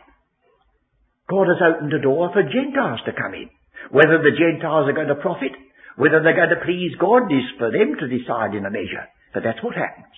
God 1.29 1.47
has 1.49 1.61
opened 1.63 1.93
a 1.93 2.01
door 2.01 2.29
for 2.33 2.43
Gentiles 2.43 3.01
to 3.05 3.15
come 3.15 3.33
in. 3.33 3.49
Whether 3.89 4.19
the 4.21 4.35
Gentiles 4.35 4.89
are 4.89 4.97
going 4.97 5.09
to 5.09 5.21
profit, 5.23 5.53
whether 5.95 6.21
they're 6.21 6.35
going 6.35 6.53
to 6.53 6.65
please 6.65 6.93
God 6.99 7.31
is 7.31 7.45
for 7.57 7.71
them 7.71 7.95
to 7.99 8.11
decide 8.11 8.53
in 8.53 8.65
a 8.65 8.73
measure. 8.73 9.07
But 9.33 9.43
that's 9.43 9.63
what 9.63 9.75
happens. 9.75 10.11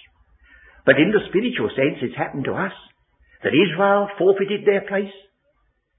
But 0.85 0.97
in 0.97 1.11
the 1.11 1.25
spiritual 1.29 1.69
sense, 1.75 2.01
it's 2.01 2.17
happened 2.17 2.45
to 2.45 2.55
us 2.55 2.73
that 3.43 3.53
Israel 3.53 4.07
forfeited 4.17 4.65
their 4.65 4.81
place 4.87 5.13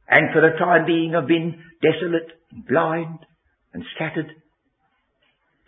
and 0.09 0.33
for 0.33 0.41
the 0.41 0.57
time 0.59 0.87
being 0.87 1.13
have 1.13 1.29
been 1.29 1.61
desolate, 1.83 2.33
blind, 2.69 3.21
and 3.73 3.85
scattered. 3.95 4.33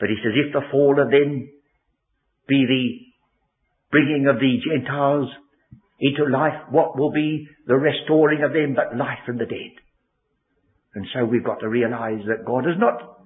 But 0.01 0.09
he 0.09 0.17
says, 0.25 0.33
if 0.35 0.53
the 0.53 0.67
fall 0.73 0.97
of 1.01 1.11
them 1.11 1.49
be 2.49 2.65
the 2.67 2.85
bringing 3.93 4.27
of 4.27 4.41
the 4.41 4.57
Gentiles 4.65 5.29
into 6.01 6.25
life, 6.25 6.57
what 6.71 6.99
will 6.99 7.13
be 7.13 7.47
the 7.67 7.77
restoring 7.77 8.43
of 8.43 8.53
them 8.53 8.75
but 8.75 8.97
life 8.97 9.21
from 9.27 9.37
the 9.37 9.45
dead? 9.45 9.77
And 10.95 11.07
so 11.15 11.25
we've 11.25 11.45
got 11.45 11.61
to 11.61 11.69
realize 11.69 12.25
that 12.27 12.47
God 12.47 12.65
has 12.65 12.81
not 12.81 13.21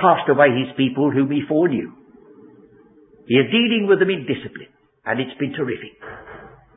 cast 0.00 0.28
away 0.28 0.48
his 0.64 0.74
people 0.76 1.10
whom 1.12 1.30
he 1.30 1.42
foreknew. 1.46 1.92
He 3.26 3.34
is 3.34 3.52
dealing 3.52 3.86
with 3.88 4.00
them 4.00 4.10
in 4.10 4.26
discipline, 4.26 4.72
and 5.04 5.20
it's 5.20 5.38
been 5.38 5.52
terrific. 5.52 5.94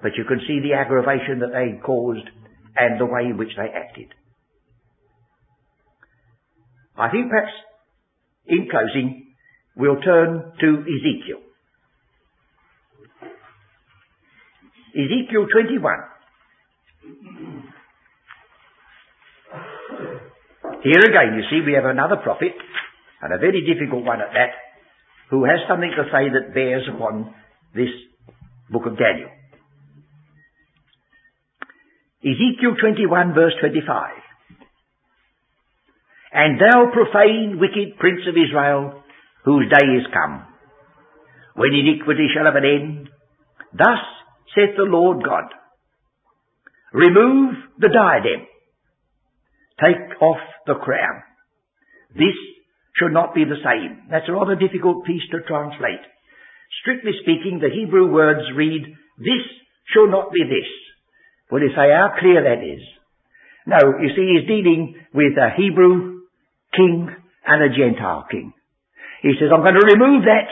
But 0.03 0.11
you 0.17 0.25
can 0.27 0.39
see 0.45 0.59
the 0.61 0.75
aggravation 0.75 1.39
that 1.39 1.55
they 1.55 1.79
caused 1.81 2.27
and 2.77 2.99
the 2.99 3.05
way 3.05 3.31
in 3.31 3.37
which 3.37 3.55
they 3.57 3.71
acted. 3.73 4.13
I 6.95 7.09
think 7.09 7.29
perhaps 7.29 7.53
in 8.47 8.67
closing, 8.69 9.27
we'll 9.75 10.01
turn 10.01 10.53
to 10.59 10.67
Ezekiel. 10.81 11.41
Ezekiel 14.95 15.45
21. 15.51 15.93
Here 20.83 21.03
again, 21.09 21.35
you 21.35 21.43
see, 21.49 21.65
we 21.65 21.73
have 21.73 21.85
another 21.85 22.17
prophet, 22.23 22.53
and 23.21 23.33
a 23.33 23.37
very 23.37 23.65
difficult 23.65 24.05
one 24.05 24.21
at 24.21 24.31
that, 24.33 24.51
who 25.29 25.43
has 25.43 25.59
something 25.67 25.91
to 25.91 26.03
say 26.05 26.29
that 26.29 26.53
bears 26.53 26.87
upon 26.87 27.33
this 27.75 27.89
book 28.69 28.85
of 28.85 28.97
Daniel. 28.97 29.29
Ezekiel 32.23 32.75
21 32.79 33.33
verse 33.33 33.53
25. 33.59 34.26
And 36.37 36.61
thou 36.61 36.91
profane, 36.93 37.57
wicked 37.57 37.97
prince 37.97 38.21
of 38.29 38.37
Israel, 38.37 39.01
whose 39.43 39.73
day 39.73 39.87
is 39.97 40.05
come, 40.13 40.45
when 41.55 41.73
iniquity 41.73 42.29
shall 42.29 42.45
have 42.45 42.53
an 42.53 42.63
end. 42.63 43.09
Thus 43.73 44.05
saith 44.53 44.77
the 44.77 44.85
Lord 44.85 45.23
God, 45.25 45.49
remove 46.93 47.55
the 47.79 47.89
diadem, 47.89 48.45
take 49.81 50.21
off 50.21 50.37
the 50.67 50.75
crown. 50.75 51.23
This 52.13 52.37
should 52.97 53.13
not 53.13 53.33
be 53.33 53.43
the 53.43 53.57
same. 53.65 54.05
That's 54.11 54.29
a 54.29 54.33
rather 54.33 54.53
difficult 54.53 55.05
piece 55.05 55.25
to 55.31 55.41
translate. 55.41 56.05
Strictly 56.83 57.13
speaking, 57.23 57.57
the 57.57 57.73
Hebrew 57.73 58.13
words 58.13 58.45
read, 58.55 58.83
this 59.17 59.43
shall 59.91 60.07
not 60.07 60.31
be 60.31 60.43
this. 60.43 60.69
Well, 61.49 61.63
you 61.63 61.69
say 61.69 61.89
how 61.89 62.13
clear 62.19 62.43
that 62.43 62.61
is. 62.61 62.85
No, 63.65 63.97
you 63.99 64.09
see, 64.15 64.37
he's 64.37 64.47
dealing 64.47 65.01
with 65.15 65.33
a 65.33 65.49
Hebrew 65.57 66.16
king 66.77 67.09
and 67.45 67.59
a 67.63 67.73
Gentile 67.73 68.25
king. 68.29 68.53
He 69.21 69.33
says, 69.39 69.49
I'm 69.49 69.65
going 69.65 69.79
to 69.79 69.97
remove 69.97 70.23
that. 70.29 70.47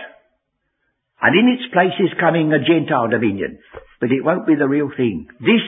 And 1.21 1.38
in 1.38 1.53
its 1.53 1.71
place 1.71 1.95
is 2.01 2.19
coming 2.19 2.51
a 2.51 2.59
Gentile 2.59 3.07
dominion. 3.07 3.59
But 4.01 4.11
it 4.11 4.26
won't 4.26 4.47
be 4.47 4.55
the 4.55 4.67
real 4.67 4.89
thing. 4.89 5.28
This 5.39 5.63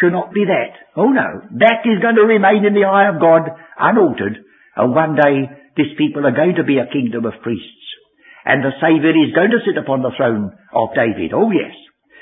should 0.00 0.12
not 0.12 0.32
be 0.32 0.44
that. 0.44 0.76
Oh 0.96 1.08
no. 1.08 1.44
That 1.60 1.84
is 1.84 2.02
going 2.02 2.16
to 2.16 2.28
remain 2.28 2.64
in 2.64 2.74
the 2.74 2.88
eye 2.88 3.08
of 3.08 3.20
God 3.20 3.48
unaltered. 3.78 4.42
And 4.76 4.94
one 4.94 5.16
day 5.16 5.48
this 5.76 5.92
people 5.96 6.26
are 6.26 6.36
going 6.36 6.56
to 6.56 6.64
be 6.64 6.78
a 6.78 6.90
kingdom 6.92 7.24
of 7.24 7.40
priests. 7.42 7.84
And 8.44 8.62
the 8.62 8.76
Saviour 8.80 9.16
is 9.16 9.34
going 9.34 9.50
to 9.50 9.64
sit 9.64 9.76
upon 9.80 10.02
the 10.02 10.14
throne 10.16 10.52
of 10.72 10.94
David. 10.94 11.32
Oh 11.32 11.50
yes. 11.50 11.74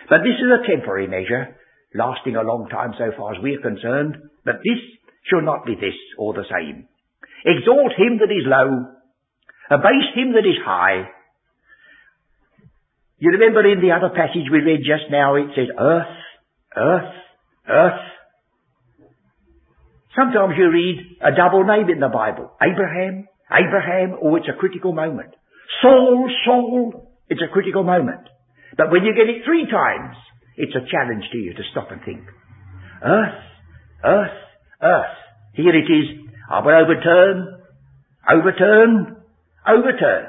But 0.09 0.23
this 0.23 0.37
is 0.37 0.51
a 0.53 0.67
temporary 0.69 1.09
measure, 1.09 1.57
lasting 1.95 2.37
a 2.37 2.47
long 2.47 2.69
time 2.71 2.93
so 2.99 3.11
far 3.17 3.35
as 3.35 3.43
we 3.43 3.57
are 3.57 3.65
concerned. 3.65 4.17
But 4.45 4.61
this 4.63 4.81
shall 5.31 5.43
not 5.43 5.67
be 5.67 5.75
this 5.75 5.97
or 6.19 6.35
the 6.35 6.45
same. 6.47 6.89
Exalt 7.45 7.93
him 7.97 8.19
that 8.19 8.33
is 8.33 8.47
low. 8.47 8.89
Abase 9.71 10.11
him 10.15 10.33
that 10.33 10.49
is 10.49 10.57
high. 10.65 11.09
You 13.19 13.31
remember 13.31 13.65
in 13.71 13.81
the 13.81 13.93
other 13.93 14.11
passage 14.15 14.49
we 14.51 14.61
read 14.61 14.81
just 14.81 15.11
now, 15.11 15.37
it 15.37 15.49
says 15.55 15.69
earth, 15.79 16.17
earth, 16.77 17.15
earth. 17.69 18.05
Sometimes 20.17 20.55
you 20.57 20.71
read 20.71 21.19
a 21.23 21.35
double 21.37 21.65
name 21.65 21.91
in 21.91 22.01
the 22.01 22.09
Bible. 22.09 22.51
Abraham, 22.63 23.27
Abraham, 23.51 24.17
or 24.21 24.39
it's 24.39 24.49
a 24.49 24.59
critical 24.59 24.93
moment. 24.93 25.35
Saul, 25.83 26.31
Saul, 26.45 27.11
it's 27.29 27.43
a 27.43 27.53
critical 27.53 27.83
moment. 27.83 28.29
But 28.77 28.91
when 28.91 29.05
you 29.05 29.15
get 29.15 29.29
it 29.29 29.45
three 29.45 29.67
times, 29.71 30.17
it's 30.57 30.75
a 30.75 30.87
challenge 30.91 31.25
to 31.33 31.39
you 31.39 31.55
to 31.55 31.63
stop 31.73 31.91
and 31.91 32.01
think. 32.05 32.25
Earth, 33.03 33.43
earth, 34.05 34.39
earth. 34.83 35.17
Here 35.55 35.75
it 35.75 35.91
is 35.91 36.24
I 36.51 36.61
will 36.61 36.77
overturn, 36.77 37.63
overturn, 38.29 39.17
overturn. 39.67 40.25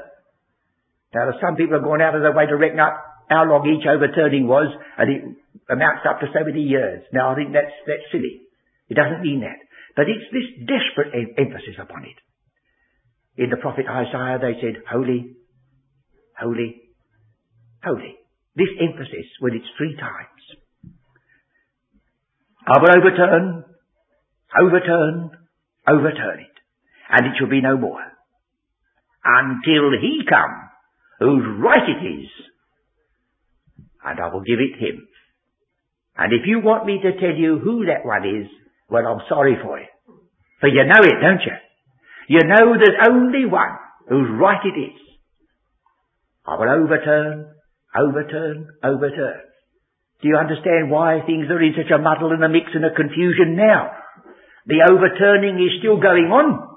Now 1.14 1.30
some 1.40 1.56
people 1.56 1.76
have 1.76 1.84
gone 1.84 2.00
out 2.00 2.14
of 2.14 2.22
their 2.22 2.34
way 2.34 2.46
to 2.46 2.56
reckon 2.56 2.80
up 2.80 3.02
how 3.28 3.44
long 3.44 3.66
each 3.66 3.86
overturning 3.86 4.46
was, 4.46 4.72
and 4.98 5.10
it 5.10 5.22
amounts 5.68 6.06
up 6.08 6.20
to 6.20 6.26
so 6.32 6.44
many 6.44 6.62
years. 6.62 7.02
Now 7.12 7.32
I 7.32 7.34
think 7.34 7.52
that's, 7.52 7.74
that's 7.86 8.06
silly. 8.12 8.46
It 8.88 8.94
doesn't 8.94 9.22
mean 9.22 9.40
that. 9.40 9.58
But 9.96 10.06
it's 10.08 10.28
this 10.30 10.68
desperate 10.68 11.12
em- 11.12 11.34
emphasis 11.38 11.76
upon 11.80 12.04
it. 12.04 12.18
In 13.36 13.50
the 13.50 13.56
prophet 13.56 13.86
Isaiah 13.88 14.38
they 14.40 14.60
said, 14.60 14.82
holy, 14.88 15.36
holy, 16.38 16.80
holy. 17.84 18.14
This 18.54 18.72
emphasis 18.80 19.28
when 19.40 19.54
it's 19.54 19.68
three 19.76 19.96
times. 19.96 20.42
I 22.66 22.78
will 22.80 22.90
overturn, 22.96 23.64
overturn, 24.60 25.30
overturn 25.88 26.40
it, 26.40 26.56
and 27.10 27.26
it 27.26 27.32
shall 27.38 27.48
be 27.48 27.60
no 27.60 27.76
more, 27.76 28.02
until 29.24 29.90
he 30.00 30.20
come, 30.28 30.70
whose 31.20 31.62
right 31.62 31.88
it 31.88 32.06
is, 32.06 32.28
and 34.04 34.20
I 34.20 34.28
will 34.28 34.42
give 34.42 34.60
it 34.60 34.78
him. 34.78 35.06
And 36.16 36.32
if 36.32 36.46
you 36.46 36.60
want 36.60 36.86
me 36.86 37.00
to 37.02 37.20
tell 37.20 37.36
you 37.36 37.58
who 37.58 37.86
that 37.86 38.04
one 38.04 38.24
is, 38.24 38.48
well, 38.88 39.06
I'm 39.06 39.20
sorry 39.28 39.56
for 39.62 39.78
you. 39.78 39.86
For 40.60 40.68
you 40.68 40.84
know 40.84 41.02
it, 41.02 41.20
don't 41.20 41.44
you? 41.44 41.56
You 42.28 42.40
know 42.46 42.74
there's 42.78 43.08
only 43.08 43.44
one 43.46 43.76
whose 44.08 44.30
right 44.40 44.64
it 44.64 44.78
is. 44.78 45.00
I 46.46 46.54
will 46.56 46.70
overturn, 46.70 47.54
overturn, 47.94 48.68
overturn. 48.82 49.40
Do 50.22 50.28
you 50.28 50.36
understand 50.36 50.90
why 50.90 51.20
things 51.26 51.50
are 51.50 51.62
in 51.62 51.74
such 51.76 51.90
a 51.92 52.00
muddle 52.00 52.32
and 52.32 52.42
a 52.42 52.48
mix 52.48 52.66
and 52.72 52.84
a 52.84 52.94
confusion 52.94 53.56
now? 53.56 53.90
The 54.66 54.82
overturning 54.82 55.62
is 55.62 55.78
still 55.78 55.98
going 56.02 56.26
on. 56.30 56.76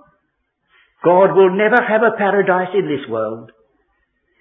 God 1.04 1.34
will 1.34 1.56
never 1.58 1.82
have 1.82 2.04
a 2.04 2.18
paradise 2.18 2.76
in 2.76 2.86
this 2.86 3.08
world. 3.10 3.52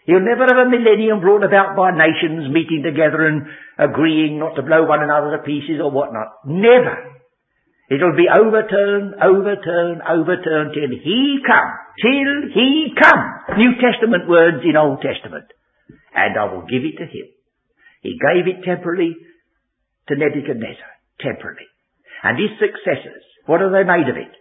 He'll 0.05 0.25
never 0.25 0.49
have 0.49 0.67
a 0.67 0.73
millennium 0.73 1.21
brought 1.21 1.45
about 1.45 1.77
by 1.77 1.93
nations 1.93 2.49
meeting 2.49 2.81
together 2.81 3.29
and 3.29 3.45
agreeing 3.77 4.41
not 4.41 4.57
to 4.57 4.65
blow 4.65 4.85
one 4.85 5.05
another 5.05 5.37
to 5.37 5.45
pieces 5.45 5.81
or 5.81 5.93
whatnot. 5.93 6.33
Never. 6.49 7.19
It'll 7.93 8.17
be 8.17 8.29
overturned, 8.29 9.17
overturned, 9.21 10.01
overturned 10.05 10.73
till 10.73 10.93
He 10.93 11.41
come. 11.45 11.71
Till 12.01 12.53
He 12.53 12.93
come. 12.97 13.23
New 13.57 13.77
Testament 13.81 14.29
words 14.29 14.65
in 14.65 14.77
Old 14.77 15.01
Testament. 15.01 15.49
And 16.13 16.37
I 16.37 16.53
will 16.53 16.65
give 16.69 16.85
it 16.85 16.97
to 17.01 17.05
Him. 17.05 17.29
He 18.01 18.17
gave 18.17 18.49
it 18.49 18.65
temporarily 18.65 19.17
to 20.09 20.17
Nebuchadnezzar. 20.17 20.93
Temporarily. 21.21 21.69
And 22.23 22.39
his 22.39 22.57
successors, 22.59 23.28
what 23.49 23.65
have 23.65 23.73
they 23.73 23.89
made 23.89 24.13
of 24.13 24.21
it? 24.21 24.37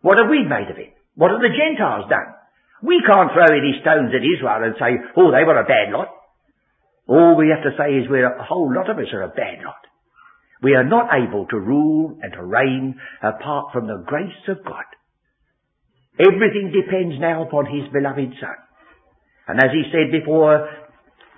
What 0.00 0.16
have 0.16 0.32
we 0.32 0.48
made 0.48 0.72
of 0.72 0.80
it? 0.80 0.96
What 1.14 1.30
have 1.30 1.44
the 1.44 1.52
Gentiles 1.52 2.08
done? 2.08 2.32
We 2.80 3.04
can't 3.04 3.30
throw 3.36 3.52
any 3.52 3.76
stones 3.84 4.16
at 4.16 4.24
Israel 4.24 4.64
and 4.64 4.80
say, 4.80 4.96
oh, 5.20 5.28
they 5.28 5.44
were 5.44 5.60
a 5.60 5.68
bad 5.68 5.92
lot. 5.92 6.08
All 7.06 7.36
we 7.36 7.52
have 7.52 7.62
to 7.68 7.76
say 7.76 8.00
is 8.00 8.08
we're, 8.08 8.24
a 8.24 8.48
whole 8.48 8.72
lot 8.72 8.88
of 8.88 8.96
us 8.96 9.12
are 9.12 9.28
a 9.28 9.36
bad 9.36 9.60
lot. 9.60 9.84
We 10.64 10.72
are 10.72 10.88
not 10.88 11.12
able 11.12 11.44
to 11.52 11.60
rule 11.60 12.16
and 12.22 12.32
to 12.32 12.42
reign 12.42 12.96
apart 13.20 13.76
from 13.76 13.86
the 13.86 14.02
grace 14.06 14.40
of 14.48 14.64
God. 14.64 14.88
Everything 16.18 16.72
depends 16.72 17.20
now 17.20 17.44
upon 17.44 17.66
His 17.66 17.92
beloved 17.92 18.32
Son. 18.40 18.58
And 19.48 19.60
as 19.60 19.68
He 19.68 19.84
said 19.92 20.08
before, 20.10 20.64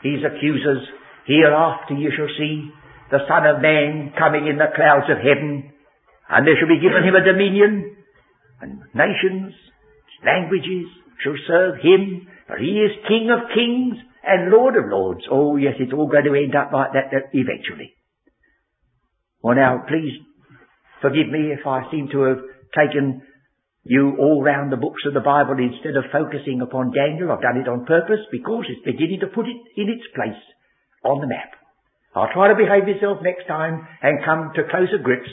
His 0.06 0.22
accusers, 0.22 0.86
hereafter 1.26 1.94
you 1.94 2.12
shall 2.14 2.30
see 2.38 2.70
the 3.10 3.26
Son 3.26 3.42
of 3.44 3.60
Man 3.60 4.14
coming 4.16 4.46
in 4.46 4.56
the 4.56 4.70
clouds 4.70 5.10
of 5.10 5.18
heaven, 5.18 5.73
and 6.28 6.46
there 6.46 6.56
shall 6.58 6.68
be 6.68 6.80
given 6.80 7.04
Him 7.04 7.16
a 7.16 7.24
dominion, 7.24 7.96
and 8.60 8.80
nations, 8.94 9.52
languages 10.24 10.88
shall 11.22 11.36
serve 11.46 11.76
him, 11.80 12.26
for 12.46 12.56
he 12.58 12.80
is 12.80 13.04
King 13.08 13.30
of 13.30 13.52
kings 13.54 13.96
and 14.24 14.50
Lord 14.50 14.76
of 14.76 14.88
lords. 14.88 15.24
Oh 15.30 15.56
yes, 15.56 15.74
it's 15.78 15.92
all 15.92 16.08
going 16.08 16.24
to 16.24 16.34
end 16.34 16.54
up 16.54 16.72
like 16.72 16.92
that, 16.92 17.12
that 17.12 17.32
eventually. 17.32 17.92
Well 19.42 19.56
now, 19.56 19.84
please 19.88 20.16
forgive 21.02 21.28
me 21.28 21.52
if 21.52 21.66
I 21.66 21.90
seem 21.90 22.08
to 22.12 22.20
have 22.32 22.40
taken 22.72 23.22
you 23.84 24.16
all 24.18 24.42
round 24.42 24.72
the 24.72 24.80
books 24.80 25.04
of 25.06 25.12
the 25.12 25.20
Bible 25.20 25.60
instead 25.60 25.96
of 25.96 26.08
focusing 26.08 26.64
upon 26.64 26.96
Daniel. 26.96 27.30
I've 27.30 27.44
done 27.44 27.60
it 27.60 27.68
on 27.68 27.84
purpose 27.84 28.24
because 28.32 28.64
it's 28.68 28.84
beginning 28.84 29.20
to 29.20 29.28
put 29.28 29.44
it 29.44 29.60
in 29.76 29.92
its 29.92 30.08
place 30.16 30.40
on 31.04 31.20
the 31.20 31.28
map. 31.28 31.52
I'll 32.16 32.32
try 32.32 32.48
to 32.48 32.56
behave 32.56 32.88
myself 32.88 33.20
next 33.20 33.44
time 33.46 33.86
and 34.00 34.24
come 34.24 34.52
to 34.56 34.70
closer 34.70 34.96
grips 35.02 35.28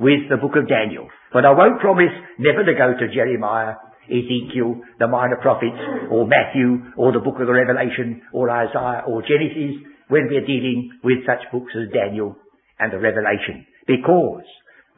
with 0.00 0.28
the 0.30 0.36
book 0.36 0.56
of 0.56 0.68
Daniel. 0.68 1.08
But 1.32 1.44
I 1.44 1.52
won't 1.52 1.80
promise 1.80 2.12
never 2.38 2.64
to 2.64 2.74
go 2.74 2.94
to 2.94 3.14
Jeremiah, 3.14 3.74
Ezekiel, 4.06 4.80
the 4.98 5.08
minor 5.08 5.36
prophets, 5.40 5.80
or 6.10 6.28
Matthew, 6.28 6.92
or 6.96 7.12
the 7.12 7.24
book 7.24 7.40
of 7.40 7.46
the 7.46 7.52
Revelation, 7.52 8.22
or 8.32 8.50
Isaiah, 8.50 9.04
or 9.06 9.22
Genesis, 9.22 9.80
when 10.08 10.28
we're 10.28 10.46
dealing 10.46 10.92
with 11.02 11.24
such 11.26 11.50
books 11.50 11.72
as 11.72 11.92
Daniel 11.92 12.36
and 12.78 12.92
the 12.92 12.98
Revelation. 12.98 13.66
Because, 13.86 14.44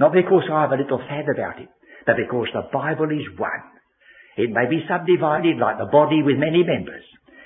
not 0.00 0.12
because 0.12 0.44
I 0.50 0.62
have 0.62 0.72
a 0.72 0.82
little 0.82 0.98
fad 0.98 1.26
about 1.30 1.60
it, 1.60 1.68
but 2.06 2.16
because 2.16 2.48
the 2.52 2.68
Bible 2.72 3.10
is 3.10 3.26
one. 3.38 3.64
It 4.36 4.50
may 4.50 4.68
be 4.68 4.84
subdivided 4.88 5.56
like 5.56 5.78
the 5.78 5.90
body 5.90 6.22
with 6.22 6.36
many 6.36 6.62
members, 6.62 7.04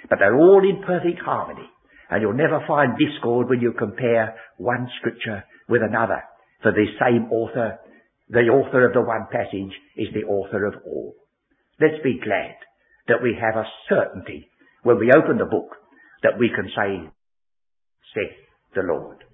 but 0.08 0.18
they're 0.18 0.36
all 0.36 0.62
in 0.64 0.82
perfect 0.82 1.20
harmony. 1.20 1.68
And 2.10 2.22
you'll 2.22 2.34
never 2.34 2.64
find 2.66 2.98
discord 2.98 3.48
when 3.48 3.60
you 3.60 3.72
compare 3.78 4.34
one 4.56 4.88
scripture 4.98 5.44
with 5.68 5.82
another. 5.82 6.22
For 6.62 6.72
the 6.72 6.86
same 7.00 7.32
author, 7.32 7.78
the 8.28 8.48
author 8.48 8.86
of 8.86 8.92
the 8.92 9.00
one 9.00 9.26
passage 9.32 9.74
is 9.96 10.08
the 10.12 10.26
author 10.26 10.66
of 10.66 10.74
all. 10.86 11.14
Let's 11.80 12.02
be 12.04 12.20
glad 12.22 12.54
that 13.08 13.22
we 13.22 13.36
have 13.40 13.56
a 13.56 13.68
certainty 13.88 14.48
when 14.82 14.98
we 14.98 15.10
open 15.10 15.38
the 15.38 15.46
book 15.46 15.76
that 16.22 16.38
we 16.38 16.50
can 16.54 16.68
say, 16.76 17.10
saith 18.14 18.36
the 18.74 18.82
Lord. 18.82 19.24